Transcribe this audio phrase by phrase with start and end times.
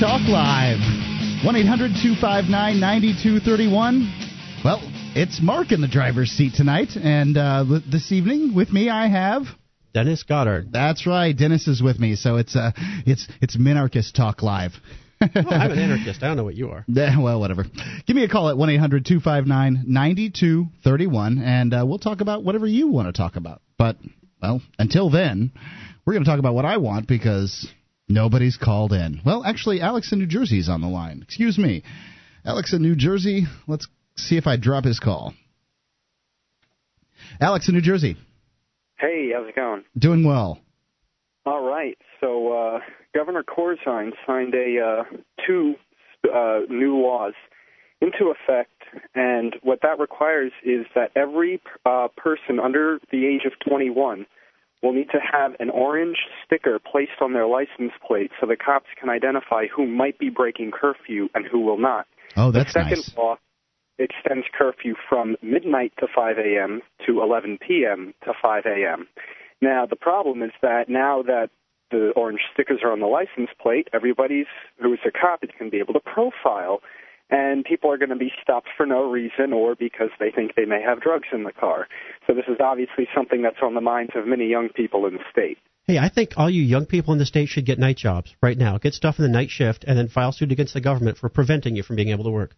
[0.00, 0.78] Talk Live.
[1.44, 4.62] 1 800 259 9231.
[4.64, 4.80] Well,
[5.14, 9.42] it's Mark in the driver's seat tonight, and uh, this evening with me I have.
[9.92, 10.72] Dennis Goddard.
[10.72, 11.36] That's right.
[11.36, 12.72] Dennis is with me, so it's uh,
[13.04, 14.72] it's it's Minarchist Talk Live.
[15.20, 16.22] well, I'm an anarchist.
[16.22, 16.86] I don't know what you are.
[16.88, 17.66] Yeah, well, whatever.
[18.06, 22.66] Give me a call at 1 800 259 9231, and uh, we'll talk about whatever
[22.66, 23.60] you want to talk about.
[23.76, 23.98] But,
[24.40, 25.52] well, until then,
[26.06, 27.68] we're going to talk about what I want because
[28.10, 29.20] Nobody's called in.
[29.24, 31.22] Well, actually, Alex in New Jersey is on the line.
[31.22, 31.84] Excuse me.
[32.44, 35.32] Alex in New Jersey, let's see if I drop his call.
[37.40, 38.16] Alex in New Jersey.
[38.98, 39.84] Hey, how's it going?
[39.96, 40.58] Doing well.
[41.46, 41.96] All right.
[42.20, 42.80] So, uh,
[43.14, 45.04] Governor Corzine signed a uh,
[45.46, 45.74] two
[46.24, 47.34] uh, new laws
[48.00, 48.82] into effect,
[49.14, 54.26] and what that requires is that every uh, person under the age of 21
[54.82, 58.86] will need to have an orange sticker placed on their license plate so the cops
[58.98, 62.06] can identify who might be breaking curfew and who will not.
[62.36, 63.16] Oh, that's the second nice.
[63.16, 63.36] law
[63.98, 66.80] extends curfew from midnight to 5 a.m.
[67.06, 68.14] to 11 p.m.
[68.24, 69.06] to 5 a.m.
[69.60, 71.50] Now, the problem is that now that
[71.90, 74.46] the orange stickers are on the license plate, everybody's
[74.80, 76.80] who's a cop is going to be able to profile
[77.30, 80.64] and people are going to be stopped for no reason or because they think they
[80.64, 81.86] may have drugs in the car.
[82.26, 85.24] So this is obviously something that's on the minds of many young people in the
[85.30, 85.58] state.
[85.86, 88.56] Hey, I think all you young people in the state should get night jobs right
[88.56, 88.78] now.
[88.78, 91.76] Get stuff in the night shift and then file suit against the government for preventing
[91.76, 92.54] you from being able to work.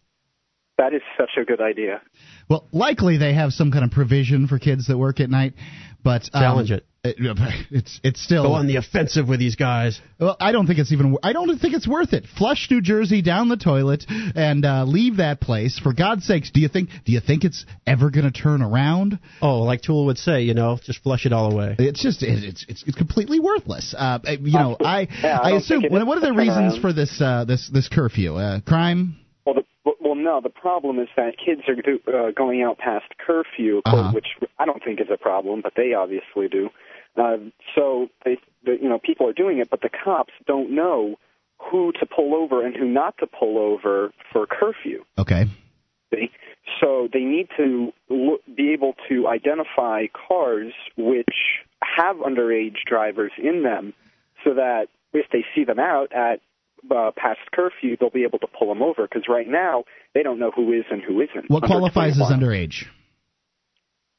[0.79, 2.01] That is such a good idea.
[2.49, 5.55] Well, likely they have some kind of provision for kids that work at night,
[6.03, 6.87] but um, challenge it.
[7.05, 7.17] it.
[7.71, 10.01] It's it's still go on the offensive with these guys.
[10.19, 11.17] Well, I don't think it's even.
[11.23, 12.25] I don't think it's worth it.
[12.39, 15.79] Flush New Jersey down the toilet and uh, leave that place.
[15.79, 19.19] For God's sakes, do you think do you think it's ever going to turn around?
[19.41, 21.77] Oh, like Tool would say, you know, just flush it all away.
[21.79, 23.95] It's just it, it's, it's it's completely worthless.
[23.97, 27.45] Uh, you know, I yeah, I, I assume what are the reasons for this uh,
[27.45, 28.37] this this curfew?
[28.37, 29.17] Uh, crime.
[29.45, 30.41] Well, the, well, no.
[30.41, 34.13] The problem is that kids are do, uh, going out past curfew, uh-huh.
[34.13, 36.71] which I don't think is a problem, but they obviously do.
[37.17, 37.39] Uh,
[37.75, 41.17] so they, the, you know, people are doing it, but the cops don't know
[41.59, 45.05] who to pull over and who not to pull over for curfew.
[45.19, 45.47] Okay.
[46.13, 46.31] See?
[46.81, 53.63] So they need to look, be able to identify cars which have underage drivers in
[53.63, 53.93] them,
[54.45, 56.41] so that if they see them out at
[56.91, 59.03] uh, past curfew, they'll be able to pull them over.
[59.03, 59.85] Because right now
[60.15, 61.51] they don't know who is and who isn't.
[61.51, 62.33] What qualifies 21.
[62.33, 62.85] as underage?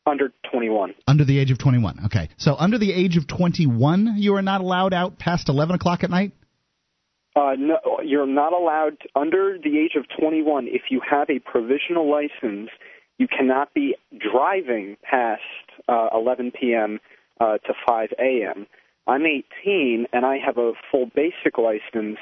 [0.06, 0.96] Under 21.
[1.08, 2.06] Under the age of 21.
[2.06, 2.30] Okay.
[2.38, 6.10] So under the age of 21, you are not allowed out past 11 o'clock at
[6.10, 6.34] night?
[7.36, 10.68] Uh, no, you're not allowed under the age of 21.
[10.68, 12.70] If you have a provisional license,
[13.18, 15.42] you cannot be driving past
[15.88, 17.00] uh, 11 p.m.
[17.40, 18.68] Uh, to 5 a.m.
[19.08, 22.18] I'm 18 and I have a full basic license,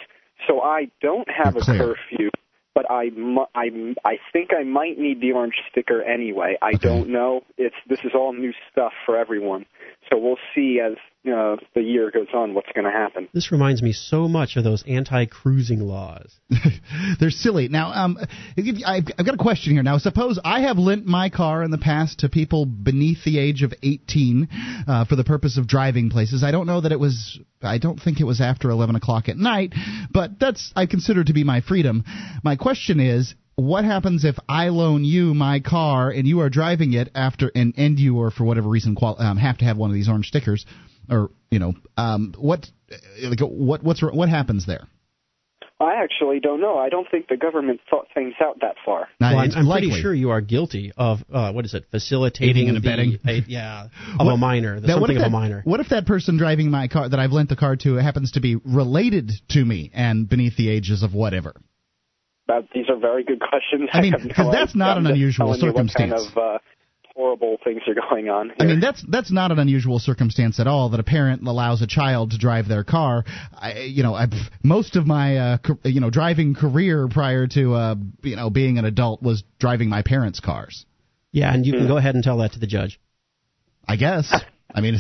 [0.48, 1.96] so I don't have You're a clear.
[1.96, 2.30] curfew
[2.74, 3.10] but I,
[3.54, 3.70] I,
[4.06, 6.58] I think I might need the orange sticker anyway.
[6.62, 6.78] I okay.
[6.78, 7.44] don't know.
[7.58, 9.66] It's this is all new stuff for everyone,
[10.10, 13.28] so we'll see as uh, the year goes on what's going to happen.
[13.34, 16.34] This reminds me so much of those anti-cruising laws.
[17.20, 17.68] They're silly.
[17.68, 18.18] Now, um,
[18.58, 19.84] I've, I've got a question here.
[19.84, 23.62] Now, suppose I have lent my car in the past to people beneath the age
[23.62, 24.50] of 18
[24.88, 26.44] uh, for the purpose of driving places.
[26.44, 27.40] I don't know that it was.
[27.62, 29.74] I don't think it was after 11 o'clock at night,
[30.12, 32.04] but that's I consider to be my freedom.
[32.44, 36.94] My question is, what happens if I loan you my car and you are driving
[36.94, 39.92] it after and, and you or for whatever reason qual- um, have to have one
[39.92, 40.66] of these orange stickers
[41.12, 42.68] or you know um, what
[43.22, 44.88] like, what what's what happens there?
[45.80, 46.78] I actually don't know.
[46.78, 49.08] I don't think the government thought things out that far.
[49.20, 51.86] Well, I'm, I'm pretty sure you are guilty of uh, what is it?
[51.90, 53.18] Facilitating Aiding and abetting.
[53.24, 53.88] The, a, yeah,
[54.20, 54.80] of What- a minor.
[54.80, 55.62] The what something if of that, a minor.
[55.66, 58.42] What if that person driving my car that I've lent the car to happens to
[58.42, 61.56] be related to me and beneath the ages of whatever?
[62.48, 63.90] That, these are very good questions.
[63.92, 66.12] I mean, have no 'cause that's not I'm an unusual telling what circumstance.
[66.12, 66.58] kind of uh,
[67.16, 68.48] horrible things are going on.
[68.48, 68.56] Here.
[68.60, 70.90] I mean, that's that's not an unusual circumstance at all.
[70.90, 73.24] That a parent allows a child to drive their car.
[73.54, 74.32] I, you know, I've,
[74.64, 78.78] most of my uh, ca- you know driving career prior to uh, you know being
[78.78, 80.86] an adult was driving my parents' cars.
[81.32, 81.80] Yeah, and you Hmm.
[81.80, 83.00] can go ahead and tell that to the judge.
[83.88, 84.34] I guess.
[84.74, 84.98] I mean,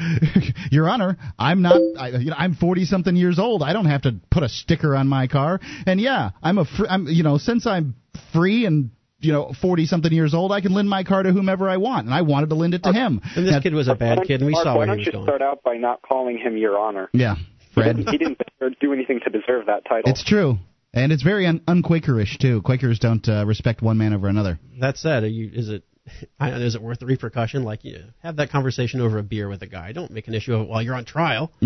[0.70, 1.80] Your Honor, I'm not.
[1.98, 3.62] I, you know, I'm 40 something years old.
[3.62, 5.60] I don't have to put a sticker on my car.
[5.86, 6.64] And yeah, I'm a.
[6.64, 7.94] Fr- I'm you know since I'm
[8.32, 8.90] free and
[9.26, 12.06] you know 40 something years old, I can lend my car to whomever I want,
[12.06, 13.20] and I wanted to lend it to him.
[13.36, 15.10] And this Now- kid was a bad kid, and we Mark, saw why don't you
[15.10, 17.08] start out by not calling him Your Honor?
[17.12, 17.44] Yeah, He
[17.74, 17.96] Fred.
[17.96, 18.38] didn't, he didn't
[18.80, 20.10] do anything to deserve that title.
[20.10, 20.58] It's true.
[20.94, 22.62] And it's very un- unquakerish too.
[22.62, 24.58] Quakers don't uh, respect one man over another.
[24.80, 25.82] That said, are you, is it
[26.40, 27.64] I- is it worth the repercussion?
[27.64, 29.92] Like, you have that conversation over a beer with a guy.
[29.92, 31.52] Don't make an issue of it while you're on trial.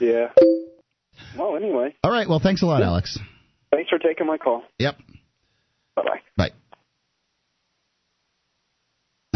[0.00, 0.28] yeah.
[1.38, 1.94] Well, anyway.
[2.04, 2.28] All right.
[2.28, 3.18] Well, thanks a lot, Alex.
[3.72, 4.62] Thanks for taking my call.
[4.78, 4.96] Yep.
[6.36, 6.52] Bye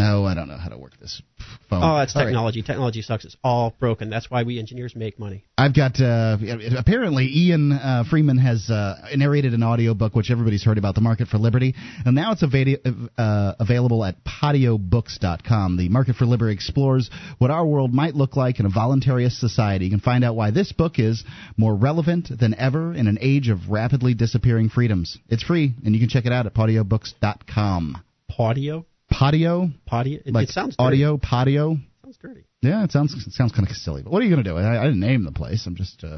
[0.01, 1.21] Oh, I don't know how to work this
[1.69, 1.81] phone.
[1.83, 2.27] Oh, it's All right.
[2.27, 2.61] technology.
[2.61, 3.25] Technology sucks.
[3.25, 4.09] It's all broken.
[4.09, 5.45] That's why we engineers make money.
[5.57, 6.37] I've got uh,
[6.77, 11.27] apparently Ian uh, Freeman has uh, narrated an audiobook which everybody's heard about the Market
[11.27, 11.75] for Liberty,
[12.05, 15.77] and now it's avadi- uh, available at podiobooks.com.
[15.77, 19.85] The Market for Liberty explores what our world might look like in a voluntarist society.
[19.85, 21.23] You can find out why this book is
[21.57, 25.17] more relevant than ever in an age of rapidly disappearing freedoms.
[25.29, 28.01] It's free, and you can check it out at podiobooks.com.
[28.29, 28.85] Patio?
[29.21, 30.19] Patio, Patio?
[30.25, 31.03] It, like it sounds dirty.
[31.03, 31.77] audio, patio.
[32.03, 32.45] sounds dirty.
[32.63, 34.01] Yeah, it sounds it sounds kind of silly.
[34.01, 34.57] But what are you going to do?
[34.57, 35.67] I, I didn't name the place.
[35.67, 36.17] I'm just, uh,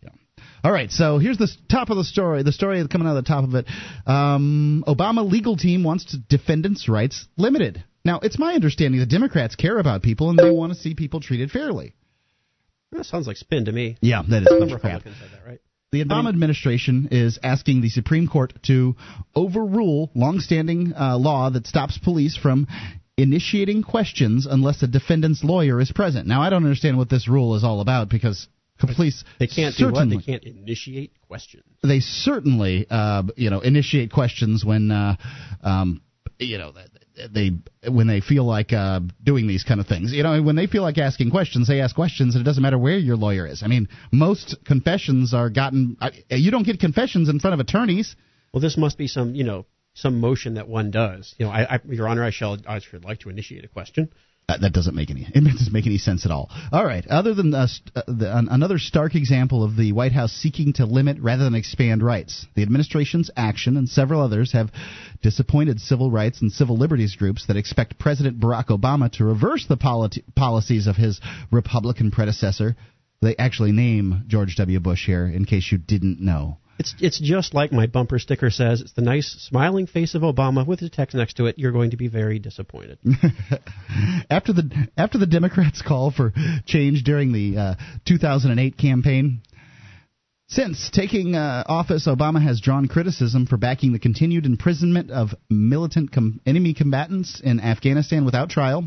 [0.00, 0.08] you.
[0.64, 2.42] All right, so here's the top of the story.
[2.42, 3.66] The story coming out of the top of it.
[4.08, 7.84] Um, Obama legal team wants to defendants' rights limited.
[8.04, 11.20] Now, it's my understanding the Democrats care about people and they want to see people
[11.20, 11.94] treated fairly.
[12.90, 13.98] That sounds like spin to me.
[14.00, 14.68] Yeah, that is Some.
[14.68, 15.60] Republicans said that, right?
[15.92, 18.96] The Obama administration is asking the Supreme Court to
[19.36, 22.66] overrule longstanding uh, law that stops police from
[23.18, 26.26] initiating questions unless a defendant's lawyer is present.
[26.26, 28.48] Now, I don't understand what this rule is all about because
[28.78, 29.96] police They can't do what?
[29.96, 31.64] certainly, They can't initiate questions.
[31.82, 35.16] they certainly uh, you know initiate questions when uh,
[35.62, 36.00] um,
[36.38, 36.72] you know
[37.30, 37.52] they
[37.88, 40.12] when they feel like uh, doing these kind of things.
[40.12, 42.78] You know when they feel like asking questions, they ask questions, and it doesn't matter
[42.78, 43.62] where your lawyer is.
[43.62, 45.96] I mean, most confessions are gotten.
[46.30, 48.16] You don't get confessions in front of attorneys.
[48.52, 51.34] Well, this must be some, you know, some motion that one does.
[51.38, 54.10] You know, I, I Your Honor, I shall, I should like to initiate a question.
[54.48, 56.50] Uh, that doesn't make any it doesn't make any sense at all.
[56.72, 57.06] All right.
[57.06, 60.84] Other than uh, uh, the, an, another stark example of the White House seeking to
[60.84, 64.70] limit rather than expand rights, the administration's action and several others have
[65.22, 69.76] disappointed civil rights and civil liberties groups that expect President Barack Obama to reverse the
[69.76, 72.76] politi- policies of his Republican predecessor.
[73.20, 74.80] They actually name George W.
[74.80, 76.58] Bush here, in case you didn't know.
[76.78, 78.80] It's it's just like my bumper sticker says.
[78.80, 81.58] It's the nice smiling face of Obama with the text next to it.
[81.58, 82.98] You're going to be very disappointed.
[84.30, 86.32] after the after the Democrats' call for
[86.66, 87.74] change during the uh,
[88.06, 89.42] 2008 campaign.
[90.48, 96.12] Since taking uh, office, Obama has drawn criticism for backing the continued imprisonment of militant
[96.12, 98.84] com- enemy combatants in Afghanistan without trial,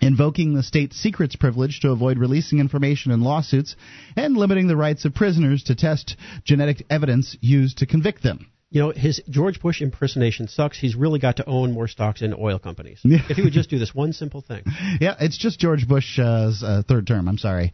[0.00, 3.76] invoking the state secrets privilege to avoid releasing information in lawsuits,
[4.16, 8.46] and limiting the rights of prisoners to test genetic evidence used to convict them.
[8.76, 10.78] You know, his George Bush impersonation sucks.
[10.78, 13.00] He's really got to own more stocks in oil companies.
[13.04, 13.20] Yeah.
[13.30, 14.64] If he would just do this one simple thing.
[15.00, 17.26] Yeah, it's just George Bush's uh, third term.
[17.26, 17.72] I'm sorry.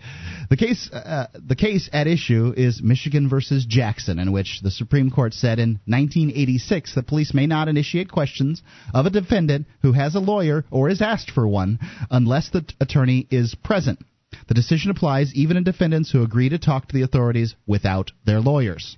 [0.49, 5.11] The case, uh, the case at issue is Michigan versus Jackson, in which the Supreme
[5.11, 8.63] Court said in 1986 that police may not initiate questions
[8.95, 11.81] of a defendant who has a lawyer or is asked for one
[12.13, 13.99] unless the t- attorney is present.
[14.47, 18.41] The decision applies even in defendants who agree to talk to the authorities without their
[18.41, 18.97] lawyers.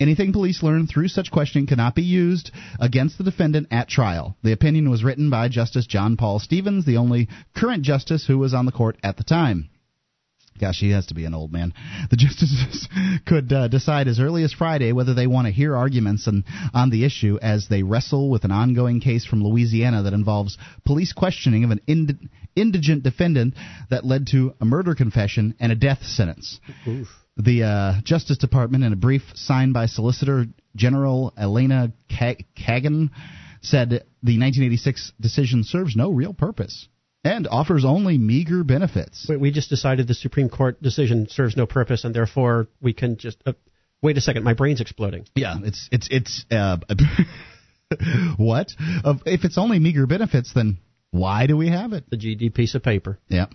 [0.00, 2.50] Anything police learn through such questioning cannot be used
[2.80, 4.36] against the defendant at trial.
[4.42, 8.54] The opinion was written by Justice John Paul Stevens, the only current justice who was
[8.54, 9.70] on the court at the time.
[10.60, 11.74] Gosh, he has to be an old man.
[12.10, 12.88] The justices
[13.26, 16.90] could uh, decide as early as Friday whether they want to hear arguments on, on
[16.90, 21.64] the issue as they wrestle with an ongoing case from Louisiana that involves police questioning
[21.64, 23.54] of an ind- indigent defendant
[23.90, 26.60] that led to a murder confession and a death sentence.
[26.86, 27.08] Oof.
[27.36, 33.10] The uh, Justice Department, in a brief signed by Solicitor General Elena Kagan,
[33.60, 36.88] said the 1986 decision serves no real purpose
[37.24, 39.26] and offers only meager benefits.
[39.28, 43.16] We- We just decided the Supreme Court decision serves no purpose, and therefore we can
[43.16, 43.38] just.
[43.46, 43.54] Uh,
[44.02, 45.26] wait a second, my brain's exploding.
[45.34, 46.76] Yeah, it's it's it's uh,
[48.36, 48.68] what?
[49.26, 50.78] If it's only meager benefits, then
[51.10, 52.04] why do we have it?
[52.10, 53.18] The GD piece of paper.
[53.28, 53.46] Yeah.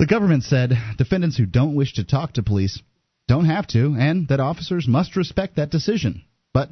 [0.00, 2.80] The government said defendants who don't wish to talk to police
[3.28, 6.22] don't have to, and that officers must respect that decision.
[6.54, 6.70] But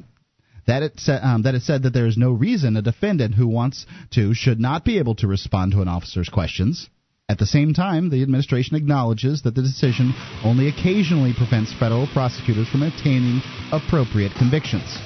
[0.65, 3.45] that it, sa- um, that it said that there is no reason a defendant who
[3.45, 6.89] wants to should not be able to respond to an officer's questions.
[7.29, 10.11] At the same time, the administration acknowledges that the decision
[10.43, 14.97] only occasionally prevents federal prosecutors from obtaining appropriate convictions.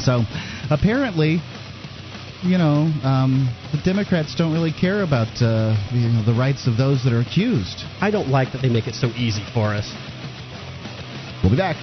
[0.00, 0.22] So,
[0.70, 1.40] apparently,
[2.42, 6.76] you know, um, the Democrats don't really care about uh, you know, the rights of
[6.76, 7.84] those that are accused.
[8.00, 9.90] I don't like that they make it so easy for us.
[11.42, 11.76] We'll be back.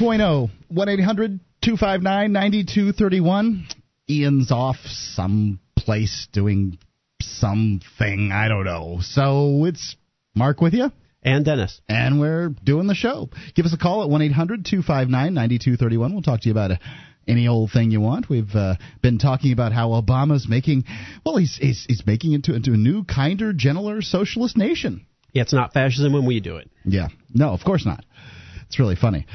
[0.00, 3.66] 2.0 1 800 259 9231.
[4.08, 6.78] Ian's off someplace doing
[7.20, 8.30] something.
[8.32, 9.00] I don't know.
[9.02, 9.96] So it's
[10.34, 10.90] Mark with you.
[11.22, 11.82] And Dennis.
[11.86, 13.28] And we're doing the show.
[13.54, 16.12] Give us a call at 1 800 259 9231.
[16.14, 16.70] We'll talk to you about
[17.28, 18.30] any old thing you want.
[18.30, 20.84] We've uh, been talking about how Obama's making,
[21.26, 25.04] well, he's, he's, he's making it into, into a new, kinder, gentler socialist nation.
[25.34, 26.70] Yeah, it's not fascism when we do it.
[26.86, 27.08] Yeah.
[27.34, 28.02] No, of course not.
[28.66, 29.26] It's really funny.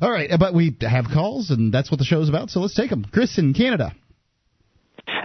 [0.00, 2.90] All right, but we have calls, and that's what the show's about, so let's take
[2.90, 3.04] them.
[3.12, 3.94] Chris in Canada.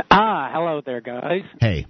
[0.10, 1.44] Ah, hello there, guys.
[1.60, 1.86] Hey.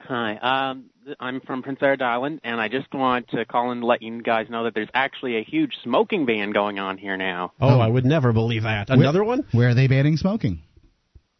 [0.00, 0.70] Hi.
[0.70, 4.22] Um, I'm from Prince Edward Island, and I just want to call and let you
[4.22, 7.52] guys know that there's actually a huge smoking ban going on here now.
[7.60, 7.80] Oh, oh.
[7.80, 8.90] I would never believe that.
[8.90, 9.46] Another where, one?
[9.52, 10.62] Where are they banning smoking?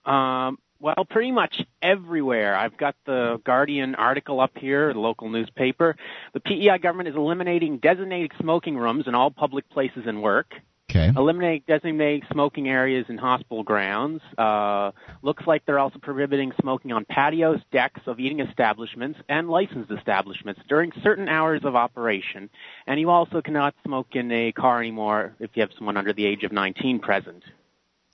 [0.04, 2.56] Um, well, pretty much everywhere.
[2.56, 5.96] I've got the Guardian article up here, the local newspaper.
[6.34, 10.54] The PEI government is eliminating designated smoking rooms in all public places and work.
[10.90, 11.12] Okay.
[11.14, 14.22] Eliminate designated smoking areas in hospital grounds.
[14.38, 19.90] Uh, looks like they're also prohibiting smoking on patios, decks of eating establishments, and licensed
[19.90, 22.48] establishments during certain hours of operation.
[22.86, 26.24] And you also cannot smoke in a car anymore if you have someone under the
[26.24, 27.44] age of 19 present.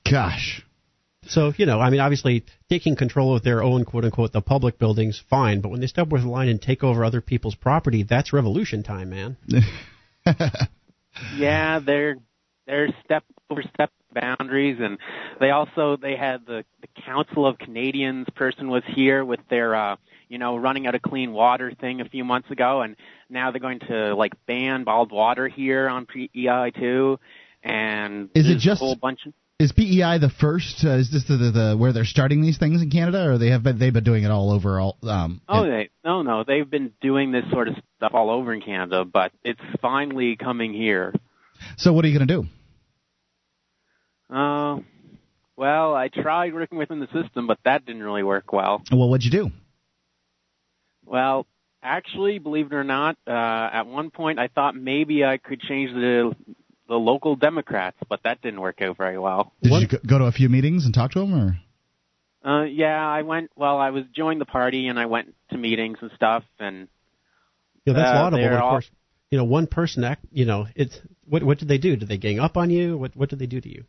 [0.04, 0.66] Gosh.
[1.28, 4.78] So, you know, I mean, obviously, taking control of their own, quote unquote, the public
[4.78, 5.60] buildings, fine.
[5.60, 8.82] But when they step over the line and take over other people's property, that's revolution
[8.82, 9.36] time, man.
[11.36, 12.16] yeah, they're
[12.66, 14.98] they're step over step boundaries, and
[15.40, 19.96] they also they had the the Council of Canadians person was here with their uh,
[20.28, 22.96] you know running out of clean water thing a few months ago, and
[23.28, 27.18] now they're going to like ban bottled water here on PEI too,
[27.62, 30.84] and is it just a whole bunch of is PEI the first?
[30.84, 33.50] Uh, is this the, the, the, where they're starting these things in Canada, or they
[33.50, 34.80] have been they've been doing it all over?
[34.80, 38.52] All um, oh, they no no they've been doing this sort of stuff all over
[38.52, 41.14] in Canada, but it's finally coming here.
[41.76, 44.34] So what are you going to do?
[44.34, 44.80] Uh,
[45.56, 48.82] well, I tried working within the system, but that didn't really work well.
[48.90, 49.50] Well, what'd you do?
[51.06, 51.46] Well,
[51.80, 55.92] actually, believe it or not, uh, at one point I thought maybe I could change
[55.92, 56.34] the
[56.88, 59.52] the local Democrats, but that didn't work out very well.
[59.62, 59.80] Did what?
[59.80, 61.58] you go to a few meetings and talk to them, or?
[62.44, 63.50] Uh, yeah, I went.
[63.56, 66.88] Well, I was joined the party and I went to meetings and stuff, and
[67.86, 68.54] yeah, that's uh, laudable.
[68.54, 68.90] Of course,
[69.30, 70.26] you know, one person act.
[70.30, 71.96] You know, it's what what did they do?
[71.96, 72.98] Did they gang up on you?
[72.98, 73.84] What what did they do to you?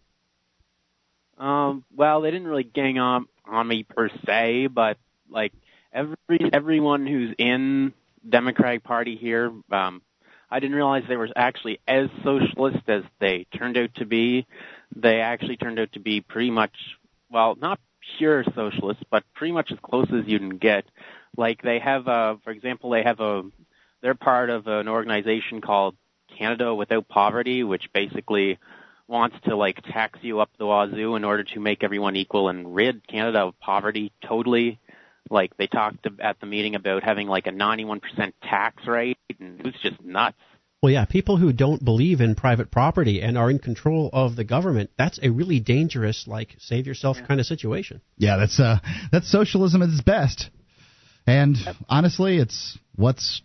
[1.38, 4.98] Um, well, they didn't really gang up on me per se, but
[5.30, 5.52] like
[5.92, 6.16] every
[6.54, 7.94] everyone who's in
[8.28, 10.02] Democratic Party here, um,
[10.50, 14.46] I didn't realize they were actually as socialist as they turned out to be.
[14.96, 16.76] They actually turned out to be pretty much,
[17.32, 17.80] well, not
[18.18, 20.86] pure socialists, but pretty much as close as you can get.
[21.36, 23.44] Like they have, a, for example, they have a,
[24.02, 25.96] they're part of an organization called
[26.38, 28.60] Canada Without Poverty, which basically
[29.08, 32.74] wants to like tax you up the wazoo in order to make everyone equal and
[32.74, 34.80] rid Canada of poverty totally.
[35.30, 38.02] Like they talked at the meeting about having like a 91%
[38.44, 40.38] tax rate, and it was just nuts.
[40.82, 44.44] Well, yeah, people who don't believe in private property and are in control of the
[44.44, 47.26] government, that's a really dangerous, like, save yourself yeah.
[47.26, 48.02] kind of situation.
[48.18, 48.78] Yeah, that's uh,
[49.12, 50.52] that's socialism at its best.
[51.26, 51.76] And yep.
[51.90, 53.42] honestly, it's what's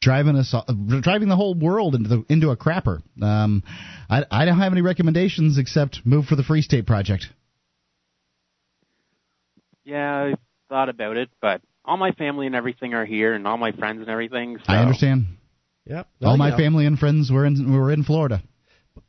[0.00, 0.54] driving us
[1.00, 3.02] driving the whole world into the, into a crapper.
[3.20, 3.64] Um,
[4.08, 7.26] I, I don't have any recommendations except move for the Free State Project.
[9.84, 10.34] Yeah, I
[10.68, 14.00] thought about it, but all my family and everything are here, and all my friends
[14.00, 14.58] and everything.
[14.58, 14.64] So.
[14.68, 15.26] I understand.
[15.86, 16.08] Yep.
[16.20, 16.56] Well, all my know.
[16.56, 18.42] family and friends were in were in Florida.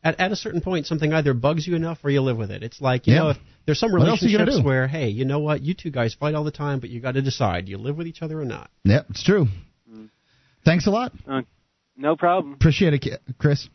[0.04, 2.64] At, at a certain point, something either bugs you enough or you live with it.
[2.64, 3.20] It's like you yeah.
[3.20, 6.44] know, if there's some relationships where, hey, you know what, you two guys fight all
[6.44, 8.70] the time, but you got to decide, you live with each other or not.
[8.84, 9.48] Yep, it's true.
[10.66, 11.12] Thanks a lot.
[11.28, 11.44] Uh,
[11.96, 12.54] no problem.
[12.54, 13.70] Appreciate it, Chris.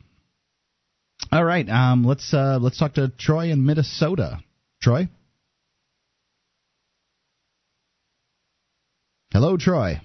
[1.31, 4.41] All right, um, let's uh, let's talk to Troy in Minnesota.
[4.83, 5.09] Troy.
[9.33, 10.01] Hello, Troy.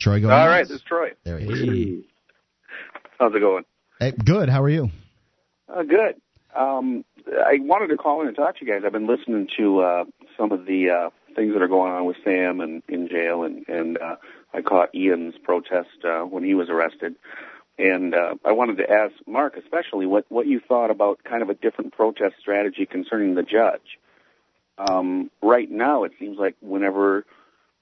[0.00, 0.28] Troy, go.
[0.28, 1.12] All right, this is Troy.
[1.22, 2.04] There he is.
[3.18, 3.64] How's it going?
[4.00, 4.48] Hey, good.
[4.48, 4.90] How are you?
[5.68, 6.20] Uh, good.
[6.56, 8.82] Um, I wanted to call in and talk to you guys.
[8.84, 10.04] I've been listening to uh,
[10.36, 13.64] some of the uh, things that are going on with Sam and in jail, and
[13.68, 14.16] and uh,
[14.52, 17.14] I caught Ian's protest uh, when he was arrested.
[17.78, 21.50] And uh, I wanted to ask Mark, especially, what what you thought about kind of
[21.50, 24.00] a different protest strategy concerning the judge.
[24.76, 27.24] Um, right now, it seems like whenever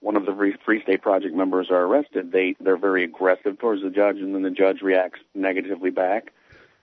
[0.07, 3.83] one of the Free, Free State Project members are arrested, they they're very aggressive towards
[3.83, 6.33] the judge, and then the judge reacts negatively back.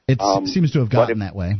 [0.10, 1.56] It um, seems to have gotten if, that way.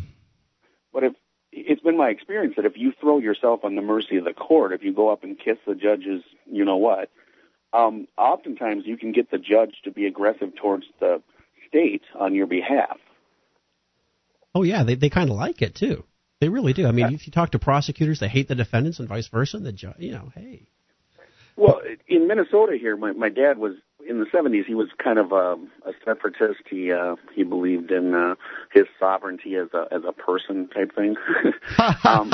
[0.92, 1.14] But if
[1.54, 4.74] it's been my experience that if you throw yourself on the mercy of the court,
[4.74, 7.10] if you go up and kiss the judge's, you know what,
[7.72, 11.22] um, oftentimes you can get the judge to be aggressive towards the
[11.70, 12.98] state on your behalf.
[14.54, 16.04] Oh yeah, they they kind of like it too.
[16.42, 16.86] They really do.
[16.88, 19.56] I mean, if you talk to prosecutors, they hate the defendants and vice versa.
[19.56, 20.68] And the judge, you know, hey.
[21.56, 23.74] Well, in Minnesota here, my my dad was
[24.08, 24.66] in the 70s.
[24.66, 25.56] He was kind of a,
[25.88, 26.62] a separatist.
[26.70, 28.36] He uh, he believed in uh,
[28.72, 31.16] his sovereignty as a as a person type thing.
[32.04, 32.34] um,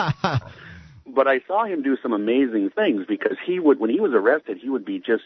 [1.05, 4.57] but I saw him do some amazing things because he would when he was arrested,
[4.61, 5.23] he would be just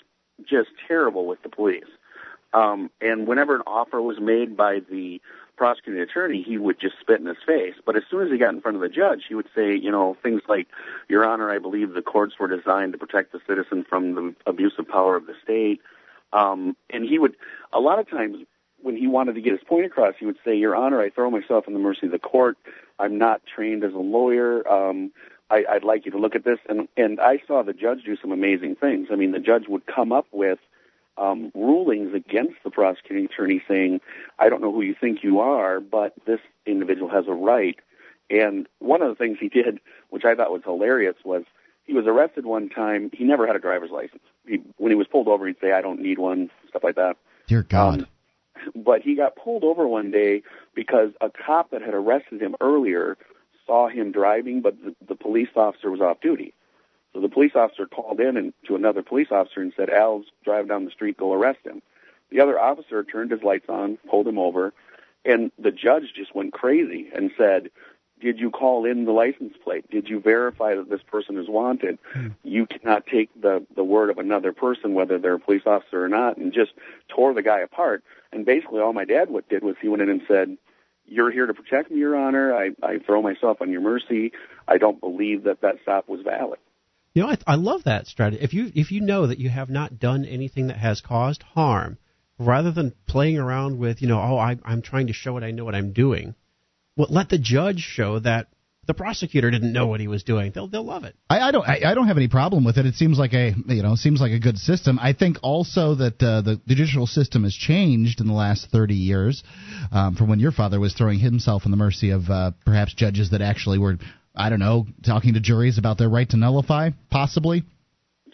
[0.49, 1.83] just terrible with the police.
[2.53, 5.19] Um, and whenever an offer was made by the
[5.55, 7.75] prosecuting attorney, he would just spit in his face.
[7.85, 9.91] But as soon as he got in front of the judge, he would say, you
[9.91, 10.67] know, things like,
[11.09, 14.73] Your Honor, I believe the courts were designed to protect the citizen from the abuse
[14.77, 15.81] of power of the state.
[16.31, 17.35] Um, and he would,
[17.71, 18.37] a lot of times,
[18.81, 21.29] when he wanted to get his point across, he would say, Your Honor, I throw
[21.29, 22.57] myself in the mercy of the court.
[22.99, 24.67] I'm not trained as a lawyer.
[24.67, 25.11] Um,
[25.49, 26.59] I, I'd like you to look at this.
[26.67, 29.07] And, and I saw the judge do some amazing things.
[29.11, 30.59] I mean, the judge would come up with
[31.17, 34.01] um, rulings against the prosecuting attorney saying,
[34.39, 37.77] I don't know who you think you are, but this individual has a right.
[38.29, 39.79] And one of the things he did,
[40.09, 41.43] which I thought was hilarious, was
[41.85, 43.11] he was arrested one time.
[43.13, 44.23] He never had a driver's license.
[44.47, 47.17] He, when he was pulled over, he'd say, I don't need one, stuff like that.
[47.47, 48.01] Dear God.
[48.01, 48.07] Um,
[48.75, 50.41] but he got pulled over one day
[50.73, 53.17] because a cop that had arrested him earlier
[53.65, 56.53] saw him driving, but the, the police officer was off duty.
[57.13, 60.67] So the police officer called in and to another police officer and said, Al's driving
[60.67, 61.81] down the street, go arrest him.
[62.31, 64.73] The other officer turned his lights on, pulled him over,
[65.23, 67.69] and the judge just went crazy and said,
[68.19, 69.89] did you call in the license plate?
[69.91, 71.99] Did you verify that this person is wanted?
[72.13, 72.29] Hmm.
[72.43, 76.07] You cannot take the, the word of another person, whether they're a police officer or
[76.07, 76.71] not, and just
[77.09, 78.03] tore the guy apart.
[78.31, 80.57] And basically all my dad did was he went in and said,
[81.05, 82.55] you're here to protect me, Your Honor.
[82.55, 84.31] I, I throw myself on your mercy.
[84.67, 86.59] I don't believe that that stop was valid.
[87.13, 88.41] You know, I, I love that strategy.
[88.43, 91.97] If you if you know that you have not done anything that has caused harm,
[92.39, 95.51] rather than playing around with, you know, oh, I, I'm trying to show what I
[95.51, 96.35] know what I'm doing,
[96.95, 98.47] well, let the judge show that
[98.85, 100.51] the prosecutor didn't know what he was doing.
[100.53, 101.15] They'll they'll love it.
[101.29, 102.85] I, I don't I, I, don't have any problem with it.
[102.85, 104.99] It seems like a you know seems like a good system.
[105.01, 109.41] I think also that uh, the, judicial system has changed in the last 30 years,
[109.91, 113.29] um, from when your father was throwing himself in the mercy of uh, perhaps judges
[113.29, 113.97] that actually were
[114.35, 117.63] I don't know, talking to juries about their right to nullify, possibly.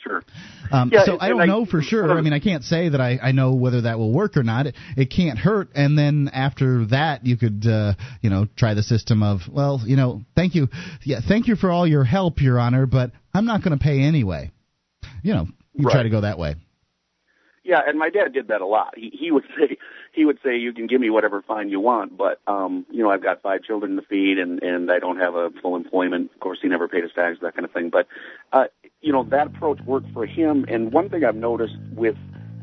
[0.01, 0.23] Sure.
[0.71, 2.09] Um, yeah, so I don't I, know for sure.
[2.17, 4.67] I mean, I can't say that I, I know whether that will work or not.
[4.67, 5.69] It, it can't hurt.
[5.75, 9.97] And then after that, you could, uh, you know, try the system of, well, you
[9.97, 10.69] know, thank you,
[11.03, 14.01] yeah, thank you for all your help, Your Honor, but I'm not going to pay
[14.01, 14.51] anyway.
[15.21, 15.93] You know, you right.
[15.93, 16.55] try to go that way.
[17.63, 18.93] Yeah, and my dad did that a lot.
[18.95, 19.77] He he would say
[20.13, 23.11] he would say you can give me whatever fine you want, but um, you know
[23.11, 26.31] I've got five children to feed and and I don't have a full employment.
[26.33, 27.89] Of course, he never paid his taxes, that kind of thing.
[27.89, 28.07] But
[28.53, 28.65] uh,
[29.01, 30.65] you know that approach worked for him.
[30.67, 32.15] And one thing I've noticed with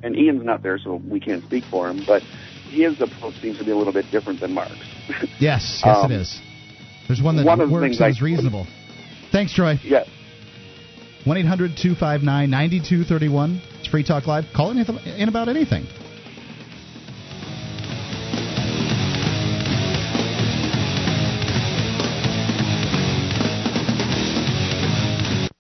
[0.03, 2.23] and Ian's not there, so we can't speak for him, but
[2.71, 4.73] his approach seems to be a little bit different than Mark's.
[5.41, 6.41] yes, yes, um, it is.
[7.09, 8.67] There's one that one works and is reasonable.
[9.33, 9.75] Thanks, Troy.
[9.83, 10.05] Yeah.
[11.25, 13.61] 1 800 259 9231.
[13.81, 14.45] It's Free Talk Live.
[14.55, 15.87] Call in, in about anything.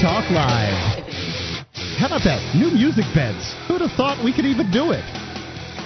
[0.00, 1.04] Talk Live.
[1.98, 2.54] How about that?
[2.56, 3.54] New music beds.
[3.68, 5.04] Who'd have thought we could even do it?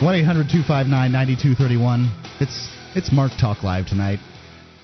[0.00, 2.14] 1 800 259 9231.
[2.38, 4.20] It's it's Mark Talk Live tonight.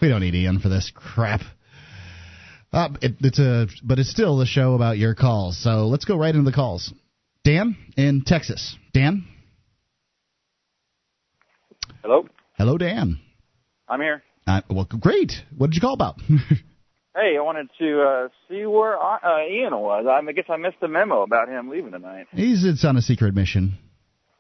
[0.02, 1.42] We don't need Ian for this crap.
[2.72, 5.62] Uh, it, it's a, but it's still the show about your calls.
[5.62, 6.92] So let's go right into the calls.
[7.44, 8.76] Dan in Texas.
[8.92, 9.28] Dan.
[12.02, 12.26] Hello.
[12.58, 13.20] Hello, Dan.
[13.88, 14.24] I'm here.
[14.48, 15.34] Uh, well, great.
[15.56, 16.16] What did you call about?
[17.14, 20.06] Hey, I wanted to uh, see where I, uh, Ian was.
[20.06, 22.28] I guess I missed the memo about him leaving tonight.
[22.32, 23.78] He's it's on a secret mission.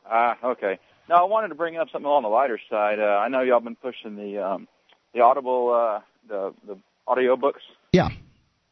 [0.08, 0.78] Ah, okay.
[1.08, 3.00] Now I wanted to bring up something on the lighter side.
[3.00, 4.68] Uh, I know y'all been pushing the um,
[5.12, 6.78] the Audible uh, the the
[7.08, 7.62] audio books.
[7.92, 8.08] Yeah.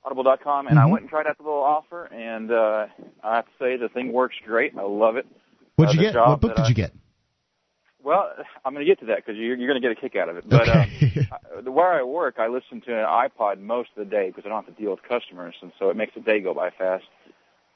[0.04, 0.86] Audible.com, and mm-hmm.
[0.86, 2.86] I went and tried out the little offer, and uh,
[3.22, 4.78] I have to say the thing works great.
[4.78, 5.26] I love it.
[5.74, 6.14] What'd uh, you get?
[6.14, 6.92] What book did I, you get?
[8.08, 8.32] Well,
[8.64, 10.30] I'm going to get to that because you're, you're going to get a kick out
[10.30, 10.48] of it.
[10.48, 11.28] But okay.
[11.30, 14.48] uh, where I work, I listen to an iPod most of the day because I
[14.48, 17.04] don't have to deal with customers, and so it makes the day go by fast.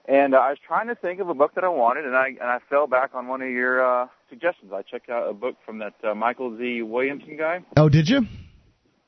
[0.09, 2.29] And uh, I was trying to think of a book that I wanted, and I
[2.29, 4.73] and I fell back on one of your uh, suggestions.
[4.75, 6.81] I checked out a book from that uh, Michael Z.
[6.81, 7.61] Williamson guy.
[7.77, 8.23] Oh, did you?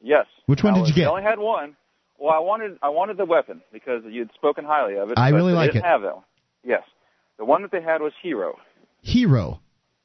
[0.02, 0.26] Yes.
[0.44, 1.06] Which one I did was- you get?
[1.06, 1.74] I only had one.
[2.18, 5.18] Well, I wanted I wanted the weapon because you'd spoken highly of it.
[5.18, 5.88] I really like didn't it.
[5.88, 6.24] Have that one.
[6.62, 6.82] Yes.
[7.38, 8.58] The one that they had was Hero.
[9.00, 9.60] Hero.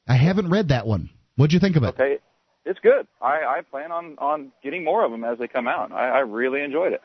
[0.08, 1.10] I haven't read that one.
[1.36, 1.88] What'd you think of it?
[1.88, 2.18] Okay.
[2.64, 3.06] It's good.
[3.22, 5.92] I, I plan on on getting more of them as they come out.
[5.92, 7.00] I, I really enjoyed it.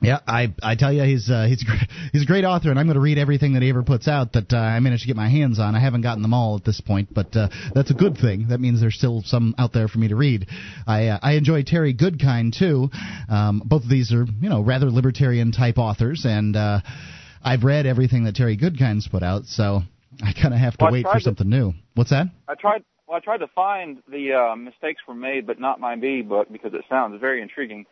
[0.00, 2.78] Yeah, I I tell you, he's uh, he's a great, he's a great author, and
[2.78, 5.06] I'm going to read everything that he ever puts out that uh, I managed to
[5.06, 5.74] get my hands on.
[5.74, 8.48] I haven't gotten them all at this point, but uh, that's a good thing.
[8.48, 10.46] That means there's still some out there for me to read.
[10.86, 12.90] I uh, I enjoy Terry Goodkind too.
[13.28, 16.80] Um, both of these are you know rather libertarian type authors, and uh,
[17.42, 19.82] I've read everything that Terry Goodkind's put out, so
[20.22, 21.72] I kind of have to Well, wait for to- something new.
[21.94, 22.26] What's that?
[22.48, 22.84] I tried.
[23.06, 26.48] Well, I tried to find the uh, mistakes were made, but not by me book
[26.50, 27.84] because it sounds very intriguing,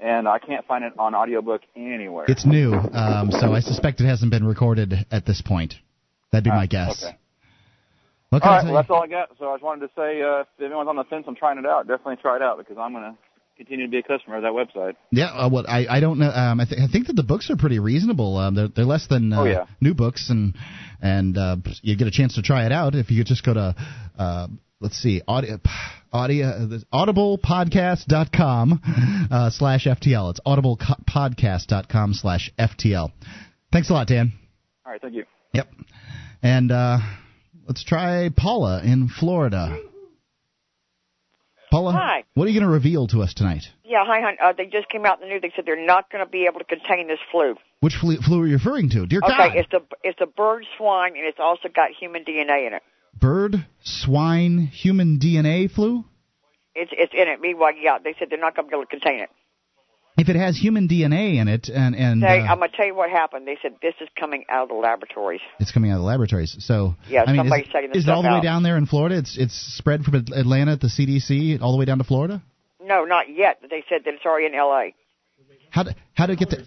[0.00, 2.24] and I can't find it on audiobook anywhere.
[2.28, 5.74] It's new, um, so I suspect it hasn't been recorded at this point.
[6.32, 7.04] That'd be Ah, my guess.
[7.04, 7.16] okay.
[8.32, 9.30] All right, well, that's all I got.
[9.38, 11.64] So I just wanted to say, uh, if anyone's on the fence I'm trying it
[11.66, 13.16] out, definitely try it out because I'm going to
[13.56, 14.94] continue to be a customer of that website.
[15.10, 16.30] Yeah, uh, what I I don't know.
[16.30, 18.36] Um, I, th- I think that the books are pretty reasonable.
[18.36, 19.66] Um, they're they're less than uh, Oh, yeah.
[19.80, 20.54] new books, and
[21.00, 23.74] and uh, you get a chance to try it out if you just go to
[24.18, 24.46] uh,
[24.80, 25.58] let's see audio
[26.12, 28.80] audio uh, audiblepodcast.com
[29.30, 30.30] uh, slash ftl.
[30.30, 33.12] It's audiblepodcast.com slash ftl.
[33.72, 34.32] Thanks a lot, Dan.
[34.84, 35.24] All right, thank you.
[35.52, 35.68] Yep.
[36.42, 36.98] And uh,
[37.66, 39.76] let's try Paula in Florida.
[41.76, 42.24] Paula, Hi.
[42.32, 43.64] what are you going to reveal to us tonight?
[43.84, 44.36] Yeah, hi, hon.
[44.42, 45.42] Uh, they just came out in the news.
[45.42, 47.54] They said they're not going to be able to contain this flu.
[47.80, 49.04] Which flu, flu are you referring to?
[49.04, 49.56] Dear Okay, God.
[49.56, 52.82] it's the it's a bird swine, and it's also got human DNA in it.
[53.20, 56.06] bird, swine, human DNA flu?
[56.74, 57.40] It's it's in it.
[57.42, 59.28] Meanwhile, yeah, they said they're not going to be able to contain it.
[60.16, 62.86] If it has human DNA in it and and They, uh, I'm going to tell
[62.86, 63.46] you what happened.
[63.46, 65.42] They said this is coming out of the laboratories.
[65.60, 68.04] it's coming out of the laboratories, so Yeah, I mean, somebody's is, taking the is
[68.06, 69.18] it all stuff the way down there in Florida?
[69.18, 72.42] It's it's spread from Atlanta at the CDC all the way down to Florida.
[72.82, 73.58] No, not yet.
[73.60, 74.94] But they said that it's already in L.A.
[75.70, 76.66] How did how did it get there?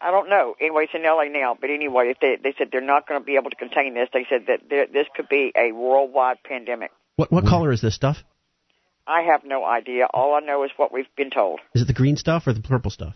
[0.00, 0.54] I don't know.
[0.60, 1.30] Anyway, it's in L.A.
[1.30, 1.56] now.
[1.58, 4.08] But anyway, if they they said they're not going to be able to contain this,
[4.12, 6.90] they said that there, this could be a worldwide pandemic.
[7.16, 8.18] What what color is this stuff?
[9.06, 10.06] I have no idea.
[10.12, 11.60] All I know is what we've been told.
[11.74, 13.14] Is it the green stuff or the purple stuff?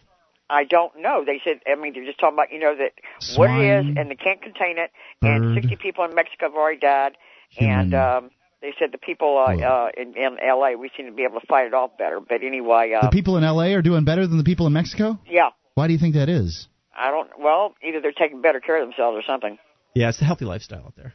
[0.51, 1.25] I don't know.
[1.27, 2.93] They said, I mean, they're just talking about, you know, that
[3.37, 4.91] what it is, and they can't contain it.
[5.21, 7.17] bird, and 60 people in Mexico have already died.
[7.51, 8.31] human and um,
[8.63, 10.75] they said the people uh, uh, in, in L.A.
[10.77, 12.19] we seem to be able to fight it off better.
[12.21, 13.75] But anyway, uh, The people in L.A.
[13.75, 15.19] are doing better than the people in Mexico.
[15.27, 16.67] yeah, Why do you think that is?
[16.99, 17.29] I don't.
[17.39, 19.59] Well, either they're taking better care of themselves or something.
[19.95, 21.13] Yeah, it's the healthy lifestyle out there.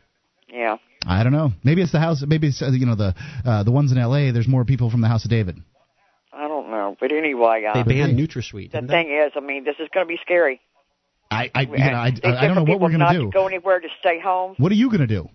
[0.48, 0.78] Yeah.
[1.08, 1.52] I don't know.
[1.64, 2.24] Maybe it's the house.
[2.26, 3.14] Maybe it's uh, you know the
[3.46, 4.32] uh, the ones in L.A.
[4.32, 5.58] There's more people from the House of David.
[6.32, 6.96] I don't know.
[7.00, 8.72] But anyway, They uh, banned they- NutraSweet.
[8.72, 8.94] the didn't they?
[9.04, 10.62] thing is, I mean, this is going to be scary.
[11.30, 13.26] I I, you know, I, I, I don't know what we're gonna not do.
[13.26, 14.56] to go anywhere to stay home.
[14.58, 15.30] What are you gonna do?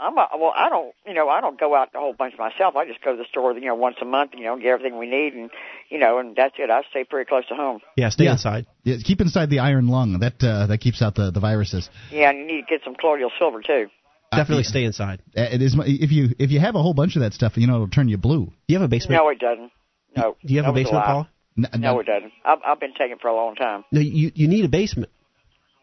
[0.00, 0.52] I'm a, well.
[0.56, 0.92] I don't.
[1.06, 2.74] You know, I don't go out a whole bunch myself.
[2.74, 4.32] I just go to the store, you know, once a month.
[4.34, 5.50] You know, get everything we need, and
[5.88, 6.68] you know, and that's it.
[6.70, 7.80] I stay pretty close to home.
[7.96, 8.32] Yeah, stay Yeah.
[8.32, 8.66] inside.
[8.82, 10.18] Yeah, keep inside the iron lung.
[10.20, 11.88] That uh, that keeps out the, the viruses.
[12.10, 13.88] Yeah, and you need to get some colloidal silver too.
[14.32, 15.20] Definitely Uh, stay inside.
[15.36, 17.66] Uh, It is if you if you have a whole bunch of that stuff, you
[17.66, 18.46] know it'll turn you blue.
[18.46, 19.20] Do you have a basement?
[19.22, 19.70] No, it doesn't.
[20.16, 20.36] No.
[20.44, 21.06] Do you have a basement, lie.
[21.06, 21.28] Paula?
[21.58, 22.32] N- No, n- it doesn't.
[22.44, 23.84] I've, I've been taking it for a long time.
[23.90, 25.10] No, you you need a basement.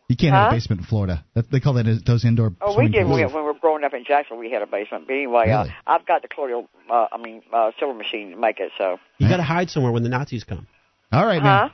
[0.10, 1.26] you can't have a basement in Florida.
[1.34, 2.54] That, they call that those indoor.
[2.62, 4.40] Oh, we did when we, when we were growing up in Jackson.
[4.40, 5.08] We had a basement.
[5.08, 5.76] But anyway, uh, Really?
[5.86, 8.72] I've got the colloidal, uh, I mean, uh, silver machine to make it.
[8.78, 8.98] So.
[9.18, 10.68] You got to hide somewhere when the Nazis come.
[11.12, 11.70] All right, Huh?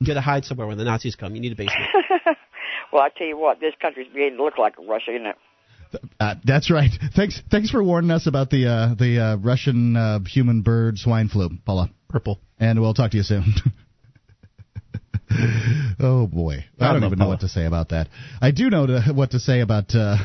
[0.00, 1.34] You got to hide somewhere when the Nazis come.
[1.36, 1.88] You need a basement.
[2.92, 5.36] well, I tell you what, this country's beginning to look like Russia, isn't it?
[6.18, 6.90] Uh, that's right.
[7.14, 11.28] Thanks thanks for warning us about the uh, the uh, Russian uh, human bird swine
[11.28, 11.90] flu, Paula.
[12.08, 12.38] Purple.
[12.58, 13.54] And we'll talk to you soon.
[16.00, 17.34] oh boy, I I don't love even know Paula.
[17.34, 18.08] what to say about that.
[18.40, 20.16] I do know to, what to say about uh,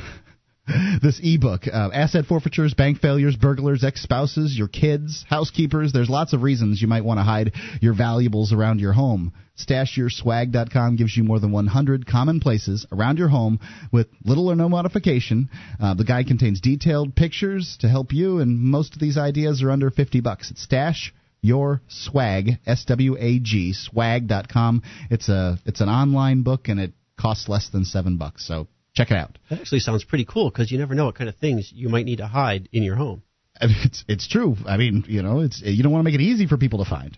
[1.02, 5.92] this ebook: uh, asset forfeitures, bank failures, burglars, ex-spouses, your kids, housekeepers.
[5.92, 9.34] There's lots of reasons you might want to hide your valuables around your home.
[9.58, 13.60] StashYourSwag.com gives you more than 100 common places around your home
[13.92, 15.50] with little or no modification.
[15.80, 19.72] Uh, the guide contains detailed pictures to help you, and most of these ideas are
[19.72, 20.52] under 50 bucks.
[20.52, 27.50] It's Stash your swag s-w-a-g swag.com it's a it's an online book and it costs
[27.50, 29.38] less than seven bucks so check it out.
[29.50, 32.06] That actually sounds pretty cool because you never know what kind of things you might
[32.06, 33.24] need to hide in your home.
[33.64, 34.56] It's it's true.
[34.66, 36.90] I mean you know it's you don't want to make it easy for people to
[36.90, 37.18] find.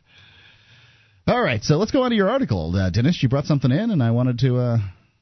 [1.25, 2.75] All right so let's go on to your article.
[2.75, 4.77] Uh, dennis you brought something in and i wanted to uh,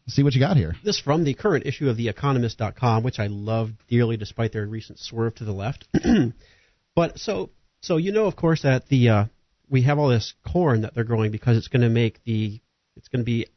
[0.08, 0.76] see what you got here.
[0.84, 5.00] This from the current issue of the TheEconomist.com, which I love dearly despite their recent
[5.00, 5.88] swerve to the left.
[6.96, 9.26] but so so you know, of course, that the uh,
[9.70, 12.60] we have all this corn that they're growing because it's going to make the
[12.96, 13.48] it's going to be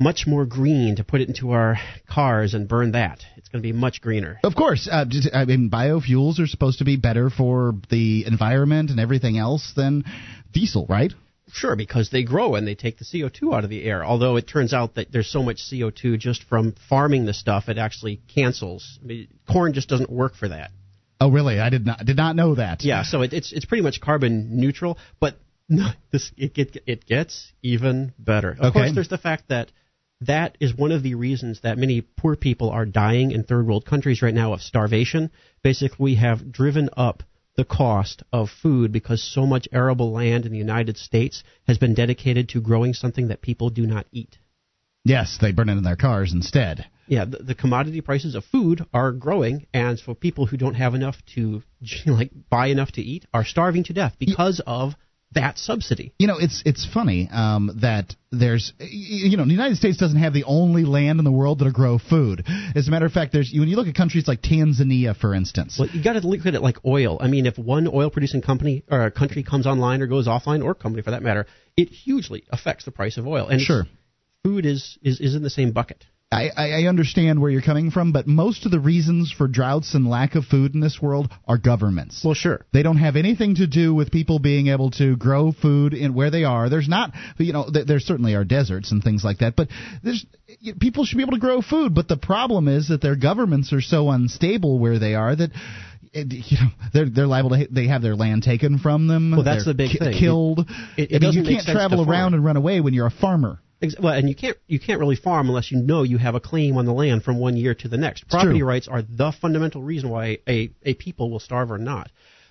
[0.00, 1.76] much more green to put it into our
[2.08, 3.20] cars and burn that.
[3.36, 4.38] It's going to be much greener.
[4.44, 9.00] Of course, uh, I mean biofuels are supposed to be better for the environment and
[9.00, 10.04] everything else than
[10.52, 11.12] diesel, right?
[11.50, 14.04] Sure, because they grow and they take the CO2 out of the air.
[14.04, 17.78] Although it turns out that there's so much CO2 just from farming the stuff, it
[17.78, 18.98] actually cancels.
[19.02, 20.70] I mean, corn just doesn't work for that.
[21.20, 21.58] Oh, really?
[21.58, 22.84] I did not did not know that.
[22.84, 25.36] Yeah, so it, it's it's pretty much carbon neutral, but
[25.68, 28.52] no, this it it, it gets even better.
[28.52, 28.70] Of okay.
[28.72, 29.72] course, there's the fact that
[30.20, 33.84] that is one of the reasons that many poor people are dying in third world
[33.86, 35.30] countries right now of starvation.
[35.62, 37.22] Basically, we have driven up
[37.56, 41.94] the cost of food because so much arable land in the United States has been
[41.94, 44.38] dedicated to growing something that people do not eat.
[45.04, 46.86] Yes, they burn it in their cars instead.
[47.06, 50.94] Yeah, the, the commodity prices of food are growing, and for people who don't have
[50.94, 51.62] enough to
[52.06, 54.94] like buy enough to eat are starving to death because of
[55.32, 56.14] that subsidy.
[56.18, 60.32] You know, it's it's funny um, that there's you know the United States doesn't have
[60.32, 62.44] the only land in the world that'll grow food.
[62.74, 65.76] As a matter of fact, there's when you look at countries like Tanzania, for instance.
[65.78, 67.18] Well, you got to look at it like oil.
[67.20, 70.64] I mean, if one oil producing company or a country comes online or goes offline,
[70.64, 73.48] or company for that matter, it hugely affects the price of oil.
[73.48, 73.86] And sure,
[74.44, 76.06] food is is is in the same bucket.
[76.30, 80.06] I, I understand where you're coming from, but most of the reasons for droughts and
[80.06, 82.22] lack of food in this world are governments.
[82.22, 82.66] Well, sure.
[82.70, 86.30] They don't have anything to do with people being able to grow food in where
[86.30, 86.68] they are.
[86.68, 89.68] There's not, you know, there certainly are deserts and things like that, but
[90.04, 90.26] there's
[90.78, 91.94] people should be able to grow food.
[91.94, 95.50] But the problem is that their governments are so unstable where they are that
[96.12, 99.30] eh, you know they're they're liable to they have their land taken from them.
[99.30, 100.18] Well, that's the big ki- thing.
[100.18, 100.68] Killed.
[100.98, 102.34] It, it I mean, you can't travel around farm.
[102.34, 103.60] and run away when you're a farmer.
[103.80, 106.40] Ex- Well, and you can't you can't really farm unless you know you have a
[106.40, 108.28] claim on the land from one year to the next.
[108.28, 108.68] Property true.
[108.68, 112.10] rights are the fundamental reason why a, a people will starve or not.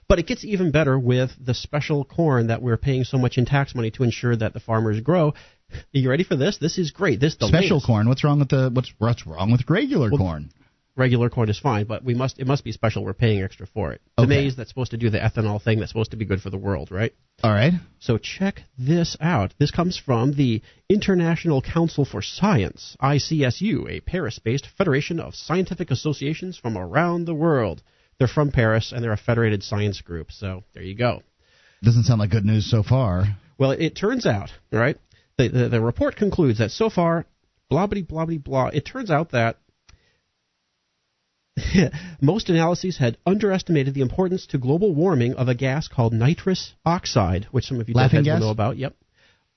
[0.10, 3.46] But it gets even better with the special corn that we're paying so much in
[3.46, 5.34] tax money to ensure that the farmers grow.
[5.74, 6.58] Are you ready for this?
[6.60, 7.20] This is great.
[7.20, 7.86] This the Special latest.
[7.88, 8.08] corn.
[8.08, 10.50] What's wrong with the what's what's wrong with regular Well, corn?
[10.98, 13.04] Regular corn is fine, but we must it must be special.
[13.06, 14.02] We're paying extra for it.
[14.18, 14.30] The Okay.
[14.30, 16.58] maize that's supposed to do the ethanol thing that's supposed to be good for the
[16.58, 17.14] world, right?
[17.44, 17.74] All right.
[18.00, 19.54] So check this out.
[19.60, 26.58] This comes from the International Council for Science, ICSU, a Paris-based federation of scientific associations
[26.58, 27.84] from around the world.
[28.18, 30.32] They're from Paris and they're a federated science group.
[30.32, 31.22] So there you go.
[31.84, 33.38] Doesn't sound like good news so far.
[33.60, 34.98] Well, it turns out, right?
[35.38, 37.26] The, the, the report concludes that so far,
[37.70, 38.68] blah blah blah blah blah.
[38.74, 39.58] It turns out that
[42.22, 47.48] most analyses had underestimated the importance to global warming of a gas called nitrous oxide,
[47.52, 48.40] which some of you Laughing gas?
[48.40, 48.78] know about.
[48.78, 48.96] Yep.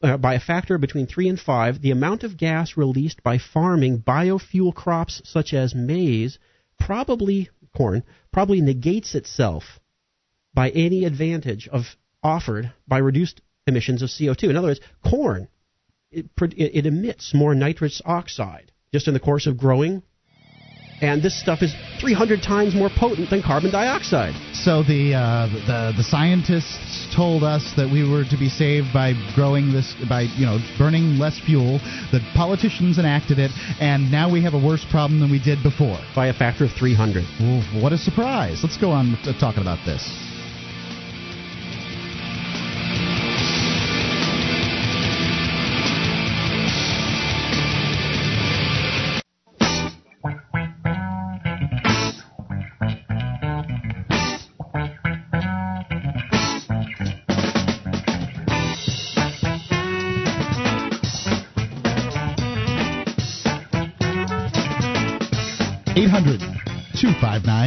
[0.02, 3.98] Uh, by a factor between 3 and 5, the amount of gas released by farming
[3.98, 6.38] biofuel crops such as maize,
[6.78, 9.78] probably corn, probably negates itself
[10.54, 11.84] by any advantage of
[12.22, 14.44] offered by reduced emissions of CO2.
[14.44, 15.48] In other words, corn
[16.10, 20.02] it, it emits more nitrous oxide just in the course of growing,
[21.00, 24.34] and this stuff is 300 times more potent than carbon dioxide.
[24.54, 29.14] So the uh, the the scientists told us that we were to be saved by
[29.34, 31.78] growing this by you know burning less fuel.
[32.12, 35.98] The politicians enacted it, and now we have a worse problem than we did before.
[36.14, 37.24] By a factor of 300.
[37.40, 38.60] Ooh, what a surprise!
[38.62, 40.29] Let's go on talking about this.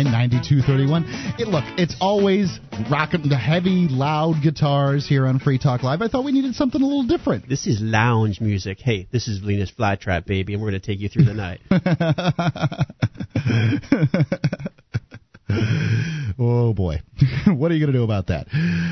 [0.06, 1.40] 259-9231.
[1.40, 2.60] It, look, it's always
[2.92, 6.02] rocking the heavy, loud guitars here on Free Talk Live.
[6.02, 7.48] I thought we needed something a little different.
[7.48, 8.80] This is lounge music.
[8.80, 11.60] Hey, this is Venus Flytrap, baby, and we're going to take you through the night.
[16.40, 17.02] oh boy,
[17.48, 18.48] what are you going to do about that?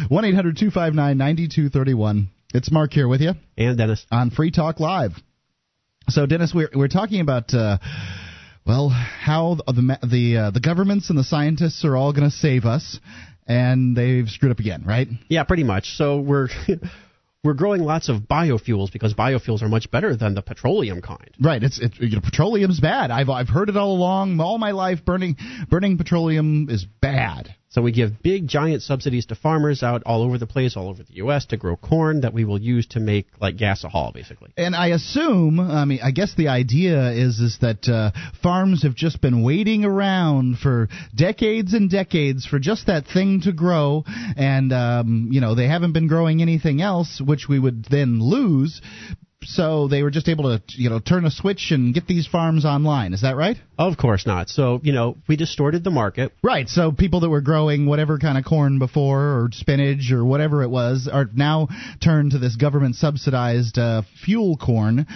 [0.10, 2.30] One eight hundred two five nine ninety two thirty one.
[2.54, 4.06] It's Mark here with you and Dennis.
[4.12, 5.12] on Free Talk Live.
[6.10, 7.54] So, Dennis, we're we're talking about.
[7.54, 7.78] Uh,
[8.65, 12.36] well, how the the the, uh, the governments and the scientists are all going to
[12.36, 13.00] save us,
[13.47, 15.08] and they've screwed up again, right?
[15.30, 15.95] Yeah, pretty much.
[15.95, 16.47] So we're
[17.43, 21.32] we're growing lots of biofuels because biofuels are much better than the petroleum kind.
[21.39, 21.62] Right.
[21.63, 23.12] It's it, you know, petroleum's bad.
[23.12, 24.39] I've I've heard it all along.
[24.39, 25.38] All my life, burning
[25.69, 27.56] burning petroleum is bad.
[27.72, 31.04] So we give big giant subsidies to farmers out all over the place, all over
[31.04, 31.46] the U.S.
[31.48, 34.52] to grow corn that we will use to make like gasohol, basically.
[34.58, 38.12] And I assume, I mean, I guess the idea is is that uh,
[38.44, 43.54] farms have just been waiting around for decades and decades for just that thing to
[43.54, 44.04] grow,
[44.36, 48.82] and um, you know they haven't been growing anything else, which we would then lose.
[49.44, 52.66] So they were just able to you know turn a switch and get these farms
[52.66, 53.14] online.
[53.14, 53.58] Is that right?
[53.78, 54.50] Of course not.
[54.50, 56.32] So you know we distorted the market.
[56.44, 56.68] Right.
[56.70, 60.70] So people that were growing whatever kind of corn before or spinach or whatever it
[60.70, 61.68] was are now
[62.04, 65.08] turned to this government subsidized uh, fuel corn,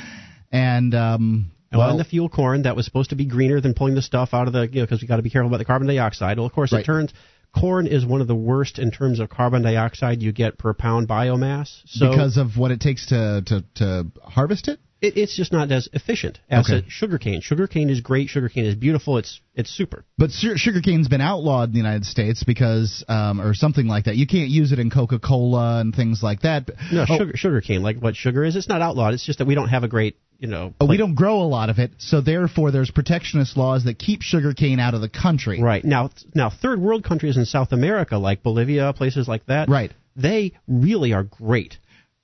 [0.51, 3.95] and um, well, and the fuel corn that was supposed to be greener than pulling
[3.95, 5.65] the stuff out of the you know because we got to be careful about the
[5.65, 6.37] carbon dioxide.
[6.37, 6.81] Well, of course Right.
[6.81, 7.13] it turns.
[7.59, 11.07] Corn is one of the worst in terms of carbon dioxide you get per pound
[11.07, 11.81] biomass.
[11.85, 14.79] So because of what it takes to to, to harvest it.
[15.01, 16.85] it, it's just not as efficient as Okay.
[16.89, 17.41] sugarcane.
[17.41, 18.29] Sugarcane is great.
[18.29, 19.17] Sugarcane is beautiful.
[19.17, 20.03] It's it's super.
[20.17, 24.17] But su- sugarcane's been outlawed in the United States because, um, or something like that.
[24.17, 26.69] You can't use it in Coca Cola and things like that.
[26.91, 29.13] No, oh, sugar sugarcane, like what sugar is, it's not outlawed.
[29.13, 30.73] It's just that we don't have a great, you know.
[30.79, 34.21] oh, we don't grow a lot of it, so therefore there's protectionist laws that keep
[34.21, 35.61] sugarcane out of the country.
[35.61, 39.91] Right now, now third world countries in South America, like Bolivia, places like that, Right.
[40.15, 41.77] They really are great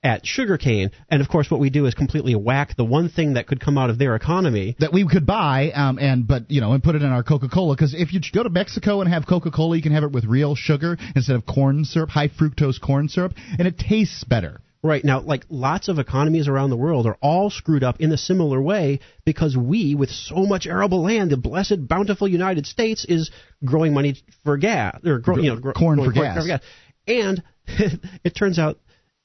[0.03, 3.47] at sugarcane, and of course, what we do is completely whack the one thing that
[3.47, 4.75] could come out of their economy.
[4.79, 7.49] That we could buy, um, and but you know, and put it in our Coca
[7.49, 7.75] Cola.
[7.75, 10.25] Because if you go to Mexico and have Coca Cola, you can have it with
[10.25, 14.61] real sugar instead of corn syrup, high fructose corn syrup, and it tastes better.
[14.83, 18.17] Right now, like lots of economies around the world are all screwed up in a
[18.17, 23.29] similar way because we, with so much arable land, the blessed bountiful United States is
[23.63, 26.61] growing money for gas or grow, you know, Corn growing for gas.
[27.07, 27.43] And
[28.23, 28.79] it turns out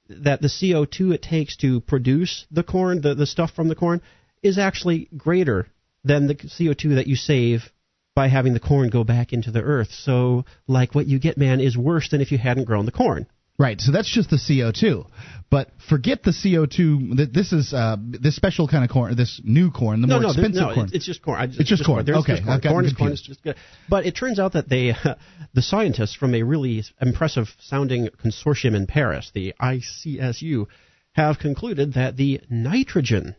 [0.09, 4.03] that the CO2 it takes to produce the corn, the, the stuff from the corn,
[4.43, 5.69] is actually greater
[6.05, 7.71] than the CO2 that you save
[8.15, 9.91] by having the corn go back into the earth.
[9.91, 13.27] So, like what you get, man, is worse than if you hadn't grown the corn.
[13.59, 15.07] Right, so that's just the CO2.
[15.49, 17.33] But forget the CO2.
[17.33, 20.29] This is uh, this special kind of corn, this new corn, the no, more no,
[20.31, 20.87] expensive no, corn.
[20.87, 21.41] It's, it's just corn.
[21.41, 22.05] I It's just corn.
[22.05, 22.61] There's Okay, just corn.
[22.61, 23.13] Corn is corn.
[23.13, 23.57] It's just good.
[23.89, 24.93] But it turns out that they,
[25.55, 30.67] the scientists from a really impressive sounding consortium in Paris, the ICSU,
[31.13, 33.37] have concluded that the nitrogen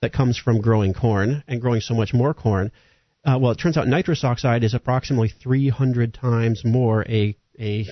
[0.00, 2.70] that comes from growing corn and growing so much more corn,
[3.24, 7.84] uh, well, it turns out nitrous oxide is approximately 300 times more a a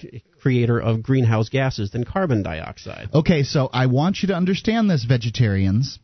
[0.47, 3.09] creator of greenhouse gases than carbon dioxide.
[3.13, 5.99] Okay, so I want you to understand this, vegetarians.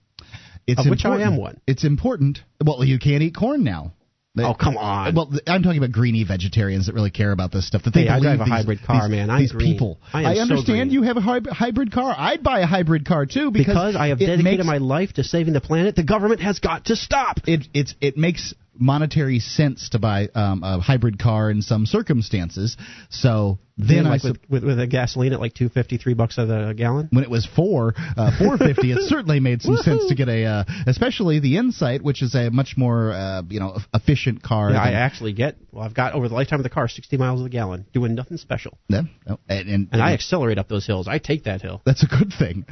[0.66, 1.60] It's Of which I important- am one.
[1.68, 2.42] It's important.
[2.64, 3.92] Well, you can't eat corn now.
[4.34, 5.14] They- Oh, come on.
[5.14, 7.82] Well, I'm talking about greeny vegetarians that really care about this stuff.
[7.82, 9.30] That they Hey, I believe drive a these- hybrid car, these- man.
[9.30, 9.72] I'm these green.
[9.74, 10.00] people.
[10.12, 10.90] I so understand green.
[10.90, 12.14] you have a hybrid car.
[12.18, 15.22] I'd buy a hybrid car too because, because I have dedicated makes, my life to
[15.24, 17.40] saving the planet, the government has got to stop.
[17.46, 22.76] it it's it makes monetary sense to buy um, a hybrid car in some circumstances.
[23.10, 26.38] So then like sup- with, with with a gasoline at like two fifty three bucks
[26.38, 27.08] a gallon.
[27.10, 30.44] when it was four uh, four fifty, it certainly made some sense to get a,
[30.44, 34.70] uh, especially the Insight, which is a much more uh, you know efficient car.
[34.70, 35.84] Yeah, I actually get well.
[35.84, 38.78] I've got over the lifetime of the car sixty miles a gallon, doing nothing special,
[38.88, 41.08] Yeah, no, and, and, and I accelerate up those hills.
[41.08, 41.80] I take that hill.
[41.84, 42.66] that's a good thing.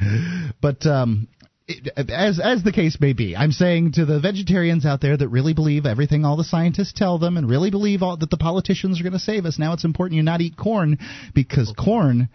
[0.61, 1.27] But um,
[2.09, 5.53] as as the case may be, I'm saying to the vegetarians out there that really
[5.53, 9.03] believe everything all the scientists tell them, and really believe all, that the politicians are
[9.03, 9.59] going to save us.
[9.59, 10.97] Now it's important you not eat corn
[11.33, 12.29] because corn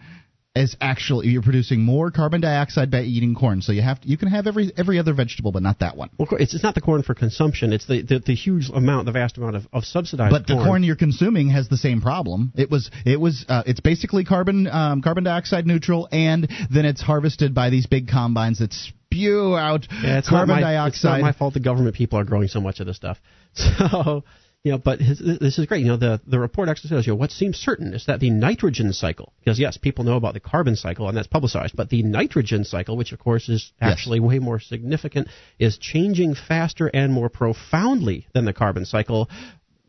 [0.55, 3.61] is actually you're producing more carbon dioxide by eating corn.
[3.61, 6.09] So you have to, you can have every every other vegetable, but not that one.
[6.17, 7.73] Well, it's, it's not the corn for consumption.
[7.73, 10.83] It's the, the, the huge amount, the vast amount of, of subsidized But the corn
[10.83, 12.53] you're consuming has the same problem.
[12.55, 17.01] It was it was uh, it's basically carbon um, carbon dioxide neutral, and then it's
[17.01, 18.73] harvested by these big combines that
[19.07, 22.47] spew out Yeah, it's carbon my, It's not my fault the government people are growing
[22.47, 23.17] so much of this stuff.
[23.53, 24.23] So,
[24.63, 25.81] you know, but his, this is great.
[25.81, 28.29] You know, the, the report actually says, you know, what seems certain is that the
[28.31, 32.03] nitrogen cycle, because yes, people know about the carbon cycle and that's publicized, but the
[32.03, 33.91] nitrogen cycle, which of course is Yes.
[33.93, 39.29] actually way more significant, is changing faster and more profoundly than the carbon cycle,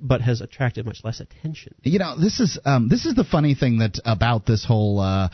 [0.01, 1.75] but has attracted much less attention.
[1.83, 5.29] you know this is um, this is the funny thing that about this whole uh,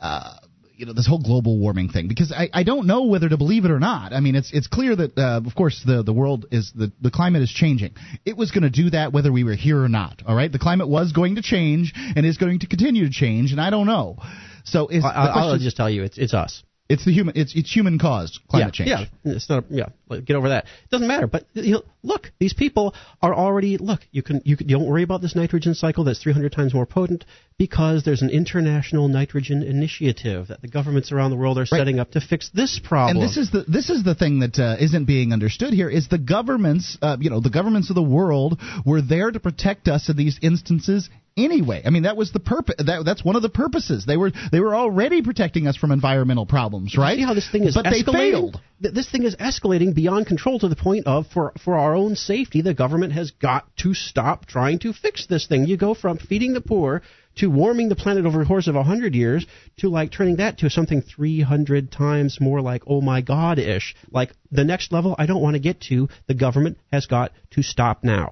[0.00, 0.34] uh,
[0.80, 3.66] you know this whole global warming thing because I, I don't know whether to believe
[3.66, 4.14] it or not.
[4.14, 7.10] I mean it's it's clear that uh, of course the the world is the the
[7.10, 7.92] climate is changing.
[8.24, 10.22] It was going to do that whether we were here or not.
[10.26, 13.52] All right, the climate was going to change and is going to continue to change,
[13.52, 14.16] and I don't know.
[14.64, 16.62] So is I, the I'll just tell you, it's, it's us.
[16.90, 19.10] It's the human it's it's human caused climate yeah, change.
[19.24, 19.64] Yeah, it's not.
[19.70, 20.64] Yeah, like, get over that.
[20.64, 21.28] It doesn't matter.
[21.28, 23.78] But you know, look, these people are already.
[23.78, 26.74] Look, you can you, can, you don't worry about this nitrogen cycle that's 300 times
[26.74, 27.24] more potent
[27.58, 32.10] because there's an international nitrogen initiative that the governments around the world are setting up
[32.10, 33.18] to fix this problem.
[33.18, 36.08] And this is the this is the thing that uh, isn't being understood here is
[36.08, 40.08] the governments, uh, you know, the governments of the world were there to protect us
[40.08, 41.82] in these instances anyway.
[41.84, 42.76] I mean, that was the purpose.
[42.78, 44.04] That, that's one of the purposes.
[44.06, 47.16] They were they were already protecting us from environmental problems, right?
[47.16, 48.06] See how this thing is but escalating?
[48.06, 48.60] they failed.
[48.80, 52.62] This thing is escalating beyond control to the point of, for for our own safety,
[52.62, 55.66] the government has got to stop trying to fix this thing.
[55.66, 57.02] You go from feeding the poor
[57.36, 59.46] to warming the planet over the course of 100 years
[59.78, 64.32] to like turning that to something 300 times more like oh my god ish like
[64.50, 68.02] the next level i don't want to get to the government has got to stop
[68.02, 68.30] now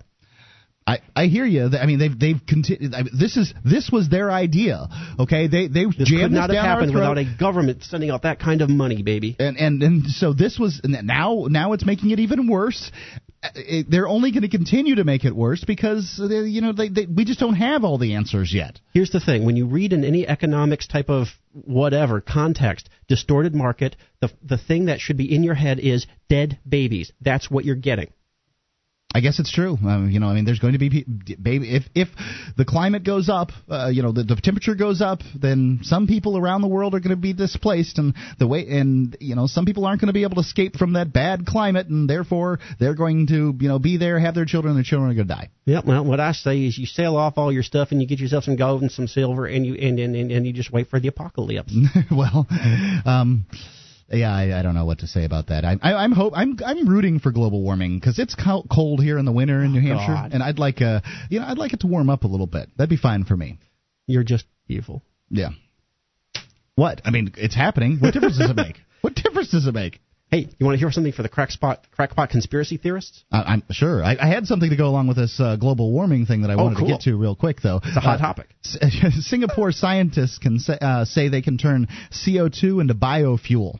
[0.88, 1.68] I, I hear you.
[1.78, 2.94] I mean, they've they've continued.
[2.94, 4.88] I mean, this is this was their idea.
[5.18, 7.16] Okay, they they this jammed could not this have down happened our throat.
[7.16, 9.36] without a government sending out that kind of money, baby.
[9.38, 12.90] and and and so this was now now it's making it even worse.
[13.42, 16.72] Uh, It, they're only going to continue to make it worse because they, you know
[16.72, 18.80] they, they, we just don't have all the answers yet.
[18.94, 23.94] Here's the thing: when you read in any economics type of whatever context, distorted market,
[24.22, 27.12] the the thing that should be in your head is dead babies.
[27.20, 28.08] That's what you're getting.
[29.14, 29.78] I guess it's true.
[29.86, 31.02] Um, you know, I mean, there's going to be
[31.42, 32.08] baby if if
[32.58, 36.36] the climate goes up, uh, you know, the, the temperature goes up, then some people
[36.36, 39.64] around the world are going to be displaced, and the way and you know some
[39.64, 42.94] people aren't going to be able to escape from that bad climate, and therefore they're
[42.94, 45.34] going to you know be there, have their children, and their children are going to
[45.34, 45.48] die.
[45.64, 45.86] Yep.
[45.86, 48.44] Well, what I say is you sell off all your stuff and you get yourself
[48.44, 51.00] some gold and some silver and you and and, and, and you just wait for
[51.00, 51.74] the apocalypse.
[52.10, 52.46] well,
[53.06, 53.46] um,
[54.10, 55.64] yeah, I, I don't know what to say about that.
[55.64, 59.24] I, I, I'm hope I'm I'm rooting for global warming because it's cold here in
[59.24, 60.32] the winter in New Hampshire, God.
[60.32, 62.70] and I'd like uh you know I'd like it to warm up a little bit.
[62.76, 63.58] That'd be fine for me.
[64.06, 65.02] You're just evil.
[65.28, 65.50] Yeah.
[66.74, 67.02] What?
[67.04, 67.98] I mean, it's happening.
[67.98, 68.76] What difference does it make?
[69.00, 70.00] What difference does it make?
[70.30, 73.24] Hey, you want to hear something for the crackspot crackpot conspiracy theorists?
[73.32, 74.04] Uh, I'm sure.
[74.04, 76.54] I, I had something to go along with this uh, global warming thing that I
[76.54, 76.88] Oh, wanted cool.
[76.88, 77.80] to get to real quick, though.
[77.82, 78.48] It's a hot Uh, topic.
[78.62, 78.76] S-
[79.26, 83.78] Singapore scientists can say, uh, say they can turn CO2 into biofuel.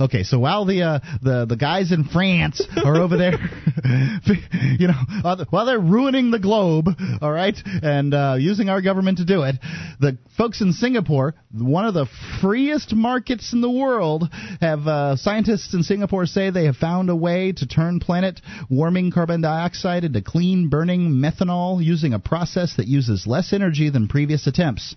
[0.00, 3.34] Okay, so while the uh, the the guys in France are over there,
[4.78, 6.88] you know, while they're ruining the globe,
[7.20, 9.56] all right, and uh, using our government to do it,
[10.00, 12.06] the folks in Singapore, one of the
[12.40, 14.24] freest markets in the world,
[14.62, 18.40] have uh, scientists in Singapore say they have found a way to turn planet
[18.70, 24.08] warming carbon dioxide into clean burning methanol using a process that uses less energy than
[24.08, 24.96] previous attempts.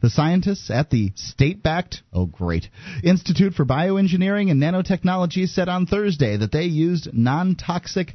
[0.00, 2.68] The scientists at the state backed, oh great,
[3.02, 8.12] Institute for Bioengineering and Nanotechnology said on Thursday that they used non toxic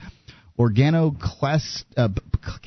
[0.60, 2.10] organoclast uh,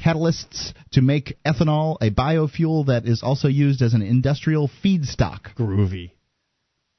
[0.03, 5.55] catalysts to make ethanol, a biofuel that is also used as an industrial feedstock.
[5.57, 6.13] Groovy.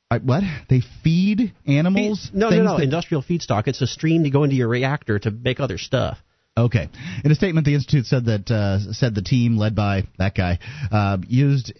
[0.10, 0.44] Uh, what?
[0.70, 2.30] They feed animals?
[2.34, 2.78] No, no, things no.
[2.78, 3.68] that- Industrial feedstock.
[3.68, 6.18] It's a stream to go into your reactor to make other stuff.
[6.58, 6.90] Okay.
[7.24, 10.60] In a statement, the institute said that uh, said the team led by that guy
[10.92, 11.72] uh, used.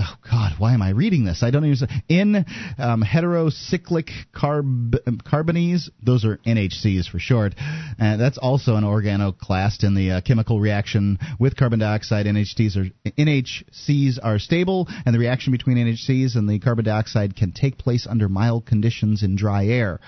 [0.00, 1.42] Oh God, why am I reading this?
[1.42, 1.88] I don't even.
[2.08, 2.36] In
[2.78, 7.54] um, heterocyclic carb carbenes, those are NHCs for short.
[8.00, 12.26] Uh, that's also an organocatalyst in the uh, chemical reaction with carbon dioxide.
[12.26, 17.52] NHCs are NHCs are stable, and the reaction between NHCs and the carbon dioxide can
[17.52, 19.98] take place under mild conditions in dry air.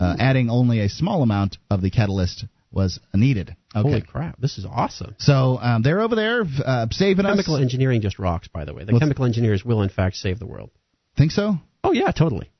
[0.00, 3.56] Uh, adding only a small amount of the catalyst was needed.
[3.74, 3.88] Okay.
[3.88, 4.40] Holy crap!
[4.40, 5.14] This is awesome.
[5.18, 7.36] So um, they're over there uh, saving Chemical us.
[7.46, 8.48] Chemical engineering just rocks.
[8.48, 10.70] By the way, the What's- chemical engineers will in fact save the world.
[11.16, 11.54] Think so?
[11.84, 12.50] Oh yeah, totally.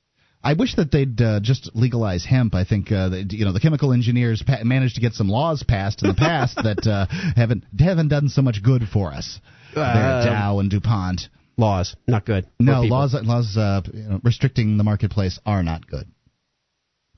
[0.43, 2.55] I wish that they'd uh, just legalize hemp.
[2.55, 5.63] I think uh, that, you know the chemical engineers pa- managed to get some laws
[5.63, 7.07] passed in the past that uh,
[7.37, 9.39] haven't haven't done so much good for us.
[9.77, 11.23] Um, Dow and Dupont.
[11.57, 12.47] Laws not good.
[12.59, 16.07] No laws laws uh, you know, restricting the marketplace are not good.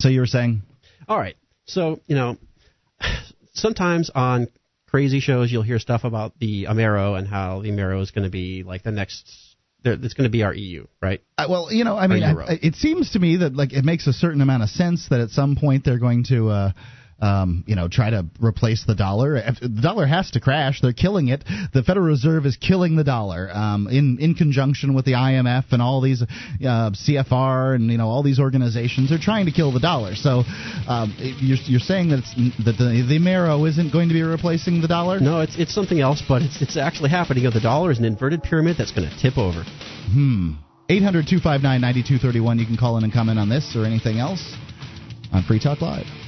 [0.01, 0.63] So you were saying?
[1.07, 1.37] All right.
[1.67, 2.37] So, you know,
[3.55, 4.49] sometimes on
[4.89, 8.31] crazy shows you'll hear stuff about the Amero and how the Amero is going to
[8.31, 9.31] be like the next.
[9.83, 11.21] there- It's going to be our EU, right?
[11.39, 14.07] Uh, well, you know, I mean, I, it seems to me that like it makes
[14.07, 16.73] a certain amount of sense that at some point they're going to, uh,
[17.23, 19.41] um, you know, try to replace the dollar.
[19.61, 20.81] The dollar has to crash.
[20.83, 21.45] They're killing it.
[21.73, 25.81] The Federal Reserve is killing the dollar um, in in conjunction with the IMF and
[25.81, 26.27] all these uh,
[26.91, 29.09] CFR and you know all these organizations.
[29.09, 30.17] They're trying to kill the dollar.
[30.17, 30.43] So
[30.89, 34.83] um, you're you're saying that it's, that the the Mero isn't going to be replacing
[34.83, 35.21] the dollar?
[35.21, 37.45] No, it's it's something else, but it's it's actually happening.
[37.45, 39.63] You know, the dollar is an inverted pyramid that's going to tip over.
[40.13, 40.55] Hmm.
[40.91, 42.59] 800 259 9231.
[42.59, 44.57] You can call in and comment on this or anything else
[45.33, 46.22] on Free Talk Live.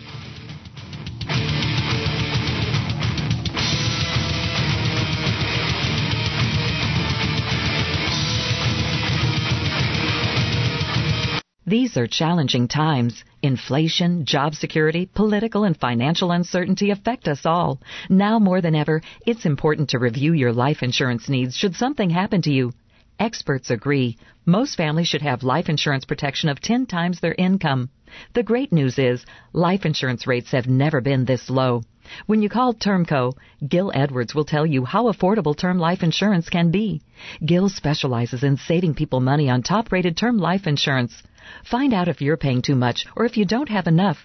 [11.67, 13.25] These are challenging times.
[13.43, 17.81] Inflation, job security, political and financial uncertainty affect us all.
[18.11, 22.43] Now more than ever, it's important to review your life insurance needs should something happen
[22.43, 22.75] to you.
[23.19, 24.19] Experts agree.
[24.45, 27.89] Most families should have life insurance protection of 10 times their income.
[28.35, 31.83] The great news is life insurance rates have never been this low.
[32.27, 33.33] When you call Termco,
[33.67, 37.01] Gil Edwards will tell you how affordable term life insurance can be.
[37.43, 41.23] Gil specializes in saving people money on top-rated term life insurance.
[41.65, 44.19] Find out if you're paying too much or if you don't have enough.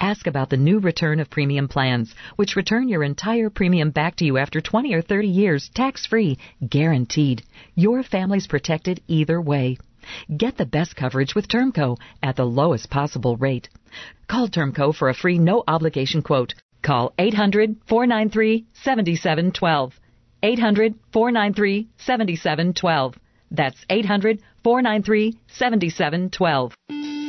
[0.00, 4.24] Ask about the new return of premium plans, which return your entire premium back to
[4.24, 7.42] you after 20 or 30 years, tax-free, guaranteed.
[7.74, 9.78] Your family's protected either way.
[10.34, 13.68] Get the best coverage with Termco at the lowest possible rate.
[14.28, 16.54] Call Termco for a free no obligation quote.
[16.82, 20.00] Call 800 493 7712.
[20.42, 23.14] 800 493 7712.
[23.50, 27.19] That's 800 493 7712.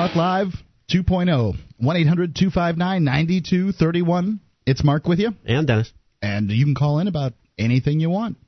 [0.00, 0.46] Talk Live
[0.90, 4.40] 2.0, 1 800 259 9231.
[4.64, 5.32] It's Mark with you.
[5.44, 5.92] And Dennis.
[6.22, 8.38] And you can call in about anything you want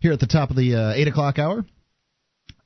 [0.00, 1.66] here at the top of the uh, 8 o'clock hour.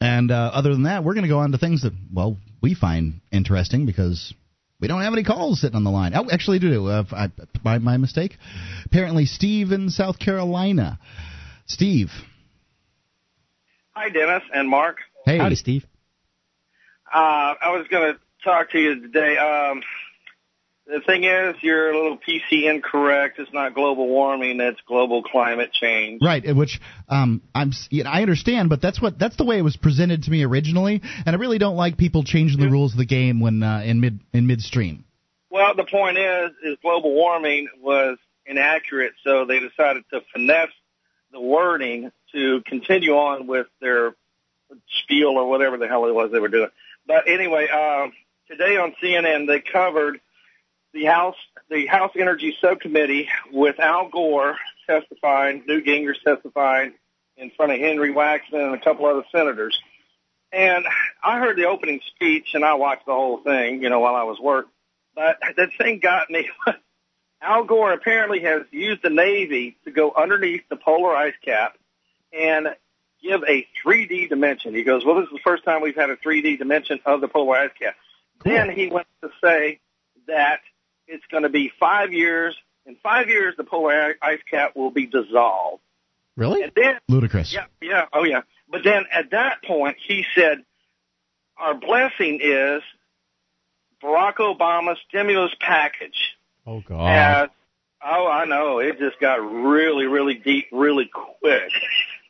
[0.01, 2.77] And uh, other than that, we're going to go on to things that, well, we
[2.77, 4.33] find interesting because
[4.79, 6.13] we don't have any calls sitting on the line.
[6.15, 6.87] Oh, actually, do.
[6.87, 7.33] Uh, I,
[7.65, 8.37] my, my mistake.
[8.85, 11.01] Apparently, Steve in South Carolina.
[11.67, 12.11] Steve.
[13.95, 14.99] Hi, Dennis and Mark.
[15.25, 15.39] Hey.
[15.39, 15.85] Howdy, Steve.
[17.13, 19.37] Uh, I was going to talk to you today.
[19.39, 19.83] Um,
[20.87, 23.39] the thing is, you're a little PC incorrect.
[23.41, 26.21] It's not global warming; it's global climate change.
[26.23, 29.63] Right, which um, I'm you know, I understand, but that's what that's the way it
[29.63, 32.99] was presented to me originally, and I really don't like people changing the rules of
[32.99, 35.05] the game when uh, in mid in midstream.
[35.51, 40.71] Well, the point is, is global warming was inaccurate, so they decided to finesse
[41.33, 44.15] the wording to continue on with their
[45.03, 46.71] spiel or whatever the hell it was they were doing.
[47.07, 48.13] But anyway, um,
[48.49, 50.21] today on CNN they covered
[50.93, 51.37] the House
[51.71, 56.95] the House Energy Subcommittee with Al Gore testifying, Newt Gingrich testifying
[57.37, 59.79] in front of Henry Waxman and a couple other senators.
[60.53, 60.87] And
[61.23, 64.23] I heard the opening speech and I watched the whole thing, you know, while I
[64.23, 64.67] was work.
[65.15, 66.49] But that thing got me.
[67.43, 71.77] Al Gore apparently has used the Navy to go underneath the polar ice cap
[72.33, 72.69] and
[73.23, 74.75] give a 3D dimension.
[74.75, 77.29] He goes, well, this is the first time we've had a 3D dimension of the
[77.29, 77.95] polar ice cap.
[78.41, 78.53] Cool.
[78.53, 79.81] Then he went to say
[80.27, 80.61] that
[81.07, 82.57] it's going to be five years.
[82.85, 85.83] In five years, the polar ice cap will be dissolved.
[86.37, 86.63] Really?
[86.63, 87.53] And then, Ludicrous.
[87.53, 88.43] Yeah, yeah, oh yeah.
[88.71, 90.65] But then at that point, he said,
[91.57, 92.83] our blessing is
[94.03, 96.37] Barack Obama's stimulus package.
[96.67, 97.01] Oh, God.
[98.05, 98.79] oh, I know.
[98.81, 101.71] It just got really, really deep really quick.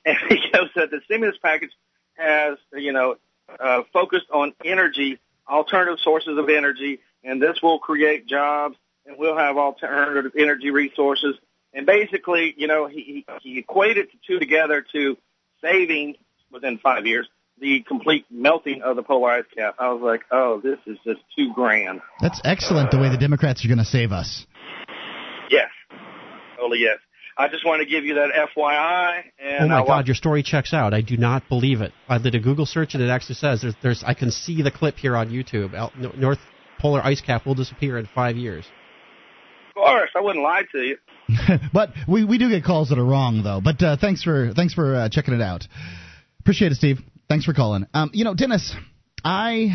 [0.07, 1.73] And he goes that the stimulus package
[2.15, 3.17] has, you know,
[3.59, 9.37] uh, focused on energy, alternative sources of energy, and this will create jobs, and we'll
[9.37, 11.35] have alternative energy resources.
[11.75, 15.19] And basically, you know, he, he equated the two together to
[15.61, 16.15] saving
[16.53, 17.29] within five years
[17.59, 19.77] the complete melting of the polar ice cap.
[19.79, 22.01] I was like, oh, this is just too grand.
[22.21, 24.47] That's excellent the way the Democrats are going to save us.
[25.51, 25.71] Yes.
[26.57, 26.99] Totally yes.
[27.39, 29.25] I just want to give you that FYI.
[29.39, 30.95] And oh my I'll God, your story checks out.
[30.95, 31.93] I do not believe it.
[32.09, 34.71] I did a Google search and it actually says there's, there's I can see the
[34.71, 35.73] clip here on YouTube.
[36.17, 36.39] North
[36.79, 38.65] polar ice cap will disappear in five years.
[39.69, 40.97] Of course, I wouldn't lie to you.
[41.73, 43.61] but we, we do get calls that are wrong though.
[43.63, 45.67] But uh, thanks for thanks for uh, checking it out.
[46.41, 47.01] Appreciate it, Steve.
[47.29, 47.87] Thanks for calling.
[47.93, 48.75] Um, you know, Dennis,
[49.25, 49.69] I,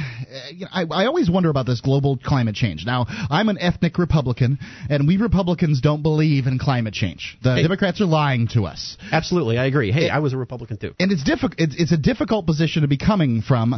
[0.54, 2.86] you know, I I always wonder about this global climate change.
[2.86, 7.38] Now, I'm an ethnic Republican, and we Republicans don't believe in climate change.
[7.44, 7.62] The Hey.
[7.64, 8.98] Democrats are lying to us.
[9.12, 9.92] Absolutely, I agree.
[9.92, 10.94] Hey, I was a Republican too.
[11.00, 11.56] And it's difficult.
[11.60, 13.78] It's, it's a difficult position to be coming from.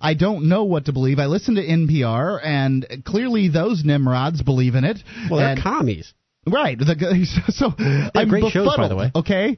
[0.00, 1.18] I don't know what to believe.
[1.18, 4.98] I listen to NPR, and clearly those Nimrods believe in it.
[5.30, 6.12] Well, they're And- commies.
[6.46, 6.78] Right.
[6.78, 7.72] The, so
[8.14, 9.10] I'm great shows, by befuddled, the way.
[9.14, 9.56] Okay.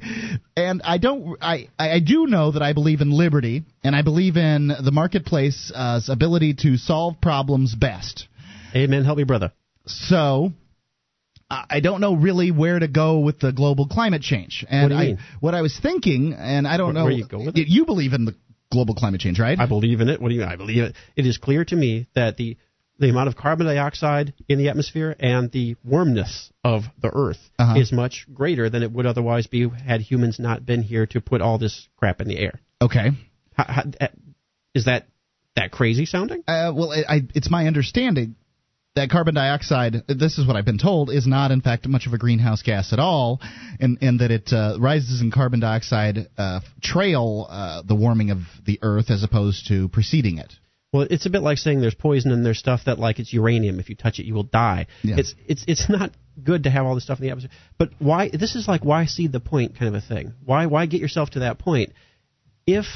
[0.56, 1.36] And I don't.
[1.40, 5.72] I I do know that I believe in liberty, and I believe in the marketplace's
[5.74, 8.28] uh, ability to solve problems best.
[8.74, 9.04] Amen.
[9.04, 9.52] Help me, brother.
[9.86, 10.52] So.
[11.48, 15.04] I don't know really where to go with the global climate change, and you I
[15.04, 15.18] mean?
[15.38, 17.04] what I was thinking, and I don't Where- know.
[17.04, 18.34] where you go with y- You believe in the
[18.72, 19.56] global climate change, right?
[19.56, 20.20] I believe in it.
[20.20, 20.48] What do you mean?
[20.48, 20.96] I believe it.
[21.14, 22.56] It is clear to me that the
[22.98, 27.78] the amount of carbon dioxide in the atmosphere and the warmness of the Earth Uh-huh.
[27.78, 31.40] is much greater than it would otherwise be had humans not been here to put
[31.40, 32.60] all this crap in the air.
[32.80, 33.10] Okay.
[33.54, 33.82] How, how,
[34.74, 35.06] is that
[35.56, 36.42] that crazy sounding?
[36.46, 38.36] Uh, well, I, I, it's my understanding
[38.94, 42.14] that carbon dioxide, this is what I've been told, is not in fact much of
[42.14, 43.40] a greenhouse gas at all,
[43.78, 48.38] and, and that it uh, rises in carbon dioxide uh, trail uh, the warming of
[48.64, 50.52] the Earth as opposed to preceding it.
[50.96, 53.80] Well, it's a bit like saying there's poison and there's stuff that like it's uranium.
[53.80, 54.86] If you touch it, you will die.
[55.02, 55.16] Yeah.
[55.18, 57.56] It's it's it's not good to have all this stuff in the atmosphere.
[57.76, 58.30] But why?
[58.30, 60.32] This is like why see the point kind of a thing.
[60.42, 61.92] Why why get yourself to that point?
[62.66, 62.86] If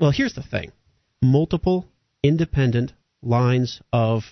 [0.00, 0.72] well, here's the thing:
[1.20, 1.86] multiple
[2.22, 4.22] independent lines of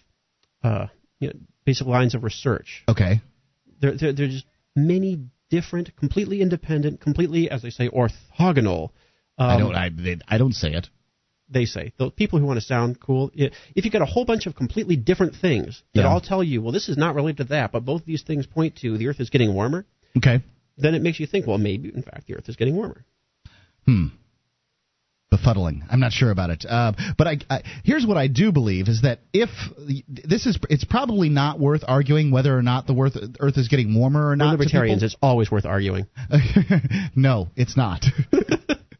[0.64, 0.86] uh,
[1.20, 1.34] you know,
[1.66, 2.82] basic lines of research.
[2.88, 3.20] Okay.
[3.80, 4.42] There, there there's
[4.74, 8.90] many different, completely independent, completely, as they say, orthogonal.
[9.38, 9.74] Um, I don't.
[9.74, 10.88] I, they, I don't say it.
[11.48, 14.46] They say the people who want to sound cool if you get a whole bunch
[14.46, 16.08] of completely different things that Yeah.
[16.08, 18.76] all tell you well this is not related to that but both these things point
[18.82, 19.86] to the earth is getting warmer
[20.16, 20.42] Okay.
[20.76, 23.04] then it makes you think well maybe in fact the earth is getting warmer
[23.86, 24.06] Hmm.
[25.32, 25.82] Befuddling.
[25.90, 26.64] I'm not sure about it.
[26.68, 29.48] Uh, but I, I, here's what I do believe is that if
[30.08, 33.92] this is, it's probably not worth arguing whether or not the worth, Earth is getting
[33.98, 34.52] warmer or not.
[34.52, 36.06] libertarians it's always worth arguing
[37.16, 38.04] no, it's not.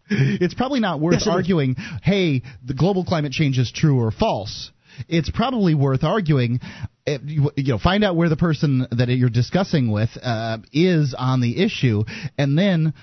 [0.09, 4.71] it's probably not worth Yes, arguing, hey, the global climate change is true or false.
[5.09, 6.61] It's probably worth arguing,
[7.07, 11.15] eh, you you know, find out where the person that you're discussing with uh, is
[11.17, 12.05] on the issue,
[12.39, 12.95] and then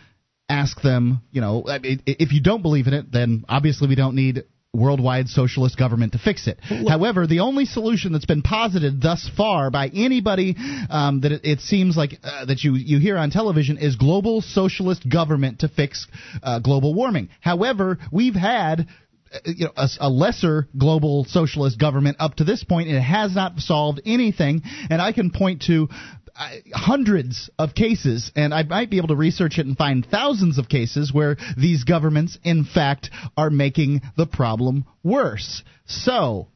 [0.49, 4.43] ask them, you know, if you don't believe in it, then obviously we don't need
[4.73, 6.57] worldwide socialist government to fix it.
[6.63, 10.55] However, the only solution that's been posited thus far by anybody
[10.89, 14.41] um, that it, it seems like uh, that you you hear on television is global
[14.41, 16.07] socialist government to fix
[16.41, 17.29] uh, global warming.
[17.39, 18.87] However, we've had
[19.31, 23.01] uh, you know a, a lesser global socialist government up to this point and it
[23.01, 25.87] has not solved anything and i can point to
[26.35, 30.57] uh, hundreds of cases and i might be able to research it and find thousands
[30.57, 35.63] of cases where these governments in fact are making the problem worse.
[35.85, 36.47] So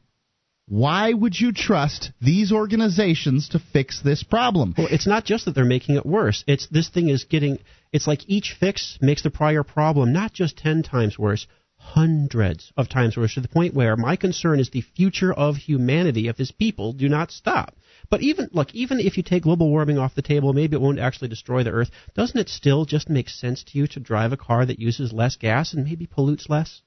[0.66, 4.74] why would you trust these organizations to fix this problem?
[4.76, 6.44] Well it's not just that they're making it worse.
[6.46, 7.58] It's this thing is getting
[7.92, 11.46] it's like each fix makes the prior problem not just 10 times worse
[11.78, 16.28] hundreds of times worse to the point where my concern is the future of humanity
[16.28, 17.74] if his people do not stop.
[18.10, 20.98] But even look, even if you take global warming off the table, maybe it won't
[20.98, 21.90] actually destroy the Earth.
[22.14, 25.36] Doesn't it still just make sense to you to drive a car that uses less
[25.36, 26.82] gas and maybe pollutes less?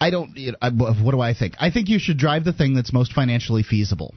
[0.00, 2.52] i don't you know, I, what do i think i think you should drive the
[2.52, 4.16] thing that's most financially feasible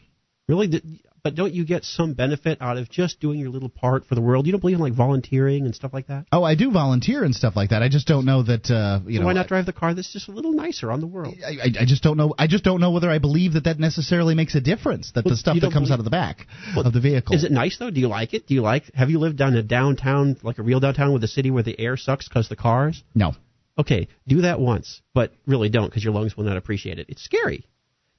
[0.50, 0.82] Really,
[1.24, 4.22] but don't you get some benefit out of just doing your little part for the
[4.22, 4.46] world?
[4.46, 6.26] You don't believe in like volunteering and stuff like that?
[6.32, 7.82] Oh, I do volunteer and stuff like that.
[7.84, 9.26] I just don't know that uh, you So know.
[9.28, 11.36] why not drive the car that's just a little nicer on the world?
[11.46, 12.34] I, I, I just don't know.
[12.38, 15.12] I just don't know whether I believe that that necessarily makes a difference.
[15.14, 17.36] That Well, the stuff that comes believe- out of the back Well, of the vehicle
[17.36, 17.92] Is it nice though?
[17.92, 18.48] Do you like it?
[18.48, 18.94] Do you like?
[18.94, 21.80] Have you lived down a downtown, like a real downtown, with a city where the
[21.80, 23.04] air sucks because the cars?
[23.16, 23.34] No.
[23.78, 27.06] Okay, do that once, but really don't because your lungs will not appreciate it.
[27.10, 27.66] It's scary.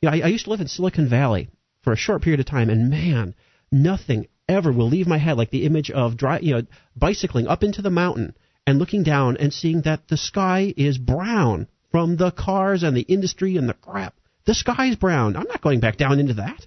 [0.00, 1.50] You know, I, I used to live in Silicon Valley
[1.82, 3.34] for a short period of time, and man,
[3.72, 6.62] nothing ever will leave my head like the image of dri- you know,
[6.96, 8.34] bicycling up into the mountain
[8.66, 13.02] and looking down and seeing that the sky is brown from the cars and the
[13.02, 14.14] industry and the crap.
[14.44, 15.36] The sky's brown.
[15.36, 16.66] I'm not going back down into that.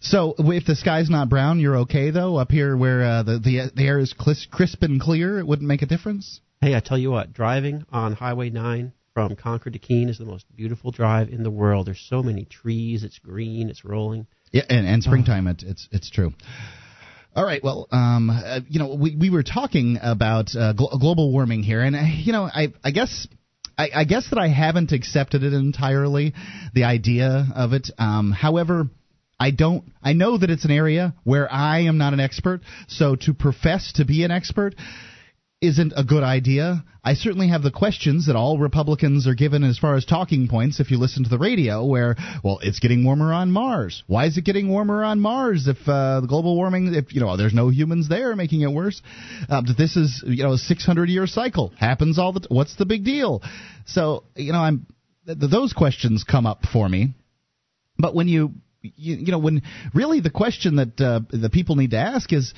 [0.00, 2.36] So if the sky's not brown, you're okay though.
[2.36, 5.82] Up here where uh, the, the the air is crisp and clear, it wouldn't make
[5.82, 6.40] a difference.
[6.60, 10.26] Hey, I tell you what, driving on Highway 9 from Concord to Keene is the
[10.26, 11.86] most beautiful drive in the world.
[11.86, 14.26] There's so many trees, it's green, it's rolling.
[14.52, 16.34] Yeah, and, and springtime, it, it's it's true.
[17.34, 17.64] All right.
[17.64, 21.80] Well, um, uh, you know, we we were talking about uh, gl- global warming here,
[21.80, 23.26] and uh, you know, I I guess.
[23.78, 26.32] I, I guess that I haven't accepted it entirely,
[26.72, 27.90] the idea of it.
[27.98, 28.88] Um, however,
[29.38, 29.84] I don't.
[30.02, 33.92] I know that it's an area where I am not an expert, so to profess
[33.96, 34.74] to be an expert
[35.60, 36.84] isn't a good idea.
[37.02, 40.80] I certainly have the questions that all Republicans are given as far as talking points
[40.80, 44.02] if you listen to the radio, where, well, it's getting warmer on Mars.
[44.06, 47.36] Why is it getting warmer on Mars if uh, the global warming, if, you know,
[47.36, 49.00] there's no humans there making it worse?
[49.48, 51.72] Uh, this is, you know, a 600 year cycle.
[51.78, 53.42] Happens all the t- What's the big deal?
[53.86, 54.86] So, you know, I'm,
[55.26, 57.14] th- those questions come up for me.
[57.98, 58.52] But when you,
[58.82, 59.62] you, you know, when
[59.94, 62.52] really the question that uh, the people need to ask is,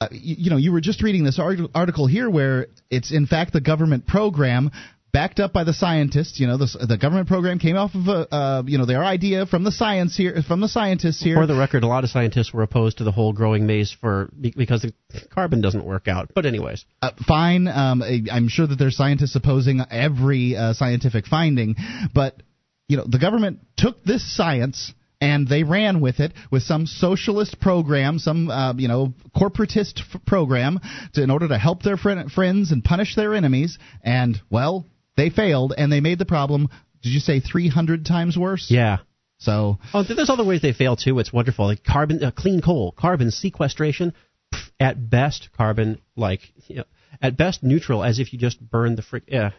[0.00, 3.26] uh, you, you know, you were just reading this art- article here where it's in
[3.26, 4.70] fact the government program
[5.12, 6.38] backed up by the scientists.
[6.38, 9.46] You know, the, the government program came off of a, uh, you know, their idea
[9.46, 11.36] from the science here, from the scientists here.
[11.36, 14.30] For the record, a lot of scientists were opposed to the whole growing maize for
[14.38, 14.92] because the
[15.32, 16.32] carbon doesn't work out.
[16.34, 17.66] But anyways, Uh, fine.
[17.66, 21.76] Um, I'm sure that there's scientists opposing every uh, scientific finding,
[22.12, 22.42] but
[22.88, 24.92] you know the government took this science
[25.26, 30.20] and they ran with it with some socialist program, some uh, you know corporatist f-
[30.26, 30.80] program,
[31.14, 33.78] to, in order to help their friend, friends and punish their enemies.
[34.02, 36.68] And well, they failed, and they made the problem.
[37.02, 38.66] Did you say 300 times worse?
[38.70, 38.98] yeah,
[39.38, 41.18] So oh, there's other ways they fail too.
[41.18, 41.66] It's wonderful.
[41.66, 44.12] Like carbon, uh, clean coal, carbon sequestration.
[44.54, 46.84] Pff, at best, carbon like you know,
[47.20, 49.24] at best neutral, as if you just burned the frick.
[49.26, 49.50] Yeah,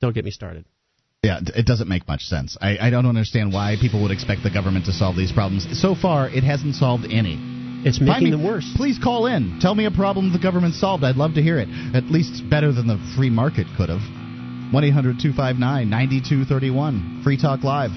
[0.00, 0.64] don't get me started.
[1.22, 2.56] Yeah, it doesn't make much sense.
[2.62, 5.66] I, I don't understand why people would expect the government to solve these problems.
[5.78, 7.36] So far, it hasn't solved any.
[7.84, 8.66] It's making me, them worse.
[8.74, 9.58] Please call in.
[9.60, 11.04] Tell me a problem the government solved.
[11.04, 11.68] I'd love to hear it.
[11.94, 14.00] At least better than the free market could have.
[14.72, 15.60] 1 800 259
[15.90, 17.20] 9231.
[17.22, 17.90] Free Talk Live.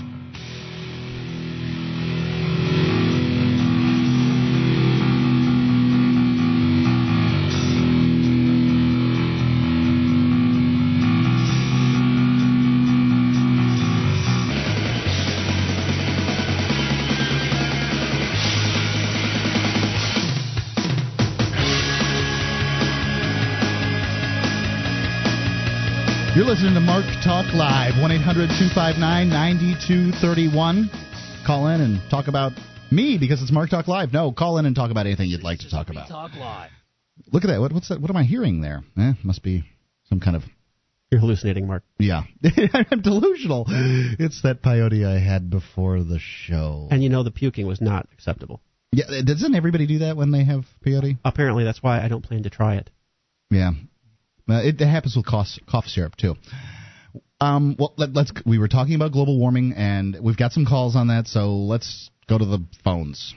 [26.93, 30.89] You're listening to Mark Talk Live, 1 800 259 9231.
[31.43, 32.51] Call in and talk about
[32.91, 34.13] me because it's Mark Talk Live.
[34.13, 36.07] No, call in and talk about anything you'd like to talk about.
[36.07, 36.69] Talk Live.
[37.31, 37.59] Look at that.
[37.59, 37.99] What, what's that?
[37.99, 38.83] What am I hearing there?
[38.95, 39.63] Eh, must be
[40.07, 40.43] some kind of.
[41.09, 41.81] You're hallucinating, Mark.
[41.97, 42.25] Yeah.
[42.91, 43.65] I'm delusional.
[43.67, 46.89] It's that peyote I had before the show.
[46.91, 48.61] And you know the puking was not acceptable.
[48.91, 51.17] Yeah, doesn't everybody do that when they have peyote?
[51.25, 52.91] Apparently, that's why I don't plan to try it.
[53.49, 53.71] Yeah,
[54.47, 56.35] uh, it, it, happens with cough, cough syrup too.
[57.39, 60.95] Um, well, let, us We were talking about global warming, and we've got some calls
[60.95, 61.27] on that.
[61.27, 63.33] So let's go to the phones.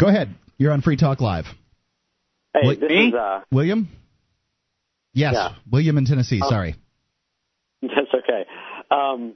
[0.00, 0.34] Go ahead.
[0.56, 1.46] You're on Free Talk Live.
[2.54, 3.88] Hey, Wi- this is uh, William.
[5.12, 5.54] Yes, yeah.
[5.70, 6.40] William in Tennessee.
[6.42, 6.48] Oh.
[6.48, 6.76] Sorry.
[7.82, 8.46] That's okay.
[8.90, 9.34] Um,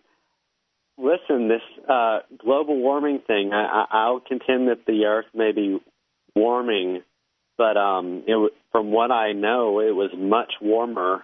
[0.97, 3.51] listen, this uh, global warming thing.
[3.53, 5.81] I, I, I'll contend that the Earth may be
[6.37, 7.03] warming
[7.63, 11.23] but um, it, from what I know, it was much warmer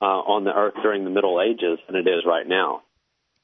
[0.00, 2.82] uh, on the Earth during the Middle Ages than it is right now.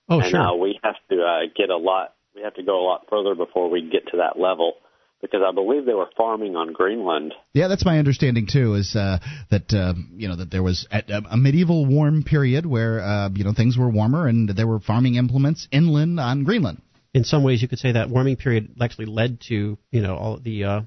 [0.09, 0.40] Oh, and, sure.
[0.40, 2.14] Uh, we have to uh, get a lot.
[2.34, 4.74] We have to go a lot further before we get to that level,
[5.20, 7.34] because I believe they were farming on Greenland.
[7.53, 8.74] Yeah, that's my understanding too.
[8.74, 9.18] Is uh,
[9.50, 13.44] that uh, you know that there was a, a medieval warm period where uh, you
[13.44, 16.82] know things were warmer and there were farming implements inland on Greenland.
[17.14, 20.38] In some ways, you could say that warming period actually led to you know all
[20.38, 20.80] the uh,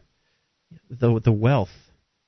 [0.89, 1.69] the the wealth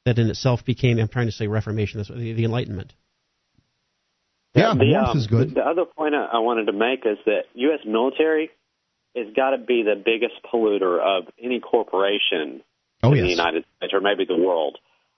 [0.05, 2.93] that in itself became I'm trying to say Reformation, the, the Enlightenment.
[4.57, 5.55] Yeah, the, warmth um, is good.
[5.55, 7.79] The other point I, I wanted to make is that U.S.
[7.85, 8.49] military
[9.15, 12.61] has got to be the biggest polluter of any corporation
[13.03, 13.23] oh, in yes.
[13.25, 14.77] the United States or maybe the world.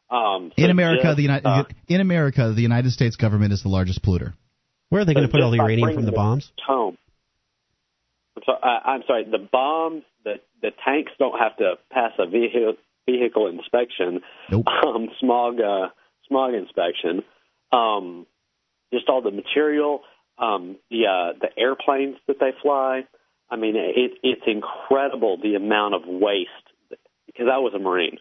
[0.10, 3.70] Um, in America, just, the United uh, in America, the United States government is the
[3.70, 4.34] largest polluter.
[4.90, 6.52] Where are they going to put all the uranium from the bombs?
[6.66, 6.98] Home.
[8.36, 9.26] I'm, so, uh, I'm sorry.
[9.30, 12.74] The bombs, the the tanks don't have to pass a vehicle
[13.08, 14.22] vehicle inspection,
[14.52, 14.66] nope.
[14.68, 15.90] um, smog uh,
[16.28, 17.24] smog inspection,
[17.72, 18.26] um,
[18.94, 20.02] just all the material,
[20.38, 23.04] um, the uh, the airplanes that they fly.
[23.52, 26.50] I mean, it, it's incredible the amount of waste.
[27.26, 28.18] Because I was a Marine.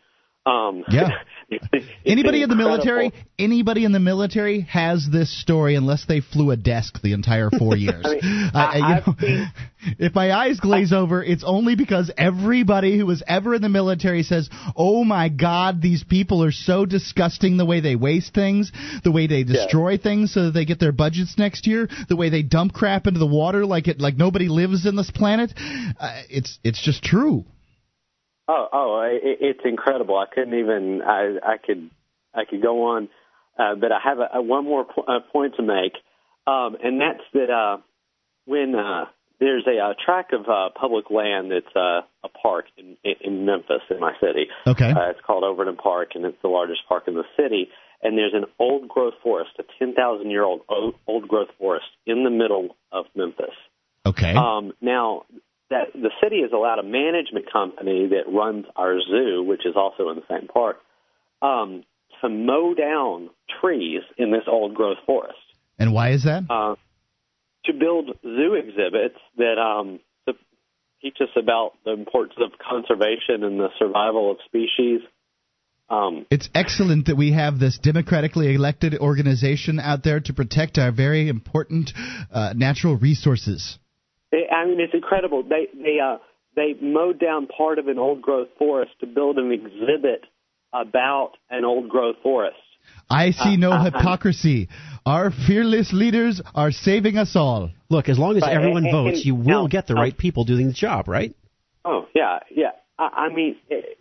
[0.48, 1.10] Um, yeah.
[2.06, 6.56] anybody in the military, anybody in the military has this story unless they flew a
[6.56, 8.04] desk the entire four years.
[8.04, 9.52] I mean, uh, you know, seen,
[9.98, 14.22] if my eyes glaze over, it's only because everybody who was ever in the military
[14.22, 17.56] says, "Oh my God, these people are so disgusting.
[17.56, 18.72] The way they waste things,
[19.04, 20.02] the way they destroy yeah.
[20.02, 23.20] things so that they get their budgets next year, the way they dump crap into
[23.20, 27.44] the water like it like nobody lives in this planet." Uh, it's it's just true.
[28.48, 30.16] Oh, oh, it, it's incredible.
[30.16, 31.02] I couldn't even.
[31.02, 31.90] I, I could,
[32.34, 33.08] I could go on,
[33.58, 35.92] uh, but I have a, a one more po- uh, point to make,
[36.46, 37.78] um, and that's that uh,
[38.46, 39.04] when uh,
[39.40, 43.82] there's a, a tract of uh, public land that's uh, a park in, in Memphis,
[43.90, 44.46] in my city.
[44.66, 44.90] Okay.
[44.90, 47.68] Uh, it's called Overton Park, and it's the largest park in the city.
[48.02, 50.60] And there's an old growth forest, a 10,000 year old
[51.06, 53.54] old growth forest in the middle of Memphis.
[54.06, 54.34] Okay.
[54.34, 55.24] Um, now,
[55.70, 60.08] that the city has allowed a management company that runs our zoo, which is also
[60.08, 60.78] in the same park,
[61.42, 61.84] um,
[62.22, 65.38] to mow down trees in this old growth forest.
[65.78, 66.44] And why is that?
[66.48, 66.74] Uh,
[67.66, 70.34] to build zoo exhibits that um, to
[71.02, 75.00] teach us about the importance of conservation and the survival of species.
[75.90, 80.92] Um, it's excellent that we have this democratically elected organization out there to protect our
[80.92, 81.92] very important
[82.32, 83.78] uh, natural resources.
[84.32, 85.42] I mean, it's incredible.
[85.42, 86.18] They they uh,
[86.54, 90.24] they mowed down part of an old growth forest to build an exhibit
[90.72, 92.56] about an old growth forest.
[93.10, 94.68] I see no uh, hypocrisy.
[95.06, 97.70] Our fearless leaders are saving us all.
[97.90, 100.16] Look, as long as Right, everyone and- votes, and- you will now- get the right
[100.16, 101.34] people doing the job, right?
[101.84, 102.72] Oh yeah, yeah.
[102.98, 103.98] I, I mean, it,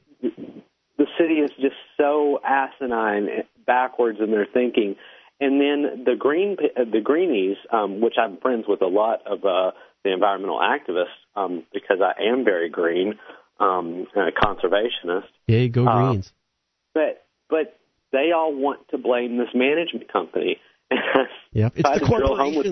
[0.98, 3.28] the city is just so asinine,
[3.66, 4.96] backwards in their thinking.
[5.40, 9.72] And then the green, the greenies, um, which I'm friends with a lot of uh,
[10.04, 13.20] the environmental activist um, because I am very green,
[13.60, 15.28] um, and a conservationist.
[15.48, 16.32] Yeah, go Uh, Greens.
[16.94, 17.80] But but
[18.12, 20.58] they all want to blame this management company.
[21.54, 21.74] Yep.
[21.78, 22.06] It's the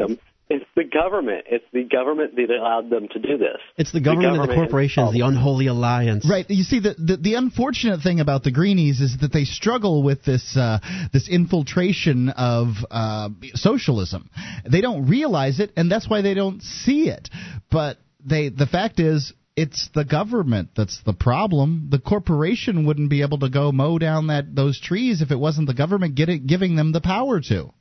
[0.08, 0.18] to
[0.50, 0.62] drill home with corporations.
[0.62, 0.62] them.
[0.62, 1.46] It's the government.
[1.50, 3.58] It's the government that allowed them to do this.
[3.78, 6.28] It's the government, and the corporations, the unholy alliance.
[6.30, 6.46] Right.
[6.50, 10.24] You see, the, the the unfortunate thing about the Greenies is that they struggle with
[10.24, 10.80] this uh,
[11.12, 14.30] this infiltration of uh, socialism.
[14.70, 17.30] They don't realize it, and that's why they don't see it.
[17.72, 19.34] But they the fact is.
[19.58, 21.88] It's the government that's the problem.
[21.90, 25.68] The corporation wouldn't be able to go mow down that those trees if it wasn't
[25.68, 27.72] the government get it, giving them the power to.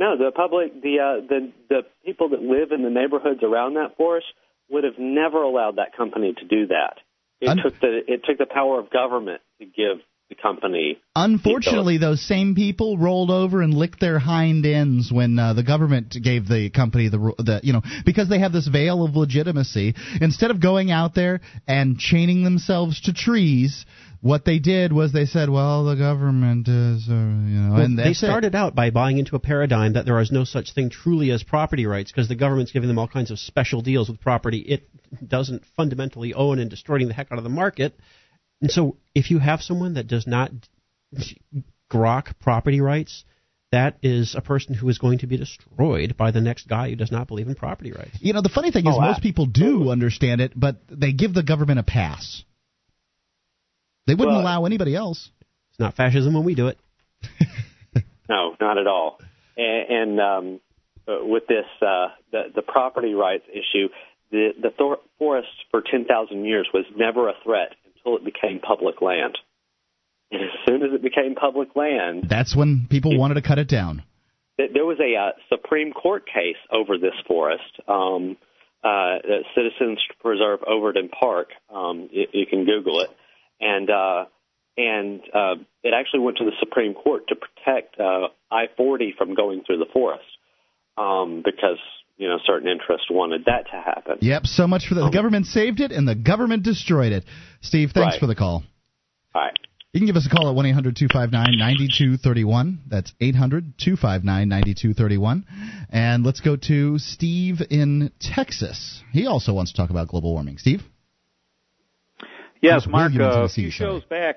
[0.00, 3.96] No, the public, the uh, the the people that live in the neighborhoods around that
[3.96, 4.26] forest
[4.70, 6.98] would have never allowed that company to do that.
[7.40, 10.98] It Un- took the it took the power of government to give the company.
[11.14, 16.16] Unfortunately, those same people rolled over and licked their hind ends when uh, the government
[16.22, 19.94] gave the company the, the you know because they have this veil of legitimacy.
[20.20, 23.84] Instead of going out there and chaining themselves to trees,
[24.24, 27.98] what they did was they said, "Well, the government is, uh, you know," Well, and
[27.98, 28.26] they that's it.
[28.26, 31.42] started out by buying into a paradigm that there is no such thing truly as
[31.42, 34.88] property rights because the government's giving them all kinds of special deals with property it
[35.28, 38.00] doesn't fundamentally own and destroying the heck out of the market.
[38.62, 40.50] And so, if you have someone that does not
[41.92, 43.24] grok property rights,
[43.72, 46.96] that is a person who is going to be destroyed by the next guy who
[46.96, 48.16] does not believe in property rights.
[48.20, 51.34] You know, the funny thing is, Oh, most people do understand it, but they give
[51.34, 52.42] the government a pass.
[54.06, 55.30] They wouldn't Well- allow anybody else.
[55.70, 56.78] It's not fascism when we do it.
[58.28, 59.20] No, not at all.
[59.56, 60.60] And, and um,
[61.06, 63.88] uh, with this uh, the the property rights issue,
[64.30, 68.60] the the thor- forest for ten thousand years was never a threat until it became
[68.60, 69.36] public land.
[70.30, 73.68] And as soon as it became public land, That's when people wanted to cut it
[73.68, 74.02] down.
[74.56, 77.62] there was a uh, Supreme Court case over this forest.
[77.86, 78.36] Um,
[78.82, 79.18] uh, uh,
[79.54, 81.48] Citizens Preserve Overton Park.
[81.72, 83.10] Um, you, you can Google it,
[83.64, 84.24] and uh,
[84.76, 89.62] and uh, it actually went to the Supreme Court to protect uh, I-40 from going
[89.66, 90.24] through the forest
[90.98, 91.78] um, because
[92.16, 94.18] you know certain interests wanted that to happen.
[94.20, 95.02] Yep, so much for that.
[95.02, 97.24] The government saved it and the government destroyed it.
[97.62, 98.20] Steve, thanks Right.
[98.20, 98.62] for the call.
[99.34, 99.56] All right.
[99.92, 102.80] You can give us a call at 1 800 259 9231.
[102.88, 105.44] That's 800 259 9231.
[105.90, 109.04] And let's go to Steve in Texas.
[109.12, 110.58] He also wants to talk about global warming.
[110.58, 110.82] Steve?
[112.64, 113.12] Yes, Mark.
[113.14, 114.36] Uh, a few shows back,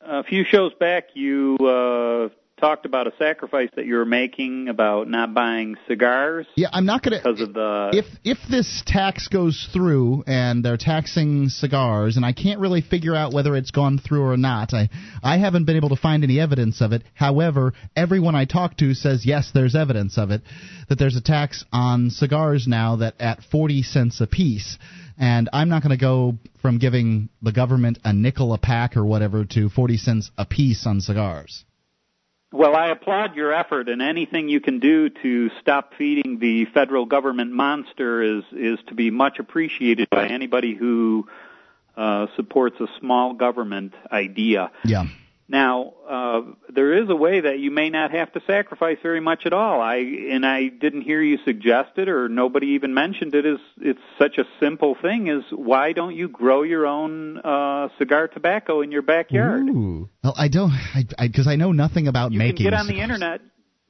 [0.00, 2.28] a few shows back, you uh,
[2.58, 7.02] talked about a sacrifice that you were making about not buying cigars Yeah, I'm not
[7.02, 7.22] going to.
[7.22, 7.90] because of the.
[7.92, 13.14] If if this tax goes through and they're taxing cigars, and I can't really figure
[13.14, 14.88] out whether it's gone through or not, I
[15.22, 17.02] I haven't been able to find any evidence of it.
[17.14, 20.42] However, everyone I talk to says yes, there's evidence of it.
[20.88, 24.78] That there's a tax on cigars now that at 40 cents a piece,
[25.18, 29.04] and I'm not going to go from giving the government a nickel a pack or
[29.04, 31.64] whatever to 40 cents a piece on cigars.
[32.50, 37.04] Well, I applaud your effort, and anything you can do to stop feeding the federal
[37.04, 41.28] government monster is is to be much appreciated by anybody who
[41.96, 44.70] uh, supports a small government idea.
[44.84, 45.06] Yeah.
[45.50, 49.46] Now, uh, there is a way that you may not have to sacrifice very much
[49.46, 49.80] at all.
[49.80, 53.46] I and I didn't hear you suggest it, or nobody even mentioned it.
[53.46, 55.28] Is it's such a simple thing?
[55.28, 59.62] Is why don't you grow your own uh, cigar tobacco in your backyard?
[59.70, 60.10] Ooh.
[60.22, 62.56] Well, I don't, I because I, know nothing about You making.
[62.56, 63.40] can get on the internet.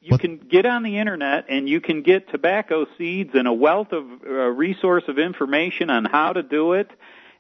[0.00, 3.52] You What- can get on the internet and you can get tobacco seeds and a
[3.52, 6.88] wealth of uh, resource of information on how to do it.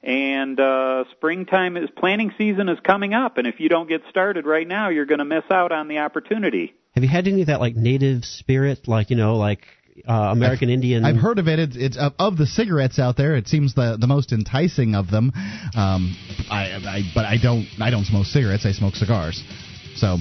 [0.02, 4.46] And uh, springtime is planting season is coming up, and if you don't get started
[4.46, 6.74] right now, you're going to miss out on the opportunity.
[6.92, 9.66] Have you had any of that like native spirit, like you know, like
[10.08, 11.04] uh, American Indian?
[11.04, 11.58] I've heard of it.
[11.58, 13.34] It's, it's of, of the cigarettes out there.
[13.36, 15.32] It seems the the most enticing of them.
[15.74, 16.16] Um,
[16.48, 18.66] I, I but I don't I don't smoke cigarettes.
[18.66, 19.42] I smoke cigars.
[19.96, 20.18] So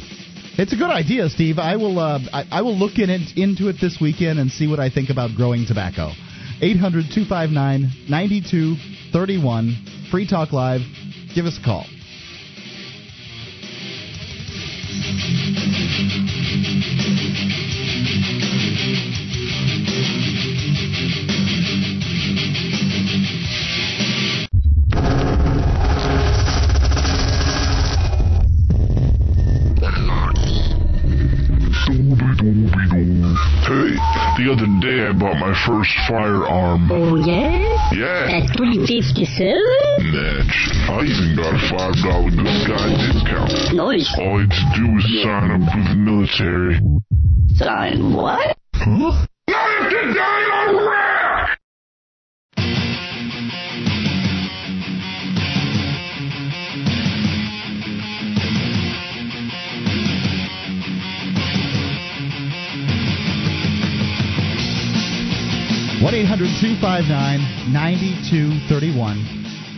[0.58, 1.60] it's a good idea, Steve.
[1.60, 4.68] I will uh, I, I will look in it, into it this weekend and see
[4.68, 6.14] what I think about growing tobacco.
[6.62, 10.08] 800 259 9231.
[10.10, 10.82] Free Talk Live.
[11.36, 11.86] Give us a call.
[32.38, 33.98] Hey,
[34.38, 36.86] the other day I bought my first firearm.
[36.92, 37.90] Oh, yeah?
[37.92, 38.38] Yeah.
[38.38, 39.58] At 357?
[40.14, 40.54] Natch.
[40.86, 43.74] I even got a five dollar good guy discount.
[43.74, 44.14] Nice.
[44.20, 46.78] All you had to do was sign up for the military.
[47.58, 48.56] Sign what?
[48.76, 49.26] Huh?
[49.50, 50.76] Now you can die on
[66.02, 69.18] 1 800 259 9231.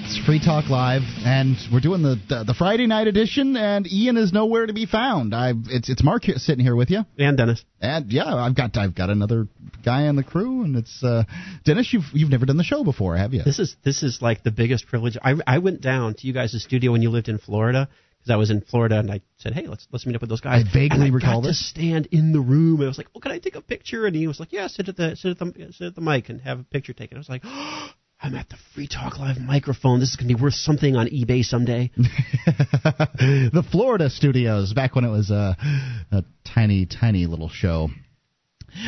[0.03, 3.55] It's Free Talk Live, and we're doing the, the, the Friday night edition.
[3.55, 5.33] And Ian is nowhere to be found.
[5.33, 7.63] I it's it's Mark here, sitting here with you, and Dennis.
[7.79, 9.47] And yeah, I've got I've got another
[9.85, 11.23] guy on the crew, and it's uh,
[11.63, 11.93] Dennis.
[11.93, 13.43] You've you've never done the show before, have you?
[13.43, 15.17] This is this is like the biggest privilege.
[15.23, 17.87] I I went down to you guys' studio when you lived in Florida
[18.19, 20.41] because I was in Florida and I said, hey, let's let's meet up with those
[20.41, 20.65] guys.
[20.67, 21.57] I vaguely and I recall got this.
[21.59, 24.05] To stand in the room and I was like, oh, can I take a picture?
[24.05, 26.29] And he was like, yeah, sit at the sit at the sit at the mic
[26.29, 27.17] and have a picture taken.
[27.17, 27.41] I was like.
[27.45, 27.89] Oh,
[28.21, 30.01] I'm at the Free Talk Live microphone.
[30.01, 31.89] This is going to be worth something on eBay someday.
[31.95, 35.55] the Florida studios, back when it was a,
[36.11, 37.87] a tiny, tiny little show.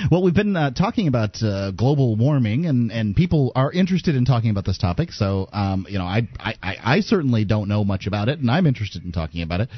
[0.10, 4.26] Well, we've been uh, talking about uh, global warming, and, and people are interested in
[4.26, 5.12] talking about this topic.
[5.12, 8.68] So, um, you know, I, I, I certainly don't know much about it, and I'm
[8.68, 9.70] interested in talking about it.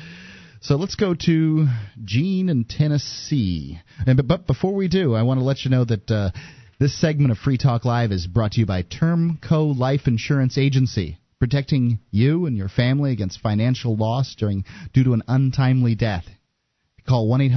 [0.61, 1.67] So let's go to
[2.05, 3.79] Gene in Tennessee.
[4.07, 6.31] And but, but before we do, I want to let you know that uh,
[6.79, 11.17] this segment of Free Talk Live is brought to you by Termco Life Insurance Agency,
[11.37, 16.25] protecting you and your family against financial loss during due to an untimely death.
[17.05, 17.51] Call one eight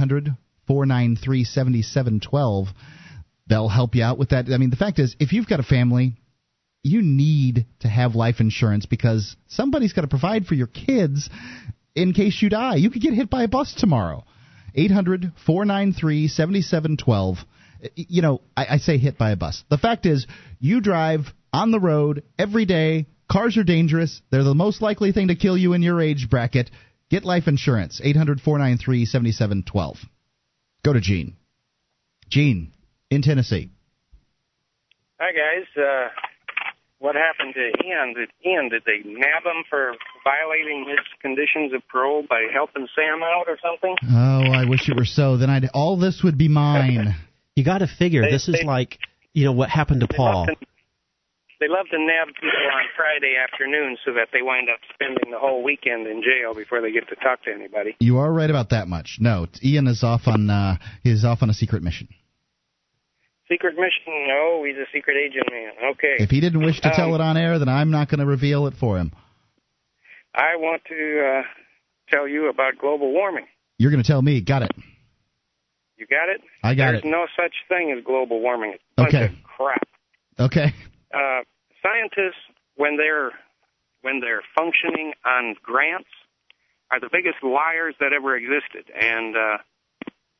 [0.67, 2.67] hundred four nine three seventy seven twelve.
[3.47, 4.49] They'll help you out with that.
[4.51, 6.15] I mean, the fact is, if you've got a family,
[6.83, 11.29] you need to have life insurance because somebody's got to provide for your kids
[11.95, 12.75] in case you die.
[12.75, 14.25] You could get hit by a bus tomorrow.
[14.75, 17.37] 800 493 7712
[17.95, 19.63] you know, I, I say hit by a bus.
[19.69, 20.27] The fact is,
[20.59, 23.07] you drive on the road every day.
[23.31, 24.21] Cars are dangerous.
[24.31, 26.71] They're the most likely thing to kill you in your age bracket.
[27.09, 28.01] Get life insurance.
[28.03, 29.97] 800 493 7712.
[30.87, 31.35] Go to Gene.
[32.29, 32.71] Gene,
[33.09, 33.69] in Tennessee.
[35.19, 35.65] Hi, guys.
[35.75, 36.07] Uh,
[36.99, 38.13] what happened to Ian?
[38.13, 39.91] Did, Ian, did they nab him for
[40.23, 43.97] violating his conditions of parole by helping Sam out or something?
[44.09, 45.35] Oh, I wish it were so.
[45.35, 47.15] Then I'd all this would be mine.
[47.57, 48.99] You got to figure They- this is they- like
[49.33, 50.45] you know what happened to Paul.
[50.45, 50.65] love to,
[51.59, 55.39] they love to nab people on Friday afternoon so that they wind up spending the
[55.39, 57.95] whole weekend in jail before they get to talk to anybody.
[57.99, 59.17] You are right about that much.
[59.19, 62.07] No, Ian is off on uh, he's off on a secret mission.
[63.49, 64.27] Secret mission?
[64.27, 65.71] No, he's a secret agent man.
[65.91, 66.15] Okay.
[66.19, 68.25] If he didn't wish to tell Um, it on air, then I'm not going to
[68.25, 69.13] reveal it for him.
[70.35, 71.43] I want to uh,
[72.09, 73.45] tell you about global warming.
[73.77, 74.41] You're going to tell me.
[74.41, 74.71] Got it.
[75.97, 76.41] You got it?
[76.61, 77.07] I got There's it.
[77.07, 78.73] no such thing as global warming.
[78.73, 79.25] It's a bunch Okay.
[79.25, 79.87] of crap.
[80.39, 80.73] Okay.
[81.13, 81.41] Uh,
[81.81, 82.41] scientists,
[82.75, 83.31] when they're
[84.01, 86.09] when they're functioning on grants,
[86.91, 88.85] are the biggest liars that ever existed.
[88.93, 89.57] And uh,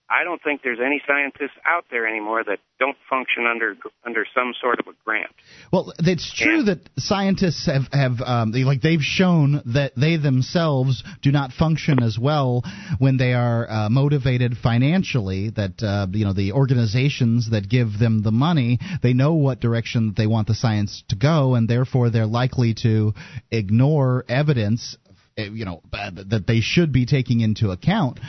[0.09, 4.53] I don't think there's any scientists out there anymore that don't function under under some
[4.61, 5.31] sort of a grant.
[5.71, 11.03] Well, it's true that scientists have have um, they, like they've shown that they themselves
[11.21, 12.63] do not function as well
[12.99, 15.49] when they are uh, motivated financially.
[15.49, 20.13] That uh, you know the organizations that give them the money, they know what direction
[20.15, 23.13] they want the science to go, and therefore they're likely to
[23.51, 24.95] ignore evidence,
[25.37, 28.21] uh, you know, that they should be taking into account.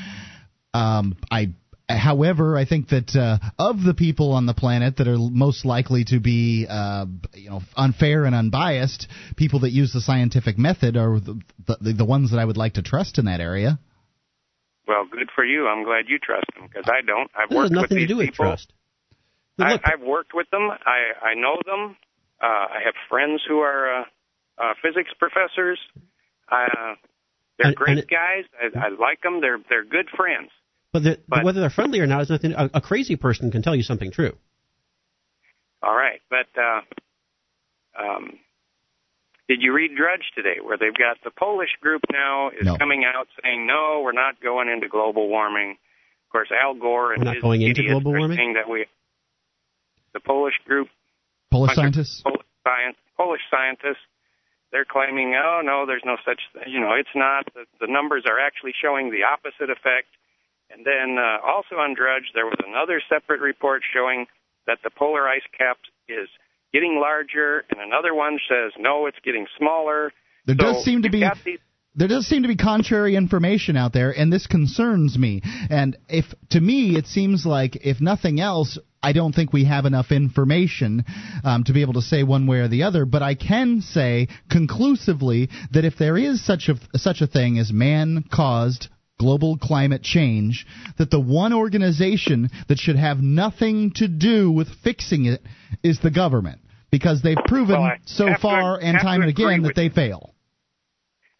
[0.74, 1.54] Um, I
[1.88, 6.04] However, I think that uh, of the people on the planet that are most likely
[6.08, 11.18] to be, uh, you know, unfair and unbiased, people that use the scientific method are
[11.18, 11.40] the,
[11.80, 13.78] the, the ones that I would like to trust in that area.
[14.86, 15.66] Well, good for you.
[15.66, 17.30] I'm glad you trust them because I don't.
[17.34, 18.44] I've This worked has nothing with to these do with people.
[18.46, 18.72] trust.
[19.58, 20.68] I, I've worked with them.
[20.70, 21.96] I I know them.
[22.40, 24.04] Uh, I have friends who are uh,
[24.58, 25.78] uh, physics professors.
[26.50, 26.94] Uh,
[27.58, 28.44] they're And- great and it- guys.
[28.60, 29.40] I, I like them.
[29.40, 30.50] They're they're good friends.
[30.92, 32.52] But, the, But- whether they're friendly or not is nothing.
[32.52, 34.36] A, a crazy person can tell you something true.
[35.82, 36.80] All right, but uh,
[38.02, 38.32] um,
[39.48, 42.76] did you read Drudge today, where they've got the Polish group now is No.
[42.76, 45.72] coming out saying no, we're not going into global warming.
[46.26, 48.36] Of course, Al Gore and We're not his going into global warming?
[48.36, 48.86] saying that we,
[50.14, 50.88] the Polish group,
[51.50, 52.22] Polish scientists?
[52.22, 54.02] Polish, science, Polish scientists,
[54.72, 56.64] they're claiming, oh no, there's no such thing.
[56.72, 57.46] You know, it's not.
[57.54, 60.08] The, the numbers are actually showing the opposite effect.
[60.70, 64.26] And then uh, also on Drudge, there was another separate report showing
[64.66, 66.28] that the polar ice cap is
[66.72, 70.12] getting larger, and another one says no, it's getting smaller.
[70.46, 71.58] There So does seem to be these-
[71.94, 75.42] there does seem to be contrary information out there, and this concerns me.
[75.68, 79.84] And if to me, it seems like if nothing else, I don't think we have
[79.84, 81.04] enough information
[81.44, 83.04] um, to be able to say one way or the other.
[83.04, 87.72] But I can say conclusively that if there is such a such a thing as
[87.72, 88.88] man-caused
[89.18, 90.66] global climate change,
[90.98, 95.42] that the one organization that should have nothing to do with fixing it
[95.82, 96.60] is the government,
[96.90, 99.88] because they've proven Well, so have to- far and time and again that with they
[99.88, 100.34] fail.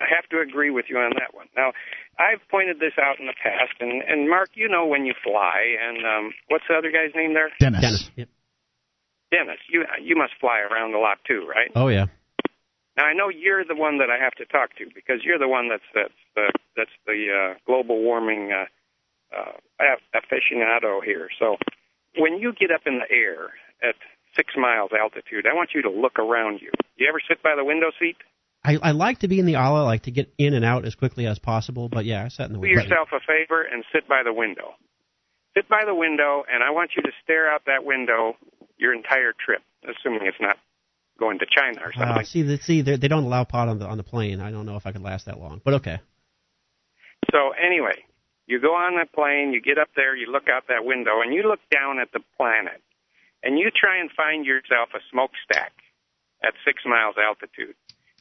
[0.01, 1.47] I have to agree with you on that one.
[1.57, 1.73] Now,
[2.21, 5.75] I've pointed this out in the past, and, and Mark, you know when you fly,
[5.81, 7.51] and um, what's the other guy's name there?
[7.59, 7.81] Dennis.
[7.81, 8.11] Dennis.
[8.17, 8.29] Yep.
[9.31, 11.71] Dennis, you you must fly around a lot too, right?
[11.75, 12.07] Oh yeah.
[12.99, 15.47] Now I know you're the one that I have to talk to because you're the
[15.47, 18.67] one that's that's the that's the uh, global warming uh,
[19.35, 19.53] uh,
[20.13, 21.29] aficionado here.
[21.39, 21.57] So
[22.19, 23.55] when you get up in the air
[23.89, 23.95] at
[24.35, 26.73] six miles altitude, I want you to look around you.
[26.75, 28.17] Do you ever sit by the window seat?
[28.65, 29.77] I, I like to be in the aisle.
[29.77, 31.89] I like to get in and out as quickly as possible.
[31.89, 34.75] But yeah, I sat in the Do yourself a favor and sit by the window.
[35.57, 38.37] Sit by the window, and I want you to stare out that window
[38.77, 40.57] your entire trip, assuming it's not
[41.19, 42.23] going to China or something.
[42.23, 44.41] Uh, see, the, see, they they don't allow pot on the on the plane.
[44.41, 46.01] I don't know if I could last that long, but okay.
[47.33, 48.05] So anyway,
[48.47, 51.35] you go on that plane, you get up there, you look out that window, and
[51.35, 52.81] you look down at the planet,
[53.43, 55.73] and you try and find yourself a smokestack
[56.43, 57.75] at six miles altitude.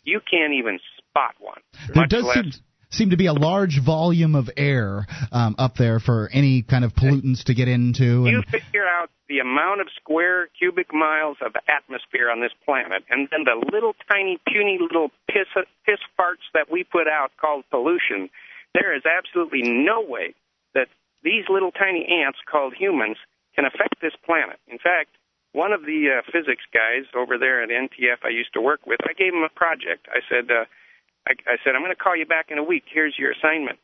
[0.04, 1.62] You can't even spot one.
[1.94, 2.52] There does less seem,
[2.90, 6.94] seem to be a large volume of air um, up there for any kind of
[6.94, 8.26] pollutants to get into.
[8.28, 13.28] You figure out the amount of square cubic miles of atmosphere on this planet, and
[13.32, 15.48] then the little tiny, puny little piss,
[15.86, 18.30] piss farts that we put out called pollution.
[18.74, 20.34] There is absolutely no way
[20.74, 20.88] that
[21.24, 23.18] these little tiny ants called humans
[23.56, 24.60] can affect this planet.
[24.68, 25.10] In fact,
[25.52, 29.00] one of the uh, physics guys over there at NTF I used to work with,
[29.04, 30.08] I gave him a project.
[30.08, 30.66] I said, uh,
[31.28, 32.86] I, I said, I'm going to call you back in a week.
[32.88, 33.80] Here's your assignment.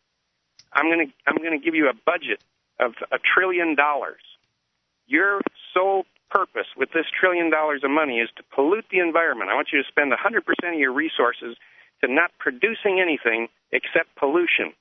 [0.71, 2.41] I'm going to I'm going to give you a budget
[2.79, 4.21] of a trillion dollars.
[5.05, 5.41] Your
[5.73, 9.51] sole purpose with this trillion dollars of money is to pollute the environment.
[9.51, 11.55] I want you to spend 100% of your resources
[12.01, 14.73] to not producing anything except pollution.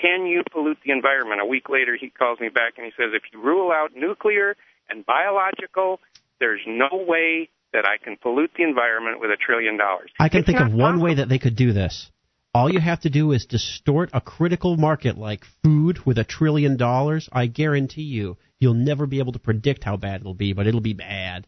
[0.00, 1.40] Can you pollute the environment?
[1.40, 4.54] A week later, he calls me back and he says, if you rule out nuclear
[4.90, 6.00] and biological,
[6.40, 10.10] there's no way that I can pollute the environment with a trillion dollars.
[10.18, 12.10] I can It's think of one way that they could do this.
[12.54, 16.76] All you have to do is distort a critical market like food with a trillion
[16.76, 17.28] dollars.
[17.30, 20.80] I guarantee you, you'll never be able to predict how bad it'll be, but it'll
[20.80, 21.46] be bad.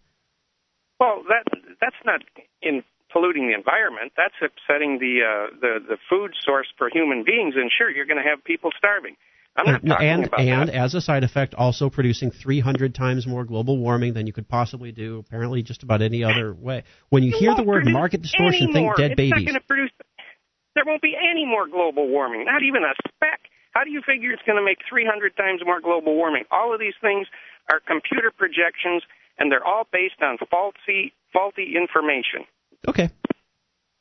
[0.99, 1.45] Well, that
[1.81, 2.21] that's not
[2.61, 4.13] in polluting the environment.
[4.17, 7.55] That's upsetting the uh, the the food source for human beings.
[7.57, 9.17] And sure, you're going to have people starving.
[9.57, 10.75] I'm not talking and about and that.
[10.75, 14.93] as a side effect, also producing 300 times more global warming than you could possibly
[14.93, 15.19] do.
[15.19, 16.85] Apparently, just about any other way.
[17.11, 18.95] When you It hear the word market distortion, think more.
[18.97, 19.33] dead it's babies.
[19.33, 19.91] Not going to produce.
[20.75, 22.45] There won't be any more global warming.
[22.45, 23.41] Not even a speck.
[23.73, 26.45] How do you figure it's going to make 300 times more global warming?
[26.51, 27.27] All of these things
[27.71, 29.03] are computer projections,
[29.39, 32.47] and they're all based on faulty faulty information.
[32.89, 33.11] Okay.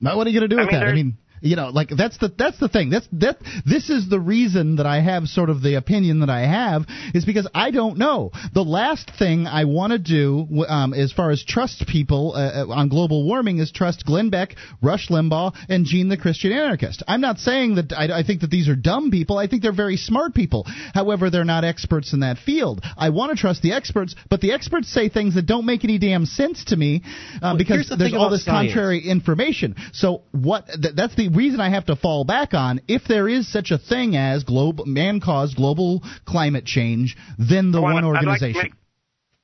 [0.02, 0.88] Now, what are you going to do I with mean, that?
[0.88, 2.90] I mean, you know, like that's the that's the thing.
[2.90, 3.38] That's that.
[3.66, 7.26] This is the reason that I have sort of the opinion that I have is
[7.26, 8.32] because I don't know.
[8.54, 12.74] The last thing I want to do, um, as far as trust people uh, uh,
[12.74, 17.04] on global warming, is trust Glenn Beck, Rush Limbaugh, and Gene the Christian Anarchist.
[17.08, 19.38] I'm not saying that I, I think that these are dumb people.
[19.38, 20.66] I think they're very smart people.
[20.94, 22.82] However, they're not experts in that field.
[22.98, 25.98] I want to trust the experts, but the experts say things that don't make any
[25.98, 27.04] damn sense to me
[27.36, 28.72] uh, Well, because the there's all this science.
[28.74, 29.76] contrary information.
[29.94, 30.66] So what?
[30.68, 32.82] Th- that's the reason I have to fall back on.
[32.88, 37.94] If there is such a thing as global man-caused global climate change, then the I
[37.94, 38.62] one I'd like organization.
[38.64, 38.74] make-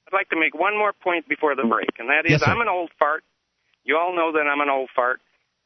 [0.08, 2.44] I'd like to make one more point before the break, and that is Yes.
[2.46, 3.24] I'm an old fart.
[3.84, 5.20] You all know that I'm an old fart.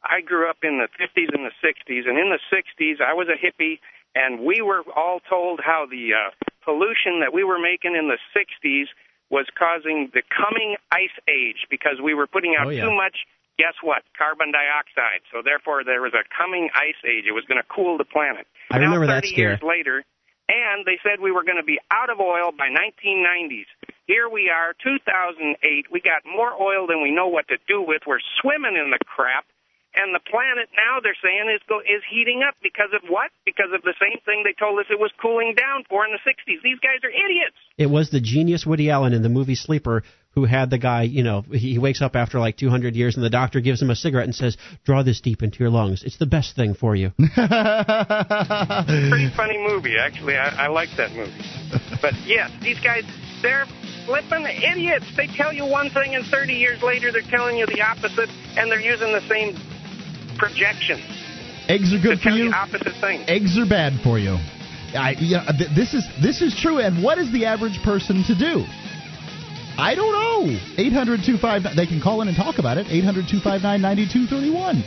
[0.04, 3.28] I grew up in the 50s and the 60s, and in the 60s I was
[3.28, 3.80] a hippie,
[4.16, 6.32] and we were all told how the uh,
[6.64, 8.88] pollution that we were making in the 60s
[9.30, 12.86] was causing the coming ice age because we were putting out Oh, yeah.
[12.86, 13.28] too much.
[13.60, 14.08] Guess what?
[14.16, 15.20] Carbon dioxide.
[15.36, 17.28] So therefore, there was a coming ice age.
[17.28, 18.48] It was going to cool the planet.
[18.72, 19.60] I now, remember that 30 scare.
[19.60, 20.08] years later,
[20.48, 23.68] and they said we were going to be out of oil by 1990s.
[24.08, 25.92] Here we are, 2008.
[25.92, 28.08] We got more oil than we know what to do with.
[28.08, 29.44] We're swimming in the crap.
[29.94, 33.34] And the planet now they're saying is go, is heating up because of what?
[33.44, 36.22] Because of the same thing they told us it was cooling down for in the
[36.22, 36.62] 60s.
[36.62, 37.58] These guys are idiots.
[37.78, 40.04] It was the genius Woody Allen in the movie Sleeper
[40.34, 43.26] who had the guy, you know, he he wakes up after like 200 years and
[43.26, 46.04] the doctor gives him a cigarette and says, "Draw this deep into your lungs.
[46.04, 47.34] It's the best thing for you." Pretty
[49.36, 50.36] funny movie, actually.
[50.36, 51.32] I, I like that movie.
[52.02, 53.04] But yes, these guys,
[53.42, 53.66] they're
[54.06, 55.06] flipping idiots.
[55.18, 58.72] They tell you one thing, and 30 years later, they're telling you the opposite, and
[58.72, 59.56] they're using the same
[60.38, 61.02] projections
[61.68, 62.46] Eggs are to good for tell you.
[62.46, 63.24] you opposite things.
[63.28, 64.38] Eggs are bad for you.
[64.96, 66.80] I, yeah, th- this is this is true.
[66.80, 68.66] And what is the average person to do?
[69.80, 70.60] I don't know.
[70.78, 72.88] 800 259 They can call in and talk about it.
[72.90, 74.84] 800 259 9231.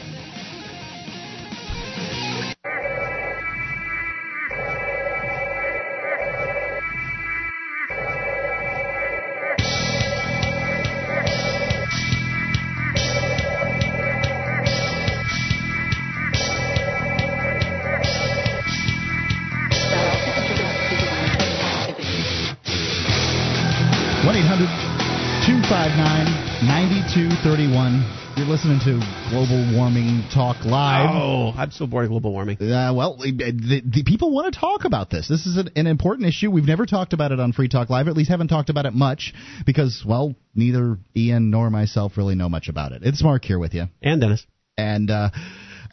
[25.73, 28.37] One 800 259 9231.
[28.37, 29.01] You're listening to
[29.33, 31.09] Global Warming Talk Live.
[31.11, 32.61] Oh, I'm so bored of global warming.
[32.61, 35.29] Uh, well, the, the people want to talk about this.
[35.29, 36.51] This is an, an important issue.
[36.51, 38.93] We've never talked about it on Free Talk Live, at least haven't talked about it
[38.93, 39.33] much,
[39.65, 43.01] because, well, neither Ian nor myself really know much about it.
[43.03, 43.85] It's Mark here with you.
[44.03, 44.45] And Dennis.
[44.77, 45.31] And, uh,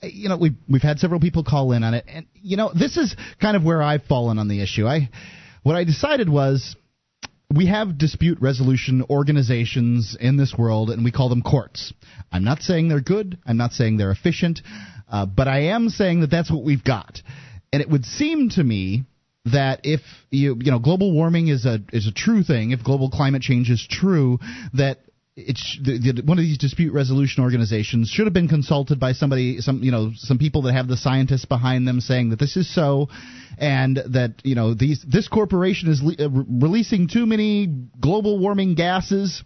[0.03, 2.03] you know, we've, we've had several people call in on it.
[2.06, 4.85] And, you know, this is kind of where I've fallen on the issue.
[4.85, 5.10] I,
[5.64, 6.76] what I decided was
[7.53, 11.93] we have dispute resolution organizations in this world, and we call them courts.
[12.31, 13.39] I'm not saying they're good.
[13.45, 14.61] I'm not saying they're efficient,
[15.11, 17.21] uh, but I am saying that that's what we've got.
[17.73, 19.05] And it would seem to me
[19.45, 23.09] that if you you know global warming is a is a true thing, if global
[23.09, 24.38] climate change is true,
[24.73, 24.99] that
[25.82, 29.84] the, the, one of these dispute resolution organizations should have been consulted by somebody, some
[29.84, 33.07] you know, some people that have the scientists behind them saying that this is so,
[33.57, 37.68] and that you know these this corporation is le- uh, releasing too many
[37.99, 39.44] global warming gases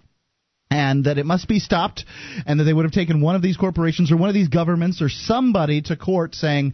[0.74, 2.04] and that it must be stopped,
[2.48, 5.04] and that they would have taken one of these corporations or one of these governments
[5.04, 6.74] or somebody to court saying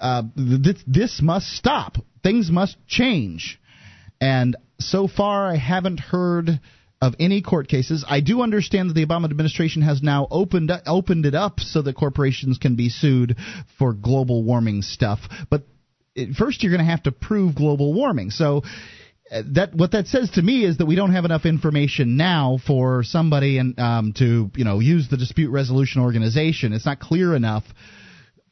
[0.00, 3.58] uh, this, this must stop, things must change.
[4.20, 6.60] And so far, I haven't heard
[7.00, 8.04] of any court cases.
[8.06, 11.96] I do understand that the Obama administration has now opened opened it up so that
[11.96, 13.36] corporations can be sued
[13.78, 15.62] for global warming stuff, but
[16.36, 18.30] first you're going to have to prove global warming.
[18.30, 18.62] So
[19.30, 23.04] that what that says to me is that we don't have enough information now for
[23.04, 26.72] somebody and um, to you know use the dispute resolution organization.
[26.72, 27.64] It's not clear enough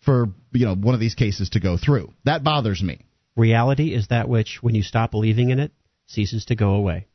[0.04, 2.12] for you know one of these cases to go through.
[2.24, 3.04] That bothers me.
[3.36, 5.72] Reality is that which, when you stop believing in it,
[6.06, 7.07] ceases to go away.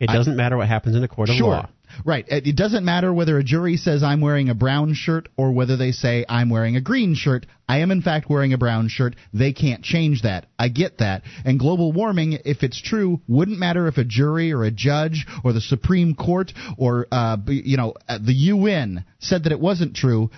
[0.00, 1.48] It doesn't I, matter what happens in a court of sure.
[1.48, 1.68] law.
[2.04, 2.24] Right.
[2.28, 5.90] It doesn't matter whether a jury says I'm wearing a brown shirt or whether they
[5.92, 7.46] say I'm wearing a green shirt.
[7.68, 9.16] I am, in fact, wearing a brown shirt.
[9.32, 10.46] They can't change that.
[10.58, 11.22] I get that.
[11.44, 15.52] And global warming, if it's true, wouldn't matter if a jury or a judge or
[15.52, 20.30] the Supreme Court or, uh, you know, the UN said that it wasn't true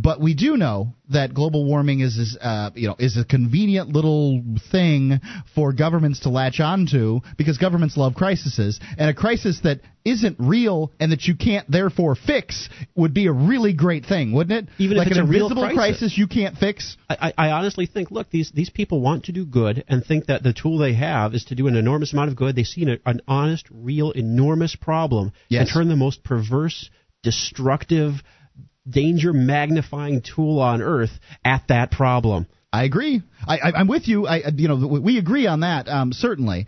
[0.00, 3.88] but we do know that global warming is, is uh, you know is a convenient
[3.88, 5.20] little thing
[5.54, 10.92] for governments to latch onto because governments love crises and a crisis that isn't real
[11.00, 14.72] and that you can't therefore fix would be a really great thing, wouldn't it?
[14.78, 15.98] Even like if it's an a invisible real crisis.
[16.00, 16.96] crisis you can't fix.
[17.10, 20.42] I, I honestly think, look, these these people want to do good and think that
[20.42, 22.54] the tool they have is to do an enormous amount of good.
[22.54, 25.62] They see an, an honest, real, enormous problem yes.
[25.62, 26.88] and turn the most perverse,
[27.22, 28.22] destructive
[28.88, 31.10] danger magnifying tool on earth
[31.44, 32.46] at that problem.
[32.72, 33.22] I agree.
[33.46, 34.26] I, am with you.
[34.26, 35.88] I, you know, we agree on that.
[35.88, 36.66] Um, certainly.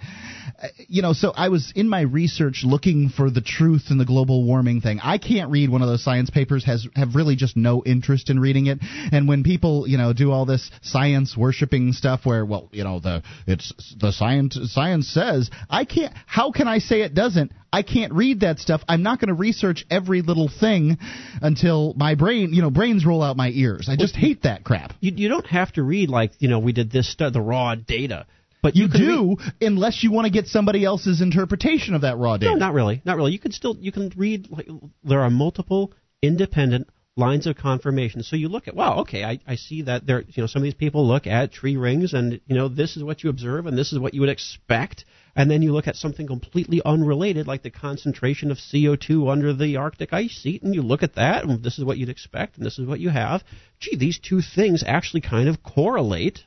[0.89, 4.45] You know, so I was in my research looking for the truth in the global
[4.45, 5.01] warming thing.
[5.03, 6.65] I can't read one of those science papers.
[6.65, 8.79] Has have really just no interest in reading it.
[9.13, 13.01] And when people, you know, do all this science worshiping stuff, where well, you know,
[13.01, 16.13] the it's the science science says I can't.
[16.27, 17.53] How can I say it doesn't?
[17.73, 18.83] I can't read that stuff.
[18.89, 20.99] I'm not going to research every little thing
[21.41, 23.89] until my brain, you know, brains roll out my ears.
[23.89, 24.93] I just hate that crap.
[25.01, 27.77] You, you don't have to read like, you know, we did this stuff, the raw
[27.77, 28.27] data.
[28.63, 32.19] But you, you do read, unless you want to get somebody else's interpretation of that
[32.19, 32.53] raw data.
[32.53, 33.03] No, not really.
[33.05, 33.33] Not really.
[33.33, 34.69] You can still you can read like
[35.03, 35.93] there are multiple
[36.23, 38.23] independent lines of confirmation.
[38.23, 40.65] So you look at, wow, okay, I, I see that there, you know, some of
[40.65, 43.77] these people look at tree rings and, you know, this is what you observe and
[43.77, 45.05] this is what you would expect.
[45.37, 49.77] And then you look at something completely unrelated, like the concentration of CO2 under the
[49.77, 52.67] Arctic ice sheet, and you look at that, and this is what you'd expect, and
[52.67, 53.45] this is what you have.
[53.79, 56.45] Gee, these two things actually kind of correlate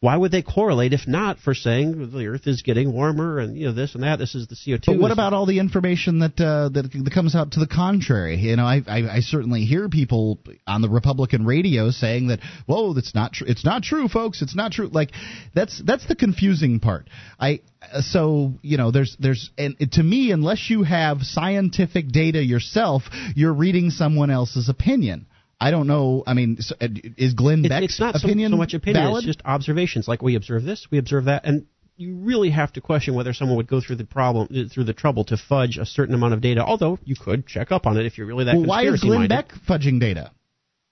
[0.00, 3.66] why would they correlate if not for saying the Earth is getting warmer and you
[3.66, 4.18] know this and that?
[4.18, 4.86] This is the CO2.
[4.86, 8.36] But what about all the information that uh, that, that comes out to the contrary?
[8.36, 12.94] You know, I, I, I certainly hear people on the Republican radio saying that, "Whoa,
[12.94, 13.46] that's not true.
[13.46, 14.40] It's not true, folks.
[14.40, 15.10] It's not true." Like
[15.54, 17.10] that's that's the confusing part.
[17.38, 17.60] I
[18.00, 23.02] so you know there's there's and to me unless you have scientific data yourself,
[23.36, 25.26] you're reading someone else's opinion.
[25.60, 26.24] I don't know.
[26.26, 26.88] I mean, uh,
[27.18, 29.04] is Glenn Beck's it's not opinion so, so much opinion?
[29.04, 29.24] Valid?
[29.24, 30.08] It's just observations.
[30.08, 31.66] Like we observe this, we observe that, and
[31.96, 34.94] you really have to question whether someone would go through the problem, uh, through the
[34.94, 36.64] trouble to fudge a certain amount of data.
[36.64, 38.56] Although you could check up on it if you're really that.
[38.56, 39.28] Well, why is Glenn minded.
[39.28, 40.32] Beck fudging data?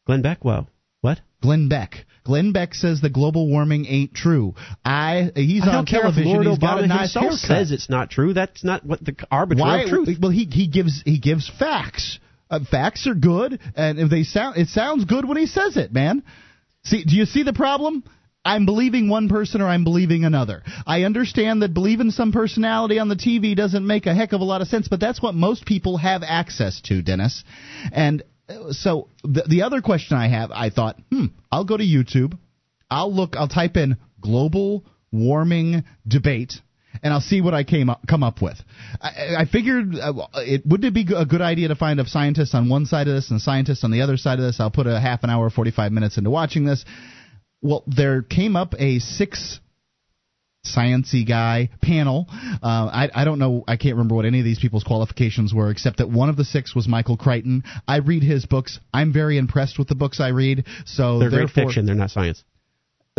[0.07, 0.69] Glenn Beck, well,
[1.01, 1.21] what?
[1.41, 2.05] Glenn Beck.
[2.25, 4.55] Glenn Beck says the global warming ain't true.
[4.85, 6.31] I he's I on television.
[6.31, 7.39] Lord he's Obama got a nice himself haircut.
[7.41, 8.35] says it's not true.
[8.35, 9.81] That's not what the arbiter Why?
[9.83, 10.19] of truth.
[10.21, 12.19] Well, he he gives he gives facts.
[12.51, 15.93] Uh, facts are good, and if they sound, it sounds good when he says it,
[15.93, 16.23] man.
[16.85, 18.05] See, do you see the problem?
[18.45, 20.63] I'm believing one person or I'm believing another.
[20.87, 24.45] I understand that believing some personality on the TV doesn't make a heck of a
[24.45, 27.45] lot of sense, but that's what most people have access to, Dennis.
[27.93, 31.85] And uh, so the, the other question I have, I thought, hmm, I'll go to
[31.85, 32.39] YouTube.
[32.91, 36.55] I'll look, I'll type in global warming debate
[37.03, 38.59] and I'll see what I came up, come up with.
[39.01, 42.55] I, I figured uh, it wouldn't it be a good idea to find a scientist
[42.55, 44.61] on one side of this and scientists on the other side of this.
[44.61, 46.85] I'll put a half an hour, 45 minutes into watching this.
[47.61, 49.61] Well, there came up a six
[50.65, 52.27] sciency guy panel.
[52.31, 53.65] Uh, I, I don't know.
[53.67, 56.45] I can't remember what any of these people's qualifications were, except that one of the
[56.45, 57.65] six was Michael Crichton.
[57.87, 58.79] I read his books.
[58.93, 60.65] I'm very impressed with the books I read.
[60.85, 61.87] So They're great fiction.
[61.87, 62.45] They're not science.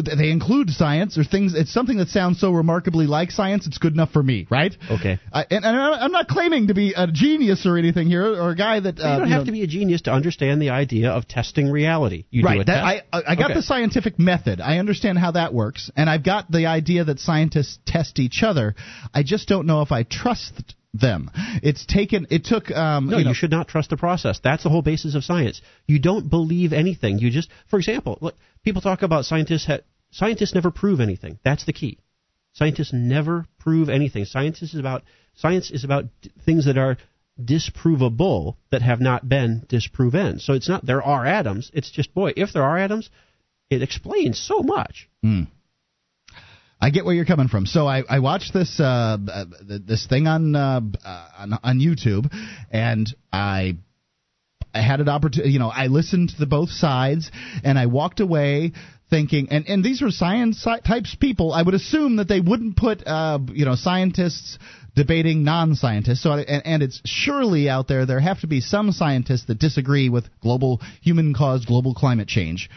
[0.01, 1.53] They include science or things.
[1.53, 3.67] It's something that sounds so remarkably like science.
[3.67, 4.76] It's good enough for me, right?
[4.89, 5.19] Okay.
[5.34, 8.55] I, and, and I'm not claiming to be a genius or anything here, or a
[8.55, 10.69] guy that uh, you don't you have know- to be a genius to understand the
[10.69, 12.26] idea of testing reality.
[12.30, 12.65] You right.
[12.65, 12.84] That.
[12.84, 13.55] I I I got Okay.
[13.55, 14.61] the scientific method.
[14.61, 18.76] I understand how that works, and I've got the idea that scientists test each other.
[19.13, 21.29] I just don't know if I trust them.
[21.61, 22.27] It's taken.
[22.29, 22.71] It took.
[22.71, 24.39] Um, No, you, know, you should not trust the process.
[24.43, 25.61] That's the whole basis of science.
[25.87, 27.19] You don't believe anything.
[27.19, 29.65] You just, for example, look, people talk about scientists.
[29.67, 29.79] Ha-
[30.11, 31.39] scientists never prove anything.
[31.43, 31.99] That's the key.
[32.53, 34.25] Scientists never prove anything.
[34.25, 35.03] Science is about
[35.35, 36.97] science is about d- things that are
[37.39, 40.39] disprovable that have not been disproven.
[40.39, 41.71] So it's not there are atoms.
[41.73, 43.09] It's just boy, if there are atoms,
[43.69, 45.09] it explains so much.
[45.21, 45.43] Hmm.
[46.81, 47.65] I get where you're coming from.
[47.65, 52.31] So I, I watched this uh, uh, this thing on, uh, uh, on on YouTube,
[52.72, 53.77] and I
[54.73, 55.51] I had an opportunity.
[55.51, 57.31] You know, I listened to both sides,
[57.64, 58.72] and I walked away
[59.10, 59.49] thinking.
[59.51, 61.51] And and these are science types people.
[61.51, 64.57] I would assume that they wouldn't put uh, you know scientists
[64.95, 66.23] debating non-scientists.
[66.23, 70.10] So and, and it's surely out there there have to be some scientists that disagree
[70.10, 72.69] with global human-caused global climate change,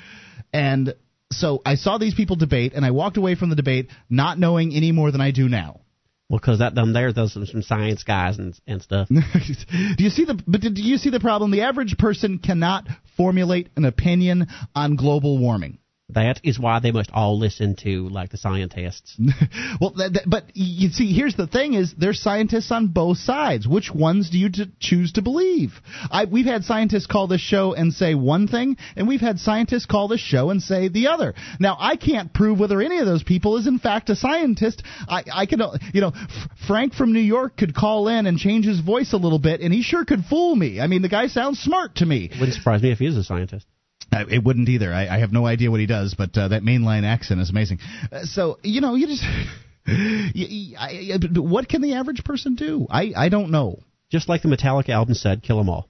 [0.53, 0.95] and
[1.33, 4.75] so I saw these people debate, and I walked away from the debate not knowing
[4.75, 5.81] any more than I do now.
[6.29, 9.09] Well, because that them there, those some, some science guys and and stuff.
[9.11, 10.41] do you see the?
[10.47, 11.51] But do you see the problem?
[11.51, 12.89] The average person cannot
[13.19, 15.79] formulate an opinion on global warming.
[16.15, 19.17] That is why they must all listen to like the scientists.
[19.81, 23.67] well, that, that, but you see, here's the thing: is there's scientists on both sides.
[23.67, 25.73] Which ones do you t- choose to believe?
[26.11, 29.87] I, we've had scientists call this show and say one thing, and we've had scientists
[29.87, 31.35] call this show and say the other.
[31.59, 34.83] Now, I can't prove whether any of those people is in fact a scientist.
[35.09, 35.61] I, I can,
[35.93, 39.19] you know, F- Frank from New York could call in and change his voice a
[39.19, 40.81] little bit, and he sure could fool me.
[40.81, 42.31] I mean, the guy sounds smart to me.
[42.33, 43.67] Wouldn't surprise me if he is a scientist.
[44.13, 44.93] Uh, It wouldn't either.
[44.93, 47.79] I, I have no idea what he does, but uh, that mainline accent is amazing.
[48.11, 49.25] Uh, so you know, you just.
[50.35, 52.87] you- I- I- what can the average person do?
[52.91, 53.79] I, I don't know.
[54.11, 55.89] Just like the Metallica album said, kill 'em all.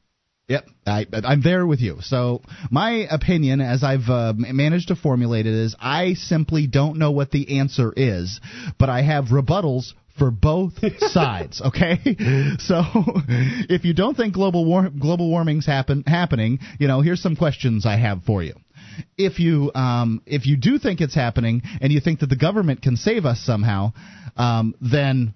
[0.48, 1.98] Yep, I, I'm there with you.
[2.00, 7.10] So my opinion, as I've uh, managed to formulate it, is I simply don't know
[7.12, 8.40] what the answer is,
[8.78, 9.92] but I have rebuttals
[10.22, 10.74] for both
[11.10, 11.60] sides.
[11.72, 11.98] Okay,
[12.58, 12.82] so
[13.68, 17.86] if you don't think global war- global warming's happen happening, you know, here's some questions
[17.86, 18.54] I have for you.
[19.16, 22.82] If you um, if you do think it's happening and you think that the government
[22.82, 23.92] can save us somehow,
[24.36, 25.34] um, then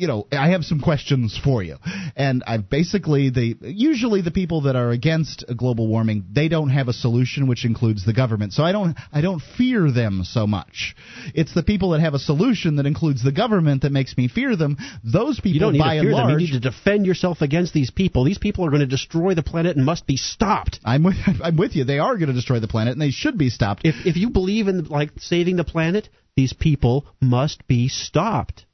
[0.00, 1.76] you know, I have some questions for you.
[2.16, 6.88] And I've basically the usually the people that are against global warming, they don't have
[6.88, 8.54] a solution which includes the government.
[8.54, 10.96] So I don't I don't fear them so much.
[11.34, 14.56] It's the people that have a solution that includes the government that makes me fear
[14.56, 14.78] them.
[15.04, 16.30] Those people You don't need by to fear and them.
[16.30, 18.24] You need to defend yourself against these people.
[18.24, 20.80] These people are going to destroy the planet and must be stopped.
[20.82, 21.84] I'm with, I'm with you.
[21.84, 23.82] They are going to destroy the planet and they should be stopped.
[23.84, 28.64] If if you believe in like saving the planet, these people must be stopped.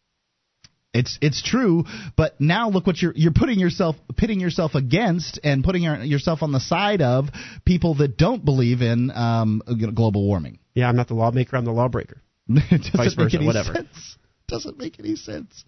[0.96, 1.84] It's it's true,
[2.16, 6.42] but now look what you're you're putting yourself pitting yourself against and putting your, yourself
[6.42, 7.28] on the side of
[7.64, 9.62] people that don't believe in um,
[9.94, 10.58] global warming.
[10.74, 11.56] Yeah, I'm not the lawmaker.
[11.56, 12.22] I'm the lawbreaker.
[12.48, 13.74] it doesn't Vice make versa, any whatever.
[13.74, 14.18] sense.
[14.48, 15.64] Doesn't make any sense.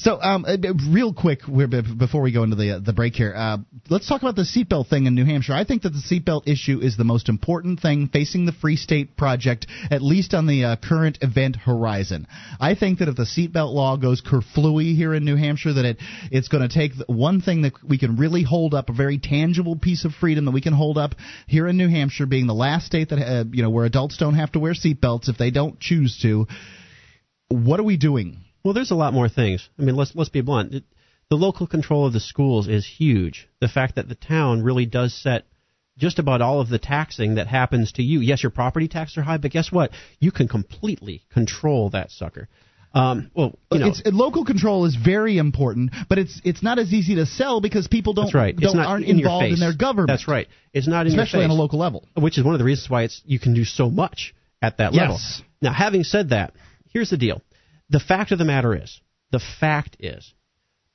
[0.00, 0.56] So, um, uh,
[0.88, 3.58] real quick, before we go into the uh, the break here, uh,
[3.90, 5.52] let's talk about the seatbelt thing in New Hampshire.
[5.52, 9.14] I think that the seatbelt issue is the most important thing facing the Free State
[9.18, 12.26] Project, at least on the uh, current event horizon.
[12.58, 15.98] I think that if the seatbelt law goes kerflooey here in New Hampshire, that it
[16.32, 19.76] it's going to take one thing that we can really hold up, a very tangible
[19.76, 21.14] piece of freedom that we can hold up
[21.46, 24.36] here in New Hampshire, being the last state that uh, you know where adults don't
[24.36, 26.46] have to wear seatbelts if they don't choose to.
[27.48, 28.38] What are we doing?
[28.62, 29.68] Well, there's a lot more things.
[29.78, 30.74] I mean, let's let's be blunt.
[30.74, 30.84] It,
[31.30, 33.48] the local control of the schools is huge.
[33.60, 35.46] The fact that the town really does set
[35.96, 38.20] just about all of the taxing that happens to you.
[38.20, 39.92] Yes, your property taxes are high, but guess what?
[40.18, 42.48] You can completely control that sucker.
[42.92, 46.92] Um, well, you know, it's, local control is very important, but it's it's not as
[46.92, 48.56] easy to sell because people don't that's right.
[48.56, 50.08] Don't not aren't in involved in their government.
[50.08, 50.48] That's right.
[50.72, 52.08] It's not in especially face, on a local level.
[52.14, 54.92] which is one of the reasons why it's you can do so much at that
[54.92, 55.14] level.
[55.14, 55.42] Yes.
[55.62, 56.54] Now, having said that,
[56.92, 57.42] here's the deal.
[57.90, 59.00] The fact of the matter is,
[59.32, 60.32] the fact is,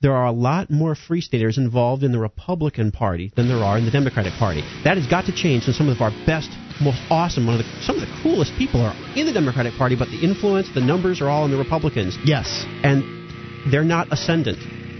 [0.01, 3.77] there are a lot more free staters involved in the Republican Party than there are
[3.77, 4.61] in the Democratic Party.
[4.83, 6.49] That has got to change, and some of our best
[6.81, 9.95] most awesome, one of the some of the coolest people are in the Democratic Party,
[9.95, 12.17] but the influence, the numbers are all in the Republicans.
[12.23, 12.65] Yes.
[12.83, 14.59] And they're not ascendant.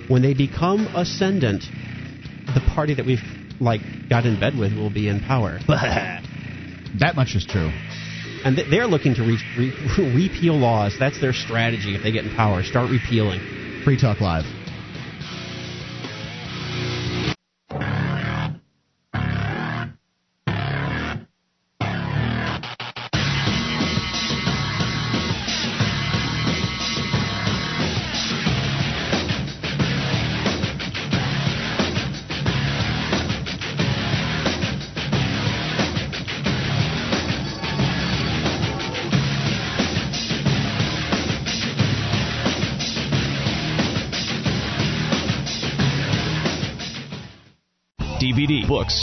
[0.09, 1.63] When they become ascendant,
[2.53, 3.23] the party that we've
[3.59, 5.59] like got in bed with will be in power.
[5.67, 7.71] that much is true.
[8.45, 10.95] And th- they're looking to re- re- repeal laws.
[10.97, 12.63] That's their strategy if they get in power.
[12.63, 13.41] Start repealing.
[13.83, 14.45] Free Talk Live.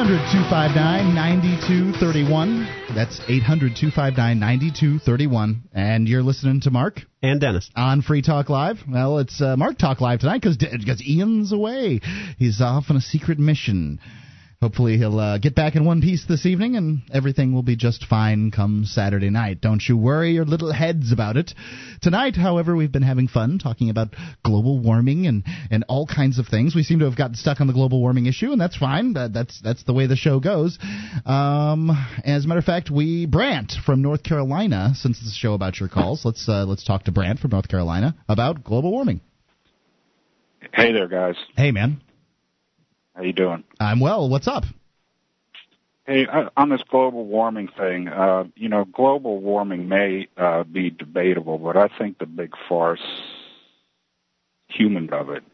[0.00, 2.64] 800 259 9231.
[2.94, 5.62] That's 800 259 9231.
[5.74, 8.78] And you're listening to Mark and Dennis on Free Talk Live.
[8.88, 12.00] Well, it's uh, Mark Talk Live tonight because Ian's away.
[12.38, 14.00] He's off on a secret mission.
[14.62, 18.04] Hopefully, he'll uh, get back in one piece this evening and everything will be just
[18.04, 19.62] fine come Saturday night.
[19.62, 21.54] Don't you worry your little heads about it.
[22.02, 24.08] Tonight, however, we've been having fun talking about
[24.44, 26.74] global warming and, and all kinds of things.
[26.74, 29.14] We seem to have gotten stuck on the global warming issue, and that's fine.
[29.14, 30.78] That, that's that's the way the show goes.
[31.24, 31.90] Um,
[32.22, 35.80] as a matter of fact, we Brant from North Carolina, since it's a show about
[35.80, 39.22] your calls, let's uh, let's talk to Brant from North Carolina about global warming.
[40.74, 41.36] Hey there, guys.
[41.56, 42.02] Hey, man.
[43.20, 43.64] How you doing?
[43.78, 44.30] I'm well.
[44.30, 44.64] What's up?
[46.06, 46.26] Hey,
[46.56, 51.76] on this global warming thing, uh, you know, global warming may uh, be debatable, but
[51.76, 53.04] I think the big farce,
[54.68, 55.44] human of it.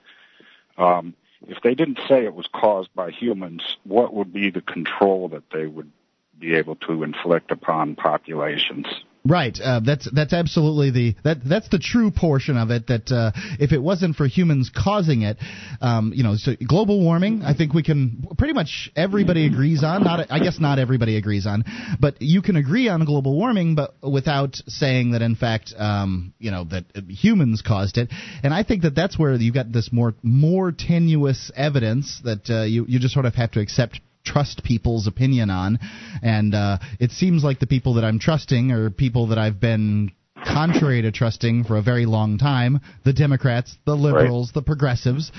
[0.78, 1.12] Um,
[1.48, 5.50] if they didn't say it was caused by humans, what would be the control that
[5.50, 5.90] they would
[6.38, 8.86] be able to inflict upon populations?
[9.26, 9.58] Right.
[9.62, 12.86] Uh, that's that's absolutely the that that's the true portion of it.
[12.86, 15.38] That uh, if it wasn't for humans causing it,
[15.80, 17.42] um, you know, so global warming.
[17.42, 20.04] I think we can pretty much everybody agrees on.
[20.04, 21.64] Not I guess not everybody agrees on,
[21.98, 26.52] but you can agree on global warming, but without saying that in fact, um, you
[26.52, 28.10] know, that humans caused it.
[28.44, 32.62] And I think that that's where you got this more more tenuous evidence that uh,
[32.62, 35.78] you you just sort of have to accept trust people's opinion on.
[36.22, 40.12] And uh, it seems like the people that I'm trusting are people that I've been
[40.44, 44.54] contrary to trusting for a very long time the Democrats, the liberals, right.
[44.54, 45.32] the progressives.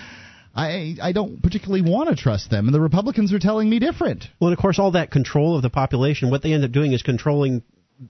[0.55, 4.25] I I don't particularly want to trust them, and the Republicans are telling me different.
[4.39, 6.93] Well, and of course, all that control of the population, what they end up doing
[6.93, 7.61] is controlling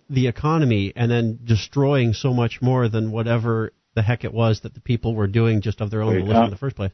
[0.09, 4.73] the economy and then destroying so much more than whatever the heck it was that
[4.73, 6.91] the people were doing just of their own volition in the first place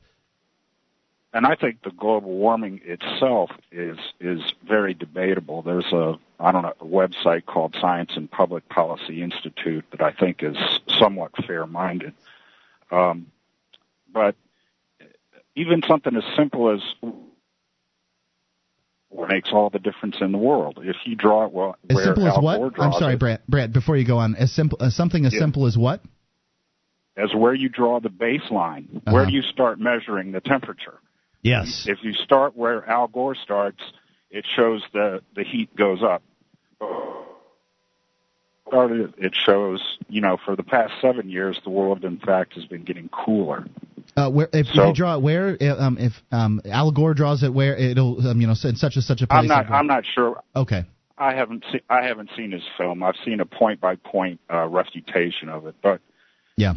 [1.33, 5.61] and I think the global warming itself is is very debatable.
[5.61, 10.11] There's a I don't know a website called Science and Public Policy Institute that I
[10.11, 10.57] think is
[10.99, 12.13] somewhat fair-minded.
[12.91, 13.27] Um,
[14.11, 14.35] but
[15.55, 16.81] even something as simple as
[19.09, 20.79] what makes all the difference in the world.
[20.81, 22.79] If you draw it well, as where simple Al as what?
[22.79, 23.41] I'm sorry, it, Brad.
[23.47, 25.39] Brad, before you go on, as simple as something as Yeah.
[25.39, 26.01] simple as what?
[27.15, 28.85] as where you draw the baseline.
[28.95, 29.13] Uh-huh.
[29.13, 30.99] Where do you start measuring the temperature?
[31.43, 31.85] Yes.
[31.87, 33.81] If you start where Al Gore starts,
[34.31, 36.23] it shows the the heat goes up.
[38.67, 42.65] Started, it shows, you know, for the past seven years, the world, in fact, has
[42.65, 43.65] been getting cooler.
[44.15, 47.43] Uh, where if So- you draw it where uh, um, if um, Al Gore draws
[47.43, 49.39] it where it'll um, you know in such and such a place.
[49.39, 49.69] I'm not.
[49.69, 50.41] I'm not sure.
[50.55, 50.85] Okay.
[51.17, 51.81] I haven't seen.
[51.89, 53.03] I haven't seen his film.
[53.03, 56.01] I've seen a point by point uh, refutation of it, but
[56.57, 56.73] Yeah.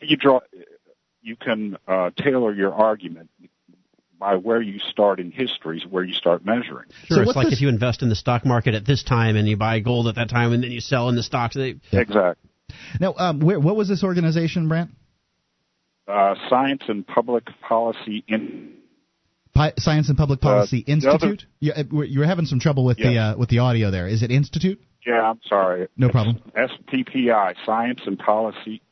[0.00, 0.40] you draw.
[1.22, 3.30] You can uh, tailor your argument
[4.18, 6.86] by where you start in history, where you start measuring.
[7.06, 9.56] Sure, it's like if you invest in the stock market at this time and you
[9.56, 11.54] buy gold at that time and then you sell in the stocks.
[11.56, 12.50] They, Exactly.
[13.00, 14.90] Now, um, where, what was this organization, Brent?
[16.08, 18.74] Uh, Science and Public Policy in.
[19.54, 21.46] Pi- Science and Public Policy Uh, the other- Institute.
[21.60, 24.08] You, you were having some trouble with the uh, with the audio there.
[24.08, 24.80] Is it Institute?
[25.06, 25.88] Yeah, I'm sorry.
[25.96, 26.40] No problem.
[26.56, 28.82] SPPI, Science and Policy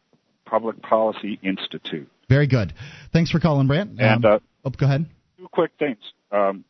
[0.45, 2.11] Public Policy Institute.
[2.31, 2.73] Very good.
[3.13, 4.01] Thanks for calling, Brant.
[4.01, 5.05] And Um, uh, oh, go ahead.
[5.37, 5.99] two quick things.
[6.31, 6.65] Um,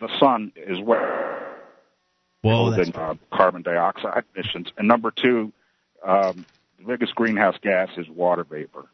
[0.00, 1.60] the sun is where
[2.40, 4.72] Whoa, than uh, carbon dioxide emissions.
[4.78, 5.52] And number two,
[6.02, 6.46] um,
[6.78, 8.86] the biggest greenhouse gas is water vapor.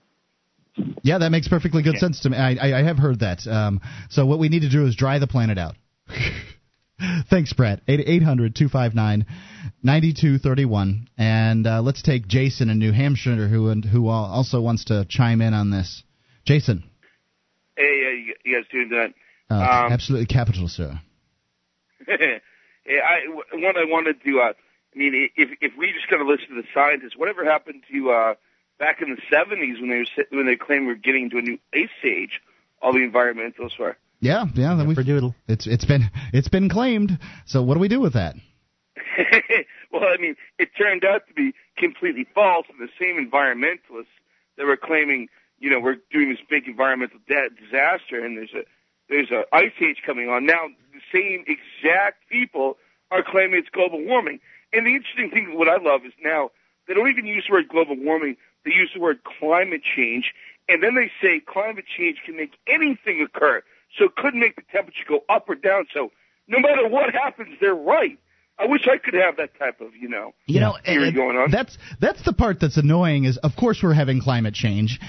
[1.02, 2.00] Yeah, that makes perfectly good Yeah.
[2.00, 2.36] sense to me.
[2.36, 3.46] I, I, I have heard that.
[3.46, 3.80] Um,
[4.10, 5.76] so what we need to do is dry the planet out.
[7.30, 7.80] Thanks, Brett.
[7.88, 9.26] 800 259
[9.82, 11.08] 9231.
[11.18, 15.54] And uh, let's take Jason in New Hampshire, who who also wants to chime in
[15.54, 16.02] on this.
[16.44, 16.84] Jason,
[17.76, 19.14] Hey, uh, you, guys doing that?
[19.50, 21.00] uh, Um, absolutely capital, sir.
[22.08, 22.38] yeah,
[22.86, 24.40] I, one I wanted to.
[24.40, 24.52] Uh,
[24.94, 28.34] I mean, if if we just gotta listen to the scientists, whatever happened to uh,
[28.78, 31.42] back in the '70s when they were when they claimed we we're getting into a
[31.42, 32.40] new ice age?
[32.82, 33.96] All the environmentalists were.
[34.22, 34.76] Yeah, yeah.
[34.76, 34.94] Then we
[35.48, 37.18] It's it's been it's been claimed.
[37.44, 38.36] So what do we do with that?
[39.92, 44.14] well, I mean, it turned out to be completely false, and the same environmentalists
[44.56, 45.28] that were claiming,
[45.58, 48.62] you know, we're doing this big environmental da- disaster, and there's a
[49.08, 50.46] there's a ice age coming on.
[50.46, 52.78] Now, the same exact people
[53.10, 54.38] are claiming it's global warming.
[54.72, 56.52] And the interesting thing, what I love, is now
[56.86, 60.32] they don't even use the word global warming; they use the word climate change,
[60.68, 63.64] and then they say climate change can make anything occur.
[63.98, 65.86] So it could make the temperature go up or down.
[65.92, 66.10] So
[66.48, 68.18] no matter what happens, they're right.
[68.58, 71.36] I wish I could have that type of, you know, You know, theory and going
[71.36, 71.50] on.
[71.50, 73.24] that's that's the part that's annoying.
[73.24, 75.00] Is of course we're having climate change.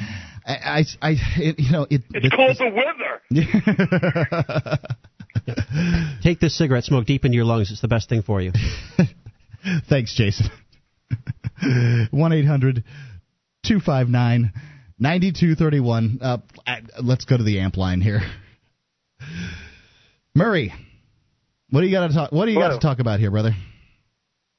[0.45, 2.01] I, I, I it, you know, it.
[2.13, 3.21] It's called the weather.
[6.23, 7.71] Take this cigarette smoke deep into your lungs.
[7.71, 8.51] It's the best thing for you.
[9.89, 10.47] Thanks, Jason.
[12.11, 12.83] One eight hundred
[13.65, 14.51] two five nine
[14.99, 16.19] ninety two thirty one.
[16.21, 16.37] Uh,
[17.01, 18.21] let's go to the amp line here.
[20.35, 20.73] Murray,
[21.69, 22.31] what do you got to talk?
[22.31, 23.55] What do you got to talk about here, brother?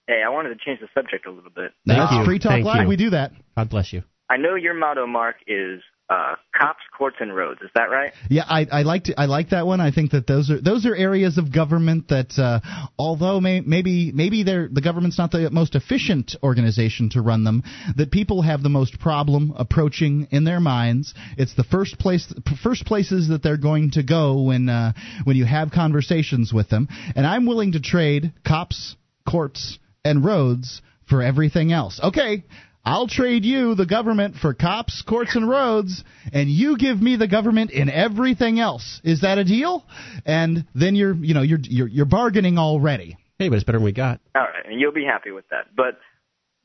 [0.06, 1.72] Hey, I wanted to change the subject a little bit.
[1.86, 2.86] That's Um, Free Talk Live.
[2.86, 3.32] We do that.
[3.56, 4.02] God bless you.
[4.28, 7.60] I know your motto, Mark, is uh, cops, courts, and roads.
[7.62, 8.12] Is that right?
[8.28, 9.80] Yeah, I, I like I like that one.
[9.80, 12.60] I think that those are those are areas of government that, uh,
[12.98, 17.62] although may, maybe maybe they're, the government's not the most efficient organization to run them,
[17.96, 21.14] that people have the most problem approaching in their minds.
[21.38, 22.32] It's the first place
[22.62, 24.92] first places that they're going to go when uh,
[25.24, 26.88] when you have conversations with them.
[27.16, 28.96] And I'm willing to trade cops,
[29.28, 31.98] courts, and roads for everything else.
[32.02, 32.44] Okay.
[32.84, 37.26] I'll trade you the government for cops, courts, and roads, and you give me the
[37.26, 39.00] government in everything else.
[39.02, 39.84] Is that a deal?
[40.26, 43.16] And then you're, you know, you're you're, you're bargaining already.
[43.38, 44.20] Hey, but it's better than we got.
[44.34, 45.74] All right, and you'll be happy with that.
[45.74, 45.98] But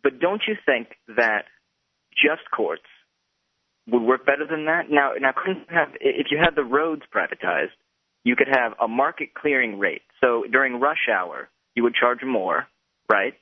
[0.03, 1.45] but don't you think that
[2.11, 2.83] just courts
[3.87, 4.89] would work better than that?
[4.89, 7.77] Now now couldn't you have if you had the roads privatized,
[8.25, 10.01] you could have a market clearing rate.
[10.21, 12.67] So during rush hour, you would charge more,
[13.09, 13.35] right?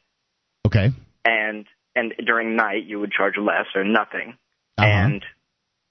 [0.68, 0.92] Okay.
[1.26, 1.66] And
[1.98, 4.38] and during night, you would charge less or nothing.
[4.78, 4.88] Uh-huh.
[4.88, 5.26] And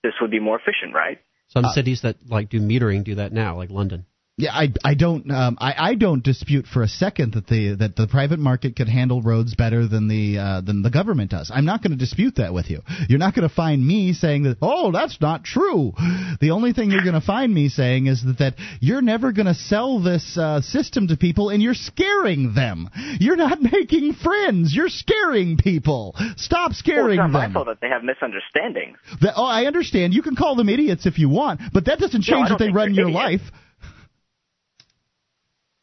[0.03, 1.19] this would be more efficient, right?
[1.49, 4.07] Some Uh, cities that like do metering do that now, like London.
[4.39, 7.97] Yeah, I, I don't um, I, I don't dispute for a second that the that
[7.97, 11.51] the private market could handle roads better than the uh, than the government does.
[11.51, 12.83] I'm not going to dispute that with you.
[13.09, 15.95] You're not going to find me saying that oh that's not true.
[16.39, 19.47] The only thing you're going to find me saying is that, that you're never going
[19.47, 22.91] to sell this uh, system to people and you're scaring them.
[23.19, 24.75] You're not making friends.
[24.77, 26.15] You're scaring people.
[26.37, 27.55] Stop Well, scaring it's not my them.
[27.55, 28.99] fault that they have misunderstandings.
[29.23, 30.13] That- oh, I understand.
[30.13, 32.71] You can call them idiots if you want, but that doesn't change don't that they
[32.71, 33.43] run your idiots.
[33.43, 33.53] life.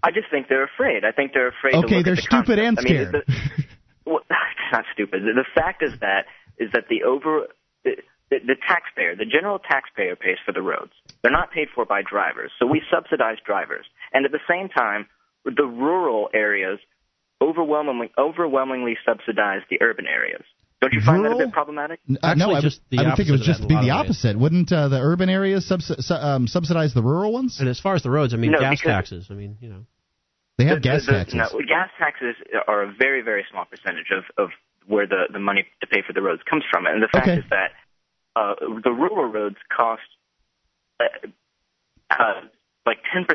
[0.03, 1.05] I just think they're afraid.
[1.05, 1.71] I think they're afraid.
[1.71, 2.91] to Okay, look they're at the stupid and concept.
[2.91, 3.23] I mean, scared.
[3.25, 3.63] the-
[4.11, 5.23] well, it's not stupid.
[5.23, 6.25] The, the fact is that
[6.59, 7.47] is that the over
[7.83, 7.91] the,
[8.29, 10.91] the, the taxpayer, the general taxpayer, pays for the roads.
[11.21, 13.85] They're not paid for by drivers, so we subsidize drivers.
[14.13, 15.07] And at the same time,
[15.45, 16.79] the rural areas
[17.41, 20.43] overwhelmingly overwhelmingly subsidize the urban areas.
[20.81, 22.01] Don't you find that a bit problematic?
[22.21, 23.91] Uh, no, I would, just the I would think it would just that be the
[23.91, 24.37] opposite.
[24.37, 27.61] Wouldn't uh, the urban areas subsi- su- um, subsidize the rural ones?
[27.61, 29.27] And as far as the roads, I mean, No, gas taxes.
[29.29, 29.85] I mean, you know.
[30.63, 31.35] They have The- gas the- the- taxes.
[31.35, 32.35] No, gas taxes
[32.67, 34.49] are a very, very small percentage of, of
[34.87, 36.85] where the, the money to pay for the roads comes from.
[36.85, 37.39] And the fact Okay.
[37.39, 37.71] is that
[38.35, 40.01] uh, the rural roads cost
[40.99, 41.05] uh,
[42.09, 42.41] uh,
[42.85, 43.27] like 10%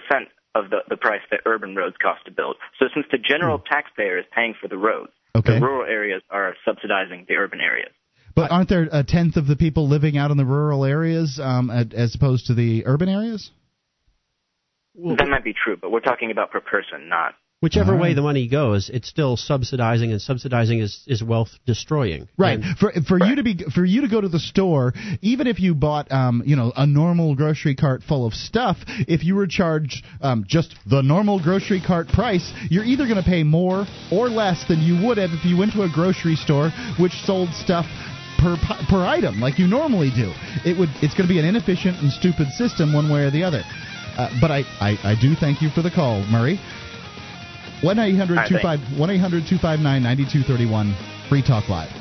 [0.55, 2.57] of the, the price that urban roads cost to build.
[2.79, 5.39] So since the general taxpayer is paying for the roads, Hmm.
[5.41, 5.55] Okay.
[5.55, 7.93] the rural areas are subsidizing the urban areas.
[8.35, 11.71] But aren't there a tenth of the people living out in the rural areas um,
[11.71, 13.51] as opposed to the urban areas?
[15.17, 18.23] That might be true, but we're talking about per person, not Whichever All way the
[18.23, 22.29] money goes, it's still subsidizing, and subsidizing is, is wealth destroying.
[22.39, 22.61] Right.
[22.61, 25.59] And- For for you to be for you to go to the store, even if
[25.59, 28.77] you bought um you know a normal grocery cart full of stuff,
[29.09, 33.29] if you were charged um just the normal grocery cart price, you're either going to
[33.29, 36.71] pay more or less than you would have if you went to a grocery store
[37.01, 37.87] which sold stuff
[38.39, 38.57] per
[38.89, 40.31] per item like you normally do.
[40.65, 43.43] It would it's going to be an inefficient and stupid system one way or the
[43.43, 43.65] other.
[44.19, 46.61] Uh, but I, I, I do thank you for the call, Murray.
[47.83, 50.97] 1 800 259 9231,
[51.29, 51.98] Free Talk Live.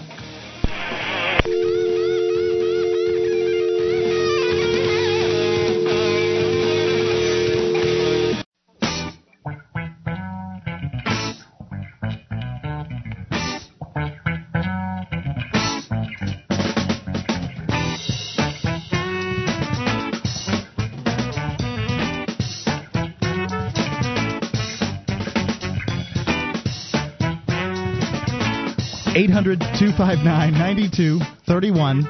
[29.18, 32.03] Eight hundred two five nine ninety two thirty one.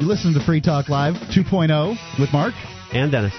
[0.00, 2.54] You listen to Free Talk Live 2.0 with Mark.
[2.94, 3.34] And Dennis.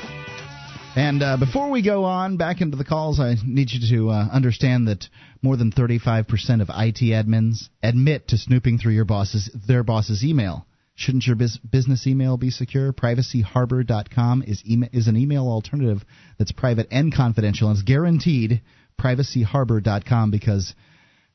[0.95, 4.28] And uh, before we go on back into the calls, I need you to uh,
[4.32, 5.07] understand that
[5.41, 6.28] more than 35%
[6.62, 10.68] of IT admins admit to snooping through your boss's their boss's email.
[10.94, 12.94] Shouldn't your bus- business email be secure?
[12.94, 16.06] PrivacyHarbor.com is ema- is an email alternative
[16.38, 18.62] that's private and confidential and it's guaranteed.
[19.02, 20.76] PrivacyHarbor.com because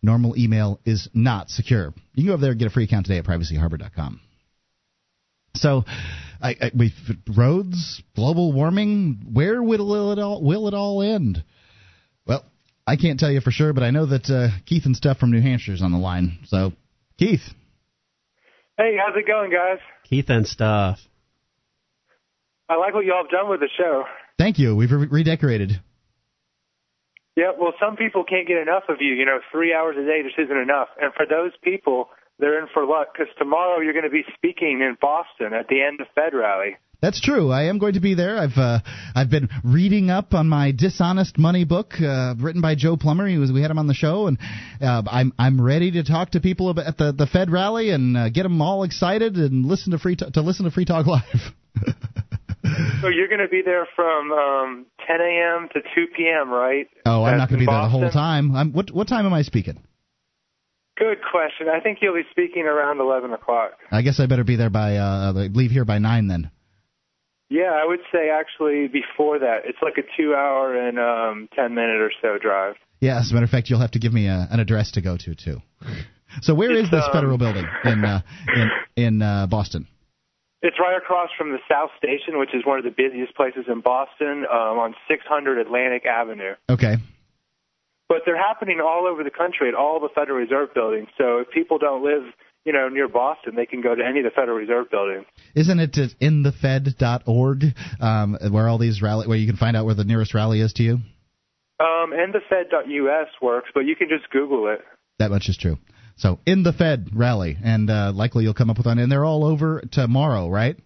[0.03, 1.93] normal email is not secure.
[2.15, 4.21] You can go over there and get a free account today at PrivacyHarbor.com.
[5.57, 5.85] So,
[6.41, 6.93] I, I, we
[7.37, 9.31] roads, global warming.
[9.33, 11.43] Where will it all will it all end?
[12.27, 12.45] Well,
[12.87, 15.33] I can't tell you for sure, but I know that uh, Keith and stuff from
[15.33, 16.39] New Hampshire is on the line.
[16.47, 16.73] So,
[17.19, 17.43] Keith,
[18.79, 19.79] Hey, how's it going, guys?
[20.09, 20.99] Keith and stuff.
[22.69, 24.05] I like what y'all have done with the show.
[24.39, 24.75] thank you.
[24.77, 25.81] We've re- redecorated.
[27.37, 29.15] Yeah, well, some people can't get enough of you.
[29.15, 30.89] You know, three hours a day just isn't enough.
[31.01, 32.09] And for those people,
[32.39, 35.83] they're in for luck because tomorrow you're going to be speaking in Boston at the
[35.83, 36.77] end of Fed rally.
[37.03, 37.51] That's true.
[37.51, 38.37] I am going to be there.
[38.37, 38.81] I've uh,
[39.15, 43.27] I've been reading up on my dishonest money book, uh, written by Joe Plummer.
[43.27, 44.37] He was we had him on the show, and
[44.83, 48.17] uh, I'm I'm ready to talk to people about- at the the Fed rally and
[48.19, 51.07] uh, get them all excited and listen to free to, to listen to Free Talk
[51.07, 51.55] Live.
[53.01, 55.69] So you're going to be there from um, 10 a.m.
[55.73, 56.87] to 2 p.m., right?
[57.07, 58.55] Oh, I'm That's not going to be there the whole time.
[58.55, 59.79] I'm, what what time am I speaking?
[60.99, 61.69] Good question.
[61.75, 63.73] I think you'll be speaking around 11 o'clock.
[63.91, 66.51] I guess I better be there by uh, leave here by nine then.
[67.49, 69.63] Yeah, I would say actually before that.
[69.65, 72.75] It's like a two-hour and um, 10 minute or so drive.
[73.01, 75.01] Yeah, as a matter of fact, you'll have to give me a, an address to
[75.01, 75.63] go to too.
[76.43, 78.21] So where is It's, this um, federal building in uh,
[78.55, 79.89] in in uh, Boston?
[80.63, 83.81] It's right across from the South Station, which is one of the busiest places in
[83.81, 86.55] Boston, um, on 600 Atlantic Avenue.
[86.69, 86.97] Okay.
[88.09, 91.09] But they're happening all over the country at all the Federal Reserve buildings.
[91.17, 92.25] So if people don't live,
[92.65, 95.25] you know, near Boston, they can go to any of the Federal Reserve buildings.
[95.55, 97.65] Isn't it at endthefed.org
[98.01, 100.75] um, where all these rally where you can find out where the nearest rally is
[100.75, 100.95] to you?
[101.81, 104.81] Um, and the Fed.us works, but you can just Google it.
[105.19, 105.79] That much is true.
[106.21, 109.25] So in the Fed rally, and uh, likely you'll come up with one, and they're
[109.25, 110.77] all over tomorrow, right?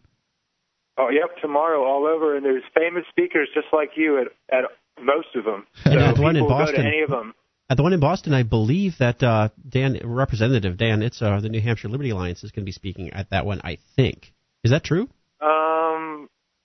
[0.97, 4.65] Oh, yep, tomorrow all over, and there's famous speakers just like you at at
[5.03, 5.67] most of them.
[5.85, 7.35] And so at the one in people go Boston- to any of them.
[7.69, 11.63] At the one in Boston, I believe that uh, Dan, Representative Dan Itse, the New
[11.63, 13.61] Hampshire Liberty Alliance, is going to be speaking at that one.
[13.65, 14.35] I think.
[14.63, 15.09] Is that true?
[15.41, 16.14] Um,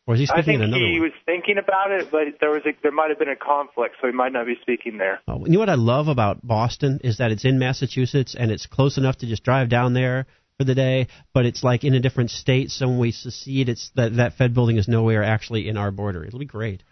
[0.10, 1.12] Or is he I speaking think at another he one?
[1.12, 4.08] was thinking about it, but there was a, there might have been a conflict, so
[4.08, 5.22] he might not be speaking there.
[5.28, 8.66] Oh, you know what I love about Boston is that it's in Massachusetts and it's
[8.66, 10.26] close enough to just drive down there
[10.58, 12.72] for the day, but it's like in a different state.
[12.72, 16.26] So when we secede, it's that that Fed building is nowhere actually in our border.
[16.26, 16.82] It'll be great.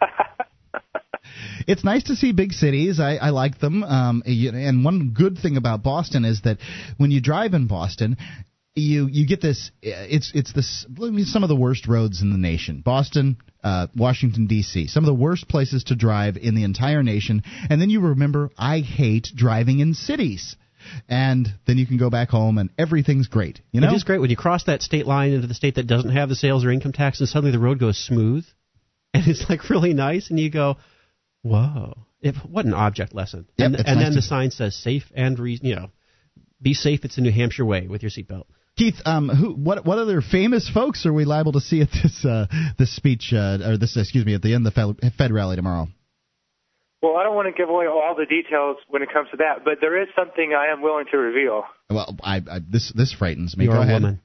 [1.66, 2.98] It's nice to see big cities.
[2.98, 3.82] I, I like them.
[3.82, 6.58] Um, and one good thing about Boston is that
[6.96, 8.16] when you drive in Boston,
[8.78, 9.70] you you get this.
[9.82, 12.82] It's it's this I mean, some of the worst roads in the nation.
[12.84, 14.86] Boston, uh, Washington D.C.
[14.86, 17.42] Some of the worst places to drive in the entire nation.
[17.68, 20.56] And then you remember, I hate driving in cities.
[21.08, 23.60] And then you can go back home and everything's great.
[23.72, 25.86] You know, it is great when you cross that state line into the state that
[25.86, 28.46] doesn't have the sales or income tax, and suddenly the road goes smooth,
[29.14, 30.76] and it's like really nice, and you go,
[31.42, 35.10] "Whoa, if, what an object lesson!" Yep, and and nice then the sign says "safe
[35.14, 35.90] and re- you know,
[36.62, 37.04] be safe.
[37.04, 38.44] It's the New Hampshire way with your seatbelt."
[38.78, 42.24] Keith, um, who, what, what other famous folks are we liable to see at this,
[42.24, 42.46] uh,
[42.78, 45.56] this speech, uh, or this, excuse me, at the end of the Fed, Fed rally
[45.56, 45.88] tomorrow?
[47.02, 49.64] Well, I don't want to give away all the details when it comes to that,
[49.64, 51.64] but there is something I am willing to reveal.
[51.90, 53.64] Well, I, I this, this frightens me.
[53.66, 54.02] You're Go a ahead.
[54.02, 54.20] woman.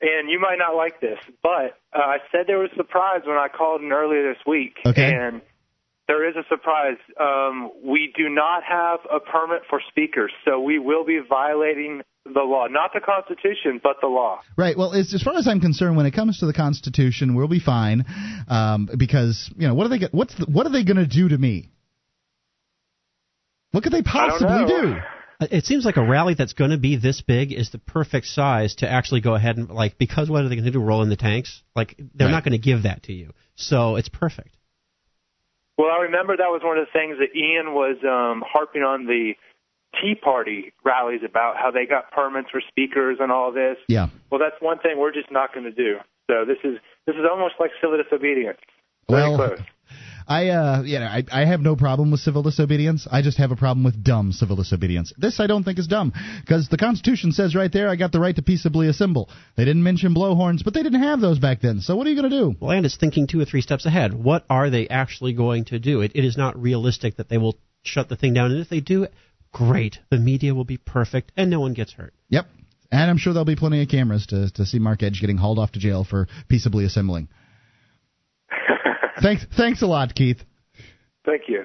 [0.00, 3.36] And you might not like this, but uh, I said there was a surprise when
[3.36, 4.74] I called in earlier this week.
[4.84, 5.12] Okay.
[5.14, 5.40] And
[6.08, 6.98] There is a surprise.
[7.20, 12.40] Um, we do not have a permit for speakers, so we will be violating the
[12.40, 14.40] law, not the Constitution, but the law.
[14.56, 14.76] Right.
[14.76, 17.60] Well, as, as far as I'm concerned, when it comes to the Constitution, we'll be
[17.60, 18.04] fine
[18.48, 21.28] um, because you know what are they what's the, what are they going to do
[21.28, 21.70] to me?
[23.72, 24.96] What could they possibly do?
[25.50, 28.76] It seems like a rally that's going to be this big is the perfect size
[28.76, 30.80] to actually go ahead and like because what are they going to do?
[30.80, 31.62] Roll in the tanks?
[31.74, 32.32] Like they're Right.
[32.32, 34.56] not going to give that to you, so it's perfect.
[35.76, 39.06] Well, I remember that was one of the things that Ian was um, harping on
[39.06, 39.32] the
[40.00, 43.76] Tea Party rallies about how they got permits for speakers and all this.
[43.88, 44.08] Yeah.
[44.30, 45.96] Well, that's one thing we're just not going to do.
[46.30, 48.58] So this is this is almost like civil disobedience.
[49.08, 49.60] Very Well, close.
[50.26, 53.06] I uh, you know, I, I have no problem with civil disobedience.
[53.10, 55.12] I just have a problem with dumb civil disobedience.
[55.18, 58.20] This I don't think is dumb because the Constitution says right there, I got the
[58.20, 59.28] right to peaceably assemble.
[59.56, 61.80] They didn't mention blowhorns, but they didn't have those back then.
[61.80, 62.54] So what are you going to do?
[62.60, 64.14] Well, and it's thinking two or three steps ahead.
[64.14, 66.00] What are they actually going to do?
[66.00, 68.80] It, it is not realistic that they will shut the thing down, and if they
[68.80, 69.08] do,
[69.52, 69.98] great.
[70.10, 72.14] The media will be perfect, and no one gets hurt.
[72.28, 72.46] Yep.
[72.90, 75.58] And I'm sure there'll be plenty of cameras to to see Mark Edge getting hauled
[75.58, 77.28] off to jail for peaceably assembling.
[79.22, 80.42] thanks, thanks a lot, Keith.
[81.24, 81.64] Thank you.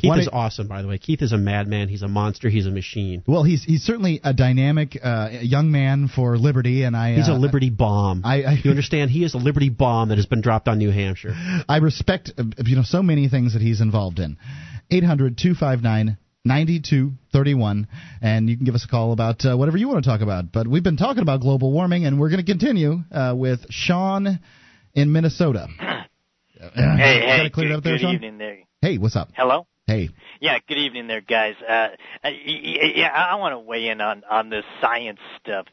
[0.00, 0.98] Keith One is awesome, by the way.
[0.98, 1.88] Keith is a madman.
[1.88, 2.48] He's a monster.
[2.50, 3.22] He's a machine.
[3.26, 7.32] Well, he's he's certainly a dynamic uh, young man for liberty, and I He's uh,
[7.32, 8.22] a Liberty bomb.
[8.24, 9.10] I, I you understand?
[9.10, 11.34] He is a Liberty bomb that has been dropped on New Hampshire.
[11.68, 14.36] I respect uh, you know so many things that he's involved in.
[14.92, 17.88] 800-259 9231
[18.20, 20.52] and you can give us a call about uh, whatever you want to talk about.
[20.52, 24.40] But we've been talking about global warming and we're going to continue uh, with Sean
[24.94, 25.68] in Minnesota.
[26.56, 28.58] Hey, Got hey, good, there, good evening there.
[28.80, 29.28] Hey, what's up?
[29.36, 29.66] Hello?
[29.86, 30.08] Hey.
[30.40, 31.56] Yeah, good evening there, guys.
[31.60, 31.88] Uh,
[32.24, 35.66] y- yeah, I want to weigh in on on this science stuff.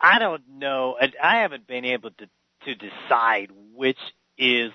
[0.00, 0.96] I don't know.
[1.00, 2.28] I- I haven't been able to
[2.64, 3.98] to decide which
[4.36, 4.72] is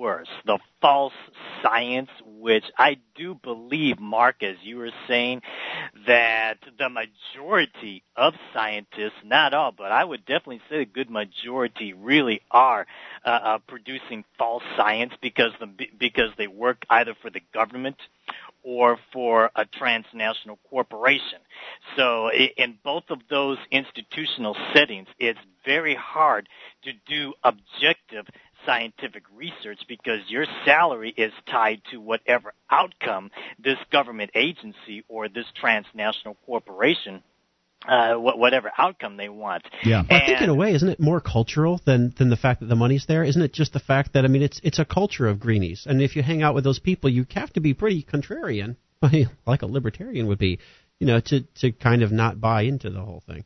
[0.00, 1.12] worse, the false
[1.62, 5.42] science, which I do believe, Mark, as you were saying,
[6.06, 11.92] that the majority of scientists, not all, but I would definitely say a good majority
[11.92, 12.86] really are
[13.24, 15.68] uh, uh, producing false science because the
[15.98, 17.96] because they work either for the government
[18.62, 21.38] or for a transnational corporation.
[21.96, 26.48] So in both of those institutional settings, it's very hard
[26.84, 28.26] to do objective
[28.66, 35.46] scientific research because your salary is tied to whatever outcome this government agency or this
[35.60, 37.22] transnational corporation
[37.88, 39.62] uh, whatever outcome they want.
[39.84, 40.02] Yeah.
[40.10, 42.76] I think in a way, isn't it more cultural than than the fact that the
[42.76, 43.24] money's there?
[43.24, 46.02] Isn't it just the fact that I mean, it's it's a culture of greenies, and
[46.02, 48.76] if you hang out with those people, you have to be pretty contrarian,
[49.46, 50.58] like a libertarian would be,
[50.98, 53.44] you know, to to kind of not buy into the whole thing.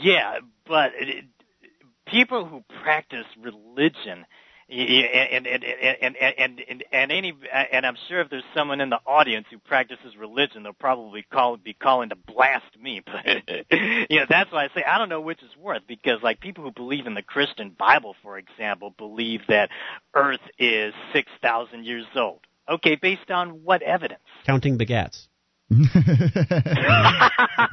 [0.00, 1.24] Yeah, but it,
[2.10, 4.24] people who practice religion,
[4.70, 5.64] and and and
[6.02, 7.32] and and and, any
[7.72, 11.56] and I'm sure if there's someone in the audience who practices religion, they'll probably call
[11.56, 13.02] be calling to blast me.
[13.06, 13.70] But
[14.10, 16.64] you know, that's why I say I don't know which is worse because like people
[16.64, 19.70] who believe in the Christian Bible, for example, believe that
[20.14, 22.40] Earth is six thousand years old.
[22.68, 24.20] Okay, based on what evidence?
[24.44, 25.28] Counting begats.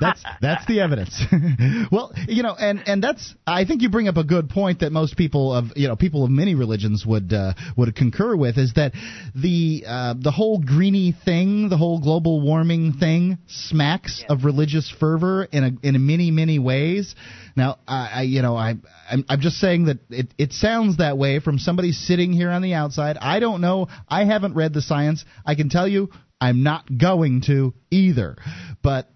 [0.01, 1.23] that's that's the evidence.
[1.93, 4.91] well, you know, and and that's I think you bring up a good point that
[4.91, 8.73] most people of you know people of many religions would uh, would concur with is
[8.73, 8.91] that
[9.33, 15.45] the uh, the whole greeny thing, the whole global warming thing, smacks of religious fervor
[15.45, 17.15] in a in many many ways.
[17.55, 18.75] Now, I, I you know I
[19.09, 22.61] I'm, I'm just saying that it it sounds that way from somebody sitting here on
[22.61, 23.15] the outside.
[23.21, 23.87] I don't know.
[24.09, 25.23] I haven't read the science.
[25.45, 26.09] I can tell you
[26.39, 28.35] I'm not going to either.
[28.83, 29.09] But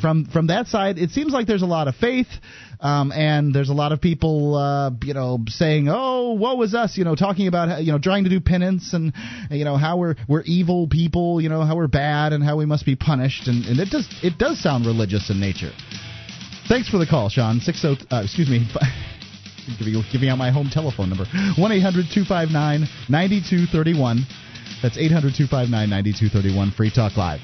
[0.00, 2.28] from from that side, it seems like there's a lot of faith,
[2.78, 6.96] um, and there's a lot of people, uh, you know, saying, "Oh, woe is us,"
[6.96, 9.12] you know, talking about, you know, trying to do penance and,
[9.50, 12.66] you know, how we're we're evil people, you know, how we're bad and how we
[12.66, 15.72] must be punished, and, and it does it does sound religious in nature.
[16.68, 17.58] Thanks for the call, Sean.
[17.58, 18.68] Six oh, uh, excuse me.
[19.78, 21.26] Giving, giving out my home telephone number
[21.56, 24.26] 1 800 259 9231.
[24.82, 26.70] That's 800 259 9231.
[26.72, 27.40] Free Talk Live.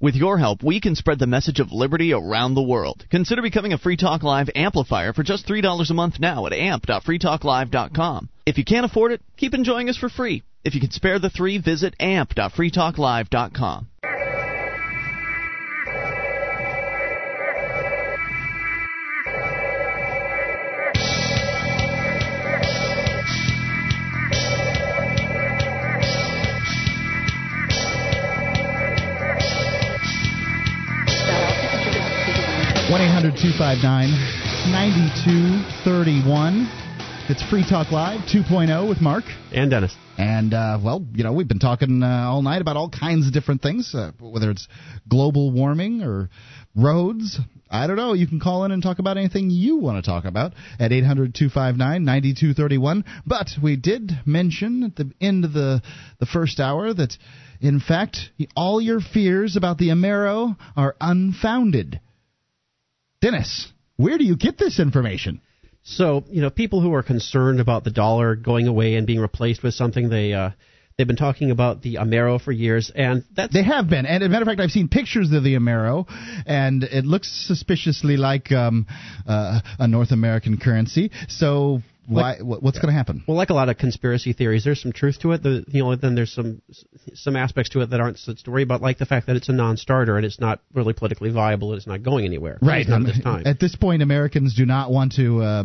[0.00, 3.04] With your help, we can spread the message of liberty around the world.
[3.10, 8.28] Consider becoming a Free Talk Live amplifier for just $3 a month now at amp.freetalklive.com.
[8.46, 10.44] If you can't afford it, keep enjoying us for free.
[10.64, 13.88] If you can spare the three, visit amp.freetalklive.com.
[32.90, 33.02] One
[34.72, 36.77] 9231
[37.30, 39.24] it's Free Talk Live 2.0 with Mark.
[39.52, 39.94] And Dennis.
[40.16, 43.34] And, uh, well, you know, we've been talking uh, all night about all kinds of
[43.34, 44.66] different things, uh, whether it's
[45.06, 46.30] global warming or
[46.74, 47.38] roads.
[47.70, 48.14] I don't know.
[48.14, 51.34] You can call in and talk about anything you want to talk about at 800
[51.34, 53.04] 259 9231.
[53.26, 55.82] But we did mention at the end of the,
[56.20, 57.14] the first hour that,
[57.60, 62.00] in fact, all your fears about the Amero are unfounded.
[63.20, 65.42] Dennis, where do you get this information?
[65.90, 69.62] So, you know, people who are concerned about the dollar going away and being replaced
[69.62, 70.50] with something, they uh,
[70.96, 74.26] they've been talking about the Amero for years, and that's They have been, and as
[74.26, 76.06] a matter of fact, I've seen pictures of the Amero,
[76.46, 78.86] and it looks suspiciously like um,
[79.26, 81.10] uh, a North American currency.
[81.28, 82.36] So, why?
[82.36, 83.22] wh- what's going to happen?
[83.26, 85.42] well, like a lot of conspiracy theories, there's some truth to it.
[85.42, 86.62] The, you know, then there's some
[87.14, 89.48] some aspects to it that aren't such to worry about, like the fact that it's
[89.48, 91.72] a non-starter and it's not really politically viable.
[91.72, 92.58] and It's not going anywhere.
[92.60, 92.88] Right.
[92.88, 93.42] not um, at this time.
[93.46, 95.64] At this point, Americans do not want to uh,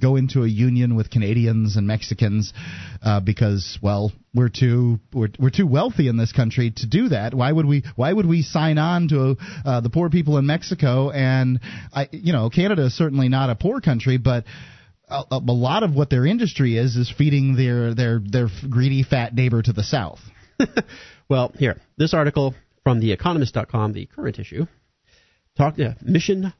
[0.00, 2.52] go into a union with Canadians and Mexicans
[3.02, 7.34] uh, because, well, we're too we're, we're too wealthy in this country to do that.
[7.34, 11.10] Why would we Why would we sign on to uh, the poor people in Mexico?
[11.10, 11.60] And
[11.92, 14.44] I, you know, Canada is certainly not a poor country, but.
[15.10, 19.34] A, a lot of what their industry is is feeding their their their greedy fat
[19.34, 20.20] neighbor to the south.
[21.28, 22.54] Well, here, this article
[22.84, 24.66] from TheEconomist.com, the current issue,
[25.58, 26.54] talk uh, Mission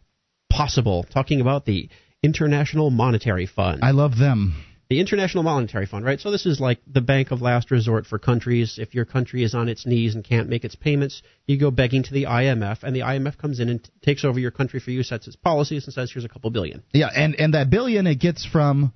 [0.51, 1.89] Possible, talking about the
[2.23, 3.81] International Monetary Fund.
[3.83, 4.63] I love them.
[4.91, 6.19] The International Monetary Fund, right?
[6.19, 8.79] So this is like the bank of last resort for countries.
[8.81, 12.05] If your country is on its knees and can't make its payments, you go begging
[12.05, 14.91] to the IMF, and the IMF comes in and t- takes over your country for
[14.91, 16.83] you, sets its policies, and says, "Here's a couple billion.
[16.95, 18.95] Yeah, and and that billion it gets from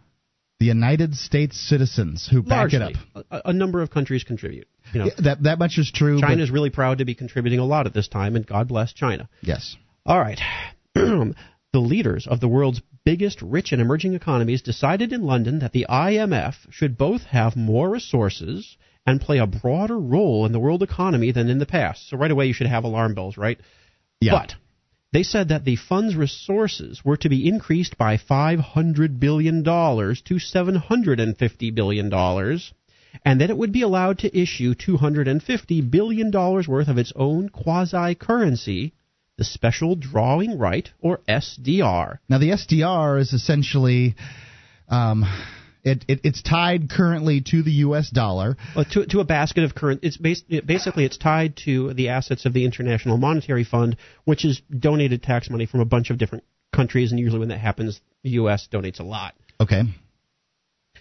[0.60, 3.26] the United States citizens who back Largely, it up.
[3.30, 4.68] A, a number of countries contribute.
[4.94, 6.18] You know, Yeah, that that much is true.
[6.20, 8.94] but- China's really proud to be contributing a lot at this time, and God bless
[8.94, 9.28] China.
[9.42, 9.76] yes.
[10.06, 10.40] All right.
[10.94, 11.34] the
[11.74, 16.54] leaders of the world's biggest rich and emerging economies decided in London that the IMF
[16.70, 18.76] should both have more resources
[19.06, 22.08] and play a broader role in the world economy than in the past.
[22.08, 23.58] So right away you should have alarm bells, right?
[24.20, 24.32] Yeah.
[24.32, 24.54] But
[25.12, 31.74] they said that the fund's resources were to be increased by $500 billion to $750
[31.74, 32.12] billion,
[33.24, 38.14] and that it would be allowed to issue $250 billion worth of its own quasi
[38.14, 38.94] currency,
[39.38, 42.18] the Special Drawing Right, or SDR.
[42.28, 44.14] Now the SDR is essentially.
[44.88, 45.24] Um,
[45.84, 48.08] it, it, it's tied currently to the U.S.
[48.08, 48.56] dollar.
[48.76, 50.00] Well, to, to a basket of current.
[50.04, 54.60] It's bas- basically it's tied to the assets of the International Monetary Fund, which is
[54.70, 58.30] donated tax money from a bunch of different countries, and usually when that happens, the
[58.30, 58.68] U.S.
[58.72, 59.34] donates a lot.
[59.60, 59.82] Okay.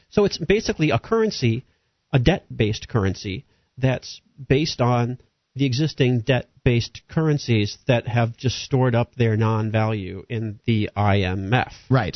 [0.09, 1.63] So it's basically a currency,
[2.11, 3.45] a debt-based currency
[3.77, 5.19] that's based on
[5.55, 11.73] the existing debt-based currencies that have just stored up their non-value in the IMF.
[11.89, 12.15] Right.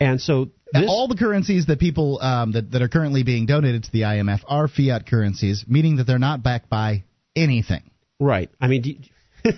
[0.00, 3.84] And so this, all the currencies that people um, that that are currently being donated
[3.84, 7.04] to the IMF are fiat currencies, meaning that they're not backed by
[7.36, 7.90] anything.
[8.18, 8.50] right.
[8.60, 8.98] I mean, do you-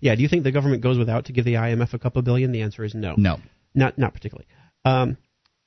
[0.00, 0.14] yeah.
[0.14, 2.50] Do you think the government goes without to give the IMF a couple billion?
[2.50, 3.14] The answer is no.
[3.16, 3.40] No.
[3.74, 4.46] Not not particularly.
[4.84, 5.16] Um,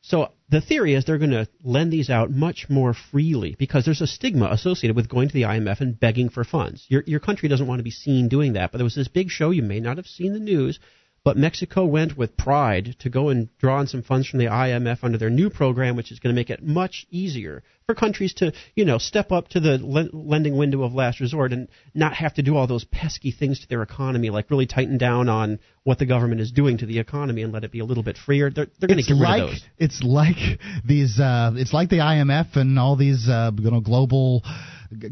[0.08, 4.02] so the theory is they're going to lend these out much more freely because there's
[4.02, 6.86] a stigma associated with going to the IMF and begging for funds.
[6.90, 8.72] Your your country doesn't want to be seen doing that.
[8.72, 10.80] But there was this big show you may not have seen the news,
[11.26, 15.00] but Mexico went with pride to go and draw on some funds from the IMF
[15.04, 18.54] under their new program, which is going to make it much easier for countries to,
[18.76, 22.36] you know, step up to the len- lending window of last resort and not have
[22.36, 25.98] to do all those pesky things to their economy, like really tighten down on what
[25.98, 28.52] the government is doing to the economy and let it be a little bit freer.
[28.52, 29.66] They're, they're going to get rid like of those.
[29.80, 30.38] it's like
[30.86, 31.20] these.
[31.20, 34.44] Uh, it's like the IMF and all these uh, you know global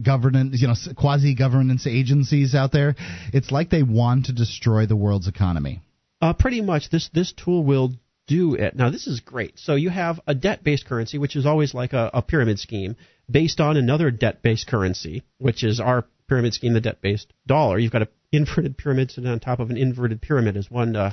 [0.04, 2.96] governance, you know, quasi governance agencies out there.
[3.34, 5.82] It's like they want to destroy the world's economy.
[6.24, 7.92] Uh, pretty much, this this tool will
[8.28, 8.74] do it.
[8.78, 9.60] Now, this is great.
[9.60, 12.96] So you have a debt-based currency, which is always like a, a pyramid scheme,
[13.30, 17.78] based on another debt-based currency, which is our pyramid scheme, the debt-based dollar.
[17.78, 21.12] You've got an inverted pyramid sitting on top of an inverted pyramid, as one uh,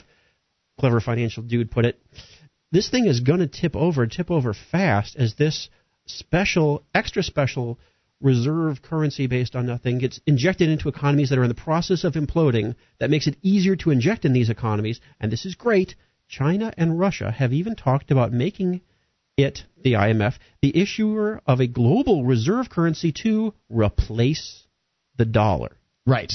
[0.79, 2.01] clever financial dude put it.
[2.71, 5.71] This thing is going to tip over, tip over fast as this
[6.07, 7.81] special, extra special
[8.21, 12.15] reserve currency based on nothing gets injected into economies that are in the process of
[12.15, 12.75] imploding.
[12.99, 15.95] That makes it easier to inject in these economies, and this is great.
[16.29, 18.83] China and Russia have even talked about making
[19.37, 24.65] it, the IMF, the issuer of a global reserve currency to replace
[25.17, 25.77] the dollar.
[26.07, 26.33] Right.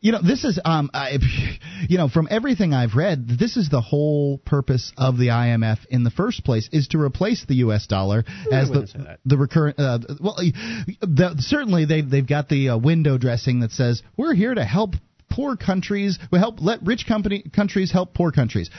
[0.00, 1.18] You know, this is, um, I,
[1.88, 6.04] you know, from everything I've read, this is the whole purpose of the IMF in
[6.04, 7.86] the first place is to replace the U.S.
[7.86, 9.78] dollar as the the recurrent.
[9.78, 14.54] Uh, well, the, certainly they've they've got the uh, window dressing that says we're here
[14.54, 14.94] to help
[15.30, 16.18] poor countries.
[16.30, 18.70] We help let rich company countries help poor countries.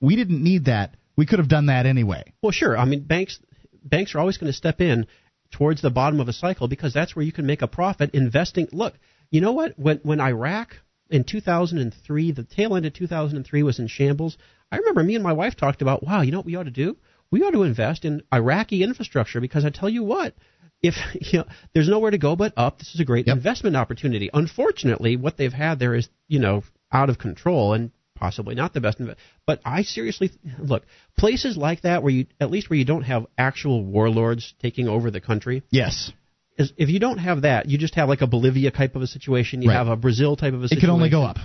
[0.00, 0.96] We didn't need that.
[1.16, 2.32] We could have done that anyway.
[2.42, 2.76] Well, sure.
[2.76, 3.38] I mean, banks
[3.82, 5.06] banks are always going to step in
[5.50, 8.68] towards the bottom of a cycle because that's where you can make a profit investing.
[8.72, 8.94] Look,
[9.30, 9.78] you know what?
[9.78, 10.76] When when Iraq
[11.10, 14.36] in 2003, the tail end of 2003 was in shambles.
[14.70, 16.70] I remember me and my wife talked about, wow, you know what we ought to
[16.70, 16.96] do?
[17.30, 20.34] We ought to invest in Iraqi infrastructure because I tell you what,
[20.82, 20.94] if
[21.32, 24.30] you know, there's nowhere to go but up, this is a great investment opportunity.
[24.32, 26.62] Unfortunately, what they've had there is, you know,
[26.92, 29.00] out of control and possibly not the best.
[29.46, 30.84] But I seriously look
[31.16, 35.10] places like that where you at least where you don't have actual warlords taking over
[35.10, 35.62] the country.
[35.70, 36.12] Yes.
[36.58, 39.06] Is, if you don't have that, you just have like a Bolivia type of a
[39.06, 39.62] situation.
[39.62, 39.76] You Right.
[39.76, 40.78] have a Brazil type of a situation.
[40.78, 41.36] It can only go up.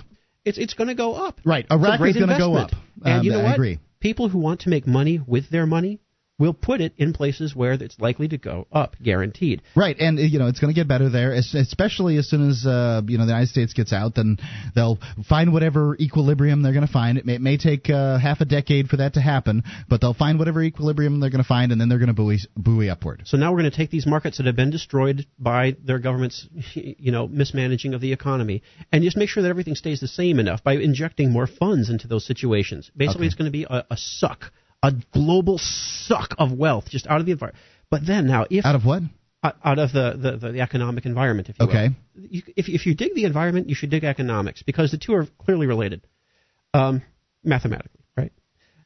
[0.44, 1.40] It's it's going to go up.
[1.44, 1.66] Right.
[1.70, 2.72] Iraq is going to go up.
[2.72, 3.04] investment.
[3.04, 3.54] And Um, you know I what?
[3.54, 3.78] agree.
[4.00, 6.00] People who want to make money with their money
[6.42, 9.62] will put it in places where it's likely to go up, guaranteed.
[9.76, 13.00] Right, and you know it's going to get better there, especially as soon as uh,
[13.06, 14.16] you know the United States gets out.
[14.16, 14.38] Then
[14.74, 14.98] they'll
[15.28, 17.16] find whatever equilibrium they're going to find.
[17.16, 20.14] It may, it may take uh, half a decade for that to happen, but they'll
[20.14, 23.22] find whatever equilibrium they're going to find, and then they're going to buoy buoy upward.
[23.24, 26.48] So now we're going to take these markets that have been destroyed by their government's,
[26.74, 30.40] you know, mismanaging of the economy, and just make sure that everything stays the same
[30.40, 32.90] enough by injecting more funds into those situations.
[32.96, 33.26] Basically, Okay.
[33.26, 34.50] it's going to be a, a suck,
[34.82, 37.62] a global suck of wealth just out of the environment.
[37.90, 39.02] But then now, if Out of what?
[39.44, 41.72] out of the, the, the, the economic environment, if you will.
[41.72, 41.90] Okay.
[42.14, 45.26] You, if, if you dig the environment, you should dig economics because the two are
[45.44, 46.06] clearly related,
[46.72, 47.02] um,
[47.42, 48.32] mathematically, right?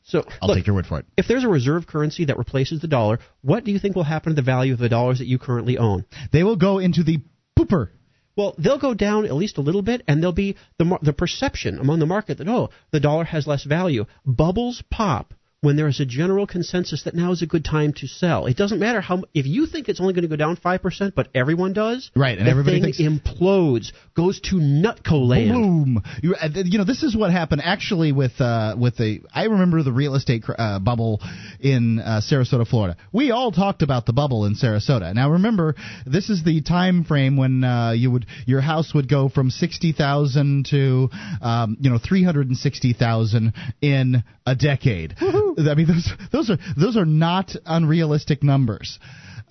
[0.04, 1.06] So I'll look, take your word for it.
[1.16, 4.30] if there's a reserve currency that replaces the dollar, what do you think will happen
[4.32, 6.06] to the value of the dollars that you currently own?
[6.32, 7.18] They will go into the
[7.58, 7.90] pooper.
[8.34, 11.78] Well, they'll go down at least a little bit, and there'll be the the perception
[11.78, 14.04] among the market that oh, the dollar has less value.
[14.24, 18.06] Bubbles pop when there is a general consensus that now is a good time to
[18.06, 18.46] sell.
[18.46, 21.14] It doesn't matter how if you think it's only going to go down five percent,
[21.14, 22.10] but everyone does.
[22.14, 25.52] Right, and everybody thing thinks- implodes, goes to nutco land.
[25.52, 26.02] Boom!
[26.22, 29.22] You, uh, you know, this is what happened actually with uh, with the.
[29.32, 31.20] I remember the real estate uh, bubble
[31.60, 32.96] in uh, Sarasota, Florida.
[33.12, 35.14] We all talked about the bubble in Sarasota.
[35.14, 35.74] Now, remember,
[36.04, 39.92] this is the time frame when uh, you would your house would go from sixty
[39.92, 41.08] thousand to
[41.40, 45.14] um, you know three hundred and sixty thousand in a decade.
[45.58, 48.98] I mean, those those are those are not unrealistic numbers.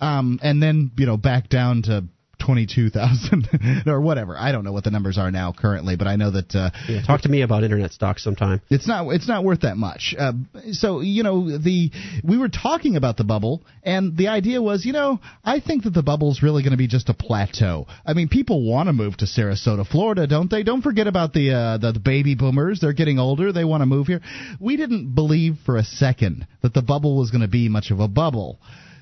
[0.00, 2.04] Um, and then you know back down to.
[2.38, 3.48] 22,000
[3.86, 4.36] or whatever.
[4.36, 7.02] I don't know what the numbers are now currently, but I know that uh, Yeah,
[7.02, 8.60] talk to me about internet stocks sometime.
[8.70, 10.14] it's not it's not worth that much.
[10.18, 10.32] Uh,
[10.72, 11.90] so you know the
[12.22, 15.90] we were talking about the bubble, and the idea was, you know, I think that
[15.94, 17.86] the bubble's really going to be just a plateau.
[18.04, 20.62] I mean, people want to move to Sarasota, Florida, don't they?
[20.62, 22.80] Don't forget about the, uh, the the baby boomers.
[22.80, 23.52] They're getting older.
[23.52, 24.20] They want to move here.
[24.60, 28.00] We didn't believe for a second that the bubble was going to be much of
[28.00, 28.58] a bubble.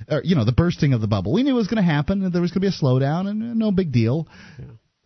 [0.09, 1.33] Or, you know, the bursting of the bubble.
[1.33, 2.23] We knew it was going to happen.
[2.23, 4.29] and There was going to be a slowdown, and uh, no big deal.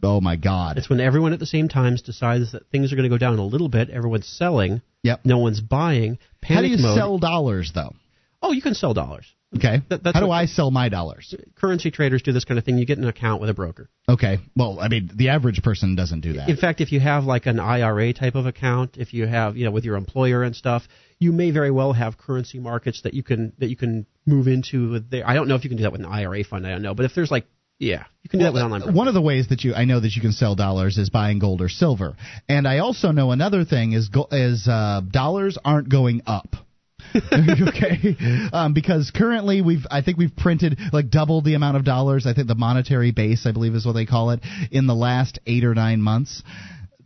[0.02, 0.78] Oh my God!
[0.78, 3.36] It's when everyone at the same time decides that things are going to go down
[3.38, 3.90] a little bit.
[3.90, 4.80] Everyone's selling.
[5.02, 5.20] Yep.
[5.24, 6.18] No one's buying.
[6.40, 6.96] Panic How do you mode.
[6.96, 7.94] sell dollars, though?
[8.40, 9.26] Oh, you can sell dollars.
[9.56, 9.80] Okay.
[9.90, 11.34] How do I sell my dollars?
[11.56, 12.76] Currency traders do this kind of thing.
[12.76, 13.88] You get an account with a broker.
[14.08, 14.38] Okay.
[14.54, 16.50] Well, I mean, the average person doesn't do that.
[16.50, 19.64] In fact, if you have like an IRA type of account, if you have, you
[19.64, 20.82] know, with your employer and stuff,
[21.18, 25.00] you may very well have currency markets that you can that you can move into
[25.00, 25.26] there.
[25.26, 26.66] I don't know if you can do that with an IRA fund.
[26.66, 27.46] I don't know, but if there's like,
[27.78, 28.82] yeah, you can do that with online.
[28.82, 31.10] Well, one of the ways that you I know that you can sell dollars is
[31.10, 32.16] buying gold or silver,
[32.48, 36.56] and I also know another thing is go, is uh, dollars aren't going up.
[37.14, 38.16] okay,
[38.52, 42.26] um, because currently we've I think we've printed like double the amount of dollars.
[42.26, 44.40] I think the monetary base I believe is what they call it
[44.70, 46.42] in the last eight or nine months.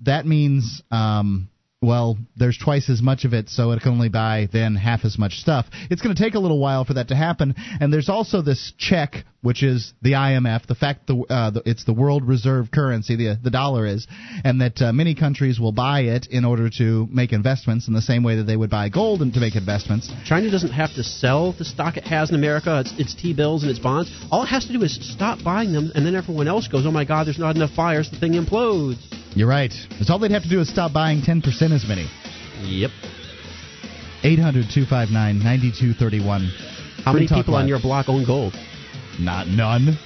[0.00, 1.50] That means um,
[1.82, 5.18] well, there's twice as much of it, so it can only buy then half as
[5.18, 5.66] much stuff.
[5.90, 8.72] It's going to take a little while for that to happen, and there's also this
[8.78, 13.16] check, which is the IMF, the fact the, uh, the it's the world reserve currency,
[13.16, 14.06] the the dollar is,
[14.44, 18.02] and that uh, many countries will buy it in order to make investments in the
[18.02, 20.10] same way that they would buy gold and to make investments.
[20.24, 23.62] China doesn't have to sell the stock it has in America, its, its T bills
[23.62, 24.08] and its bonds.
[24.30, 26.92] All it has to do is stop buying them, and then everyone else goes, "Oh
[26.92, 28.08] my God, there's not enough buyers.
[28.08, 28.98] The thing implodes."
[29.34, 29.72] You're right.
[29.92, 32.08] That's all they'd have to do is stop buying 10% as many.
[32.62, 32.90] Yep.
[34.24, 36.50] 800 259 9231.
[37.04, 38.54] How many people on your block own gold?
[39.18, 39.98] Not none.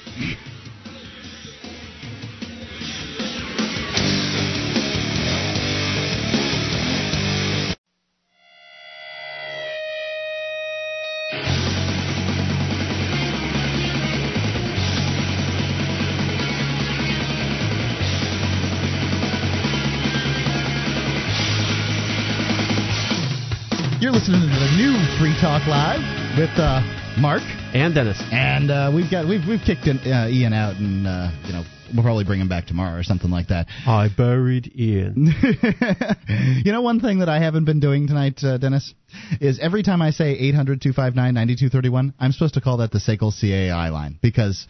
[25.06, 26.00] To Free Talk Live
[26.38, 26.80] with uh,
[27.18, 27.42] Mark
[27.74, 31.30] and Dennis, and uh, we've got we've we've kicked in, uh, Ian out, and uh,
[31.44, 31.62] you know
[31.94, 33.66] we'll probably bring him back tomorrow or something like that.
[33.86, 35.26] I buried Ian.
[36.64, 38.94] you know, one thing that I haven't been doing tonight, uh, Dennis,
[39.40, 43.32] is every time I say 800 259 9231, I'm supposed to call that the SACL
[43.38, 44.66] CAI line because,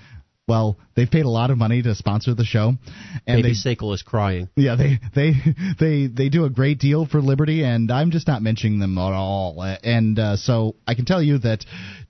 [0.48, 2.74] well, they've paid a lot of money to sponsor the show.
[3.26, 4.48] And Baby they, Sakel is crying.
[4.56, 5.32] yeah, they, they
[5.78, 9.12] they they do a great deal for Liberty, and I'm just not mentioning them at
[9.12, 9.62] all.
[9.82, 11.64] And uh, so I can tell you that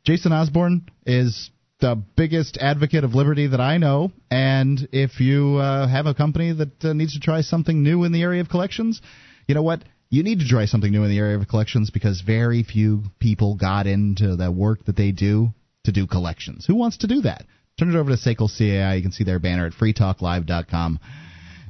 [0.04, 1.50] Jason Osborne is
[1.80, 4.10] the biggest advocate of liberty that I know.
[4.30, 8.12] And if you uh, have a company that uh, needs to try something new in
[8.12, 9.02] the area of collections,
[9.46, 9.84] you know what?
[10.08, 13.56] You need to try something new in the area of collections because very few people
[13.56, 15.48] got into the work that they do
[15.84, 16.64] to do collections.
[16.66, 17.44] Who wants to do that?
[17.78, 18.94] Turn it over to Sekel CAI.
[18.94, 20.98] You can see their banner at freetalklive.com,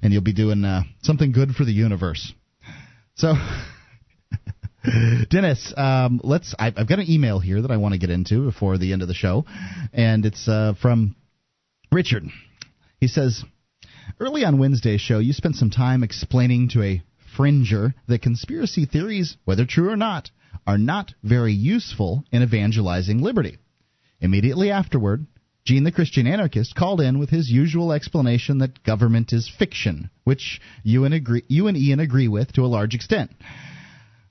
[0.02, 2.32] and you'll be doing uh, something good for the universe.
[3.16, 3.34] So,
[5.30, 6.54] Dennis, um, let's.
[6.60, 9.02] I've, I've got an email here that I want to get into before the end
[9.02, 9.46] of the show,
[9.92, 11.16] and it's uh, from
[11.90, 12.22] Richard.
[13.00, 13.42] He says,
[14.20, 17.02] early on Wednesday's show, you spent some time explaining to a
[17.36, 20.30] fringer that conspiracy theories, whether true or not,
[20.68, 23.58] are not very useful in evangelizing liberty.
[24.20, 25.26] Immediately afterward,
[25.66, 30.60] Gene the Christian anarchist called in with his usual explanation that government is fiction, which
[30.84, 33.32] you and, agree, you and Ian agree with to a large extent.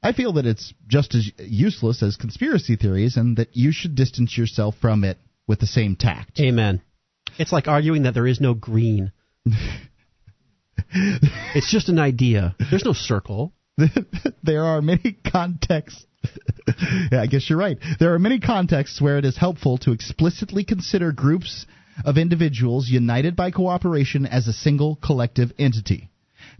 [0.02, 4.38] I feel that it's just as useless as conspiracy theories and that you should distance
[4.38, 6.40] yourself from it with the same tact.
[6.40, 6.82] Amen.
[7.38, 9.12] It's like arguing that there is no green.
[10.90, 12.56] it's just an idea.
[12.70, 13.52] There's no circle.
[14.44, 16.06] there are many contexts.
[17.12, 17.78] yeah, I guess you're right.
[18.00, 21.66] There are many contexts where it is helpful to explicitly consider groups
[22.04, 26.10] of individuals united by cooperation as a single collective entity.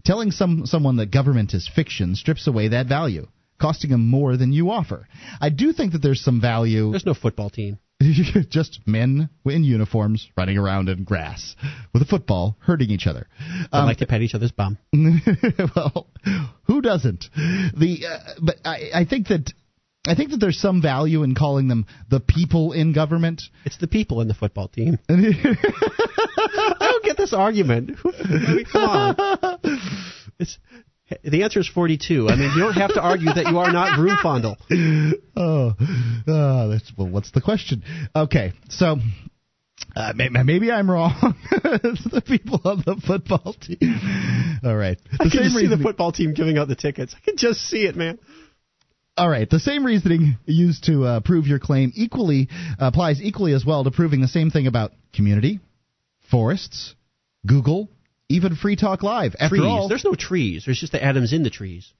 [0.04, 3.26] Telling some someone that government is fiction strips away that value,
[3.60, 5.06] costing them more than you offer.
[5.40, 6.90] I do think that there's some value.
[6.90, 7.78] There's no football team.
[8.50, 11.56] just men in uniforms running around in grass
[11.92, 13.26] with a football, hurting each other.
[13.72, 14.78] They like to pet each other's bum.
[15.74, 16.08] well,
[16.64, 17.26] who doesn't?
[17.34, 19.52] The uh, but I, I think that
[20.06, 23.42] I think that there's some value in calling them the people in government.
[23.64, 24.98] It's the people in the football team.
[25.08, 27.92] I don't get this argument.
[28.04, 29.60] I mean, come on.
[30.38, 30.58] It's
[31.22, 32.28] the answer is 42.
[32.28, 34.56] I mean, you don't have to argue that you are not Vroomfondel.
[35.36, 35.74] oh,
[36.26, 37.08] oh, that's well.
[37.08, 37.84] What's the question?
[38.14, 38.96] Okay, so
[39.94, 41.34] uh, maybe, maybe I'm wrong.
[41.50, 44.58] the people on the football team.
[44.64, 44.98] All right.
[45.20, 47.14] I The can just see the football team giving out the tickets.
[47.16, 48.18] I can just see it, man.
[49.16, 49.48] All right.
[49.48, 53.90] The same reasoning used to uh, prove your claim equally applies equally as well to
[53.90, 55.60] proving the same thing about community,
[56.30, 56.94] forests,
[57.46, 57.88] Google,
[58.28, 59.34] even Free Talk Live.
[59.38, 59.66] After trees.
[59.66, 60.64] all, There's no trees.
[60.64, 61.92] There's just the atoms in the trees.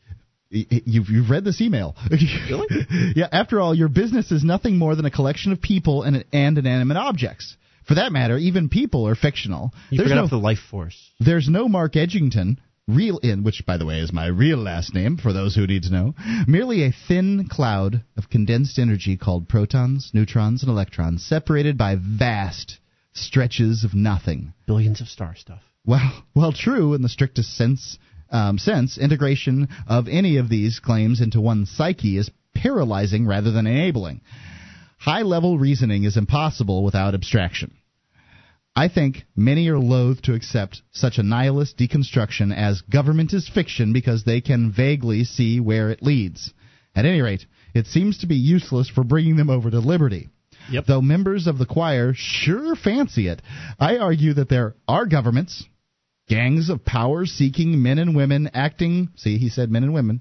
[0.48, 1.96] You've, you've read this email.
[2.10, 2.86] Really?
[3.16, 6.56] yeah, after all, your business is nothing more than a collection of people and, and
[6.56, 7.56] inanimate objects.
[7.86, 9.72] For that matter, even people are fictional.
[9.90, 11.12] You there's forgot no, the life force.
[11.20, 12.58] there's no Mark Edgington,
[12.88, 15.84] real in which, by the way, is my real last name for those who need
[15.84, 16.14] to know.
[16.46, 22.78] Merely a thin cloud of condensed energy called protons, neutrons, and electrons, separated by vast
[23.12, 24.52] stretches of nothing.
[24.66, 25.62] Billions of star stuff.
[25.86, 27.98] Well, well, true in the strictest sense.
[28.28, 33.68] Um, sense integration of any of these claims into one psyche is paralyzing rather than
[33.68, 34.20] enabling.
[34.98, 37.76] High level reasoning is impossible without abstraction.
[38.74, 43.92] I think many are loath to accept such a nihilist deconstruction as government is fiction
[43.92, 46.52] because they can vaguely see where it leads.
[46.94, 50.28] At any rate, it seems to be useless for bringing them over to liberty.
[50.70, 50.86] Yep.
[50.86, 53.40] Though members of the choir sure fancy it,
[53.78, 55.64] I argue that there are governments,
[56.28, 60.20] gangs of power seeking men and women acting, see, he said men and women,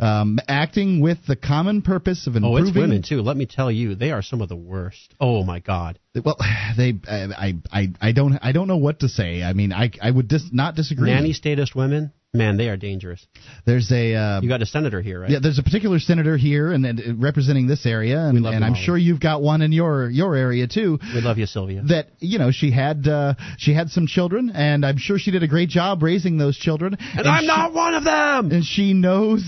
[0.00, 2.64] um, acting with the common purpose of improving.
[2.64, 3.22] Oh, it's women too.
[3.22, 5.14] Let me tell you, they are some of the worst.
[5.20, 5.98] Oh my God.
[6.14, 6.36] Well,
[6.76, 9.42] they, I, I, I don't, I don't know what to say.
[9.42, 11.10] I mean, I, I would dis, not disagree.
[11.10, 13.24] Nanny statist women, man, they are dangerous.
[13.66, 15.30] There's a, uh, You got a senator here, right?
[15.30, 18.96] yeah, there's a particular senator here and, and representing this area, and, and I'm sure
[18.96, 20.98] you've got one in your your area too.
[21.14, 21.82] We love you, Sylvia.
[21.88, 25.42] That you know she had uh, she had some children, and I'm sure she did
[25.42, 26.96] a great job raising those children.
[26.98, 28.50] And I'm she- not one of them.
[28.50, 29.44] and she knows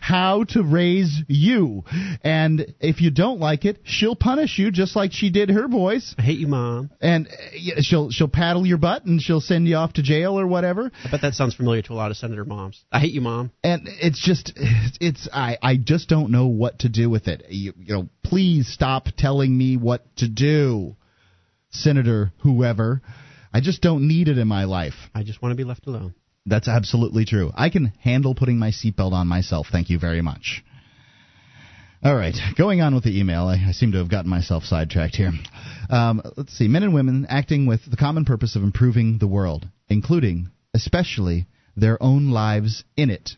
[0.00, 1.84] how to raise you.
[2.22, 6.14] And if you don't like it, she'll punish you just like she did her boys.
[6.18, 6.90] I hate you, mom.
[7.00, 10.46] And uh, she'll she'll paddle your butt and she'll send you off to jail or
[10.46, 10.90] whatever.
[11.04, 12.84] I bet that sounds familiar to a lot of senator moms.
[12.92, 13.50] I hate you, mom.
[13.64, 14.52] And it's just
[15.00, 17.44] it's I I just don't know what to do with it.
[17.48, 20.96] You, you know, please stop telling me what to do,
[21.70, 23.02] Senator whoever.
[23.52, 24.94] I just don't need it in my life.
[25.14, 26.14] I just want to be left alone.
[26.46, 27.50] That's absolutely true.
[27.54, 29.66] I can handle putting my seatbelt on myself.
[29.70, 30.64] Thank you very much.
[32.04, 33.46] All right, going on with the email.
[33.46, 35.32] I, I seem to have gotten myself sidetracked here.
[35.90, 36.68] Um, let's see.
[36.68, 42.00] Men and women acting with the common purpose of improving the world, including, especially, their
[42.00, 43.30] own lives in it.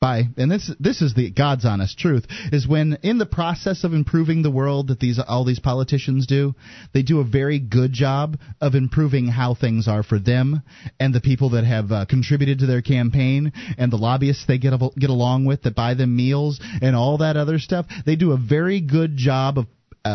[0.00, 3.92] By and this this is the God's honest truth is when in the process of
[3.92, 6.54] improving the world that these all these politicians do,
[6.94, 10.62] they do a very good job of improving how things are for them
[11.00, 14.72] and the people that have uh, contributed to their campaign and the lobbyists they get
[14.96, 17.86] get along with that buy them meals and all that other stuff.
[18.06, 19.66] They do a very good job of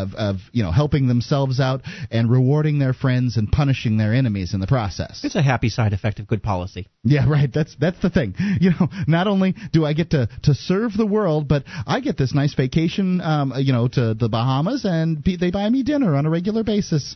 [0.02, 4.54] of, of you know helping themselves out and rewarding their friends and punishing their enemies
[4.54, 5.22] in the process.
[5.24, 6.88] It's a happy side effect of good policy.
[7.04, 7.52] Yeah, right.
[7.52, 8.36] That's that's the thing.
[8.60, 12.18] You know, not only do I get to to serve the world, but I get
[12.18, 16.26] this nice vacation, um, you know, to the Bahamas, and they buy me dinner on
[16.26, 17.16] a regular basis.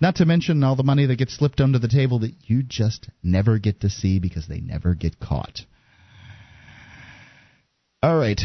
[0.00, 3.08] Not to mention all the money that gets slipped under the table that you just
[3.22, 5.60] never get to see because they never get caught.
[8.02, 8.40] All right.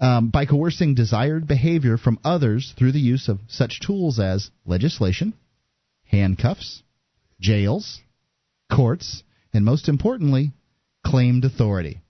[0.00, 5.34] Um, by coercing desired behavior from others through the use of such tools as legislation,
[6.04, 6.82] handcuffs,
[7.38, 8.00] jails,
[8.74, 9.22] courts,
[9.52, 10.52] and most importantly,
[11.04, 12.00] claimed authority.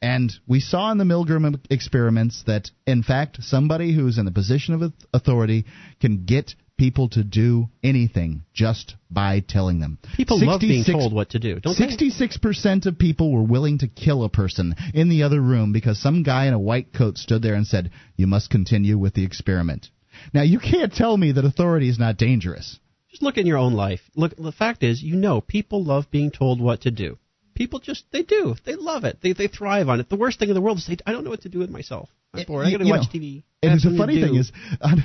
[0.00, 4.74] And we saw in the Milgram experiments that, in fact, somebody who's in a position
[4.74, 5.64] of authority
[6.00, 9.98] can get people to do anything just by telling them.
[10.16, 14.24] People love being told what to do, don't 66% of people were willing to kill
[14.24, 17.54] a person in the other room because some guy in a white coat stood there
[17.54, 19.88] and said, You must continue with the experiment.
[20.32, 22.78] Now, you can't tell me that authority is not dangerous.
[23.10, 24.00] Just look in your own life.
[24.14, 27.18] Look, the fact is, you know, people love being told what to do.
[27.54, 28.54] People just they do.
[28.64, 29.18] They love it.
[29.20, 30.08] They they thrive on it.
[30.08, 31.70] The worst thing in the world is they, I don't know what to do with
[31.70, 32.08] myself.
[32.34, 32.66] I'm bored.
[32.66, 33.42] I you- got to watch know, TV.
[33.62, 35.02] And the funny to thing is, on,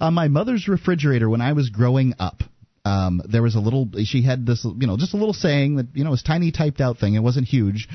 [0.00, 2.42] on my mother's refrigerator when I was growing up,
[2.84, 3.88] um, there was a little.
[4.04, 6.80] She had this, you know, just a little saying that you know was tiny typed
[6.80, 7.14] out thing.
[7.14, 7.88] It wasn't huge,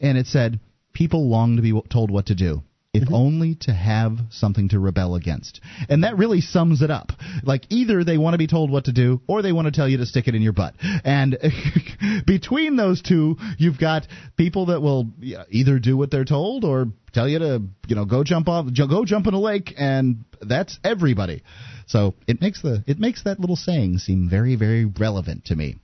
[0.00, 0.60] and it said,
[0.92, 2.62] "People long to be told what to do."
[2.94, 5.60] If only to have something to rebel against.
[5.88, 7.10] And that really sums it up.
[7.42, 9.88] Like, either they want to be told what to do, or they want to tell
[9.88, 10.74] you to stick it in your butt.
[11.04, 11.36] And
[12.26, 14.06] between those two, you've got
[14.36, 15.10] people that will
[15.50, 19.04] either do what they're told or tell you to, you know, go jump off, go
[19.04, 21.42] jump in a lake, and that's everybody.
[21.86, 25.76] So it makes the it makes that little saying seem very very relevant to me.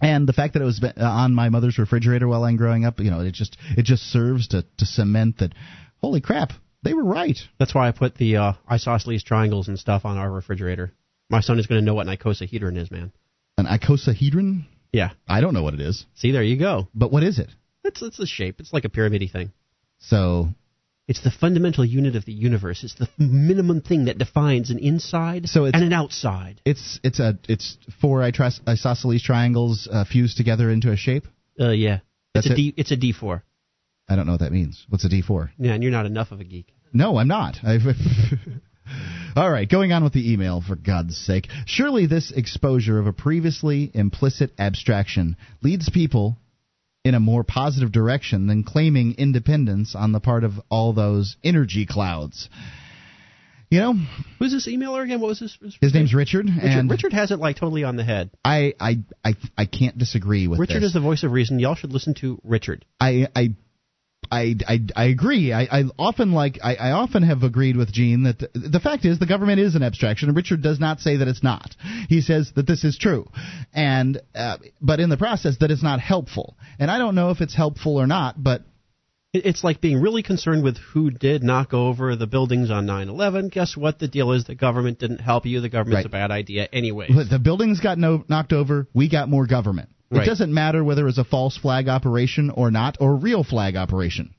[0.00, 3.00] And the fact that it was uh, on my mother's refrigerator while I'm growing up,
[3.00, 5.52] you know, it just it just serves to to cement that.
[6.00, 6.52] Holy crap,
[6.82, 7.38] they were right.
[7.58, 10.92] That's why I put the uh, isosceles triangles and stuff on our refrigerator.
[11.30, 13.12] My son is going to know what an icosahedron is, man.
[13.58, 14.64] An icosahedron?
[14.92, 15.10] Yeah.
[15.28, 16.06] I don't know what it is.
[16.14, 16.88] See, there you go.
[16.94, 17.50] But what is it?
[17.84, 18.60] It's it's a shape.
[18.60, 19.52] It's like a pyramidy thing.
[19.98, 20.48] So
[21.06, 22.84] It's the fundamental unit of the universe.
[22.84, 26.60] It's the minimum thing that defines an inside So and an outside.
[26.64, 31.26] it's it's a it's four isosceles triangles uh, fused together into a shape.
[31.60, 32.00] Uh, yeah.
[32.34, 32.56] That's it's a it?
[32.56, 32.74] D.
[32.76, 33.42] It's a D four.
[34.08, 34.84] I don't know what that means.
[34.88, 35.50] What's a D four?
[35.58, 36.72] Yeah, and you're not enough of a geek.
[36.92, 37.58] No, I'm not.
[37.62, 37.82] I've
[39.36, 41.48] All right, going on with the email, for God's sake.
[41.66, 46.38] Surely this exposure of a previously implicit abstraction leads people
[47.04, 51.86] in a more positive direction than claiming independence on the part of all those energy
[51.86, 52.48] clouds.
[53.70, 53.94] You know,
[54.38, 55.20] Who's this emailer again?
[55.20, 55.56] What was his?
[55.60, 58.30] his his name's Richard, Richard, and Richard has it like totally on the head.
[58.42, 60.88] I, I, I, I can't disagree with Richard this.
[60.88, 61.58] is the voice of reason.
[61.58, 62.86] Y'all should listen to Richard.
[62.98, 63.50] I I
[64.30, 65.52] I I, I agree.
[65.52, 69.04] I, I often like I, I often have agreed with Gene that the, the fact
[69.04, 71.74] is the government is an abstraction, and Richard does not say that it's not.
[72.08, 73.26] He says that this is true,
[73.72, 76.56] and uh, but in the process that it's not helpful.
[76.78, 78.62] And I don't know if it's helpful or not, but
[79.34, 83.50] It's like being really concerned with who did knock over the buildings on 9/11.
[83.50, 83.98] Guess what?
[83.98, 85.60] The deal is the government didn't help you.
[85.60, 86.06] The government's Right.
[86.06, 87.08] a bad idea anyway.
[87.08, 88.88] the buildings got no, knocked over.
[88.94, 89.90] We got more government.
[90.10, 90.26] It Right.
[90.26, 94.34] doesn't matter whether it's a false flag operation or not, or a real flag operation.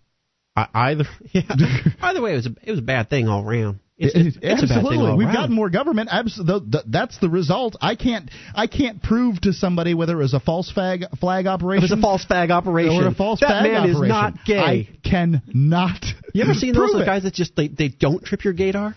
[0.55, 1.43] I, either yeah.
[2.01, 3.79] either way, it was a, it was a bad thing all around.
[4.01, 5.35] It's, it's, it's a bad thing absolutely, we've around.
[5.35, 6.09] gotten more government.
[6.11, 7.75] Abs- th- th- that's the result.
[7.81, 11.83] I can't, I can't prove to somebody whether it was a false flag flag operation.
[11.83, 13.03] It was a false flag operation.
[13.03, 14.57] Or a false that flag man is not gay.
[14.57, 16.03] I cannot.
[16.33, 17.05] you ever seen those it.
[17.05, 18.95] guys that just they, they don't trip your gaydar?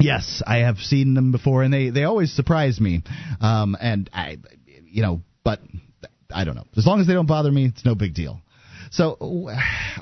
[0.00, 3.02] Yes, I have seen them before, and they they always surprise me.
[3.40, 4.38] Um, and I,
[4.86, 5.60] you know, but
[6.30, 6.66] I don't know.
[6.76, 8.42] As long as they don't bother me, it's no big deal.
[8.90, 9.48] So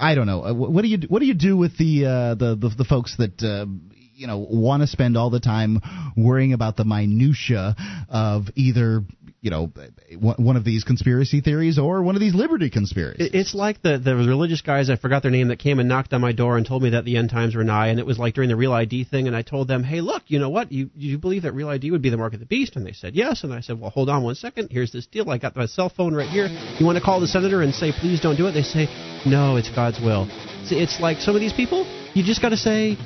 [0.00, 0.52] I don't know.
[0.52, 3.40] What do you what do you do with the uh, the, the the folks that
[3.42, 3.66] uh,
[4.14, 5.80] you know want to spend all the time
[6.16, 7.76] worrying about the minutia
[8.08, 9.04] of either
[9.40, 9.70] you know
[10.18, 13.30] one of these conspiracy theories or one of these liberty conspiracies?
[13.32, 14.90] It's like the the religious guys.
[14.90, 17.04] I forgot their name that came and knocked on my door and told me that
[17.04, 17.88] the end times were nigh.
[17.88, 19.26] And it was like during the Real ID thing.
[19.26, 20.72] And I told them, hey, look, you know what?
[20.72, 22.76] You you believe that Real ID would be the mark of the beast?
[22.76, 23.44] And they said yes.
[23.44, 24.68] And I said, well, hold on one second.
[24.70, 25.28] Here's this deal.
[25.30, 26.46] I got my cell phone right here.
[26.78, 28.52] You want to call the senator and say please don't do it?
[28.52, 28.86] They say
[29.26, 30.26] no, it's God's will.
[30.64, 31.84] See, it's like some of these people.
[32.14, 32.96] You just got to say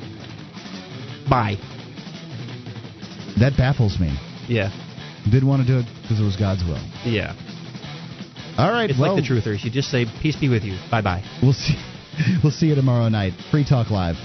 [1.28, 1.56] bye.
[3.38, 4.16] That baffles me.
[4.48, 4.70] Yeah.
[5.24, 6.80] Didn't want to do it because it was God's will.
[7.04, 7.34] Yeah.
[8.56, 8.90] All right.
[8.90, 9.64] It's well, like the truthers.
[9.64, 10.78] You just say peace be with you.
[10.90, 11.22] Bye bye.
[11.42, 11.74] We'll see.
[12.42, 13.32] We'll see you tomorrow night.
[13.50, 14.16] Free Talk Live.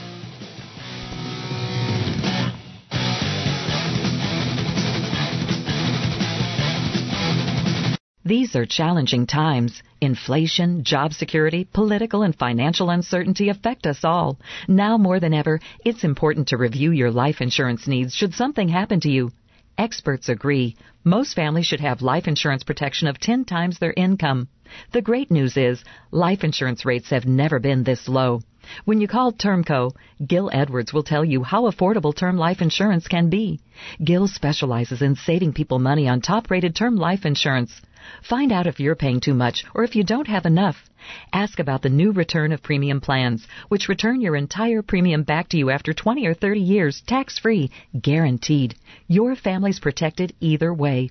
[8.26, 9.84] These are challenging times.
[10.02, 14.40] Inflation, job security, political and financial uncertainty affect us all.
[14.68, 19.00] Now more than ever, it's important to review your life insurance needs should something happen
[19.02, 19.32] to you.
[19.78, 20.76] Experts agree.
[21.04, 24.48] Most families should have life insurance protection of 10 times their income.
[24.94, 28.42] The great news is, life insurance rates have never been this low.
[28.86, 29.92] When you call Termco,
[30.26, 33.60] Gil Edwards will tell you how affordable term life insurance can be.
[34.04, 37.82] Gil specializes in saving people money on top rated term life insurance.
[38.22, 40.90] Find out if you're paying too much or if you don't have enough.
[41.32, 45.58] Ask about the new return of premium plans, which return your entire premium back to
[45.58, 48.76] you after 20 or 30 years, tax free, guaranteed.
[49.08, 51.10] Your family's protected either way.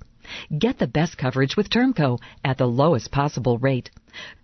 [0.57, 3.91] Get the best coverage with Termco at the lowest possible rate.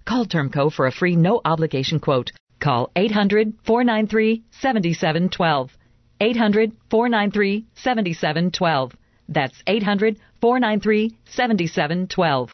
[0.04, 2.32] Call Termco for a free no obligation quote.
[2.58, 5.76] Call 800 493 7712.
[6.20, 8.94] 800 493 7712.
[9.30, 12.48] That's 800 493 7712.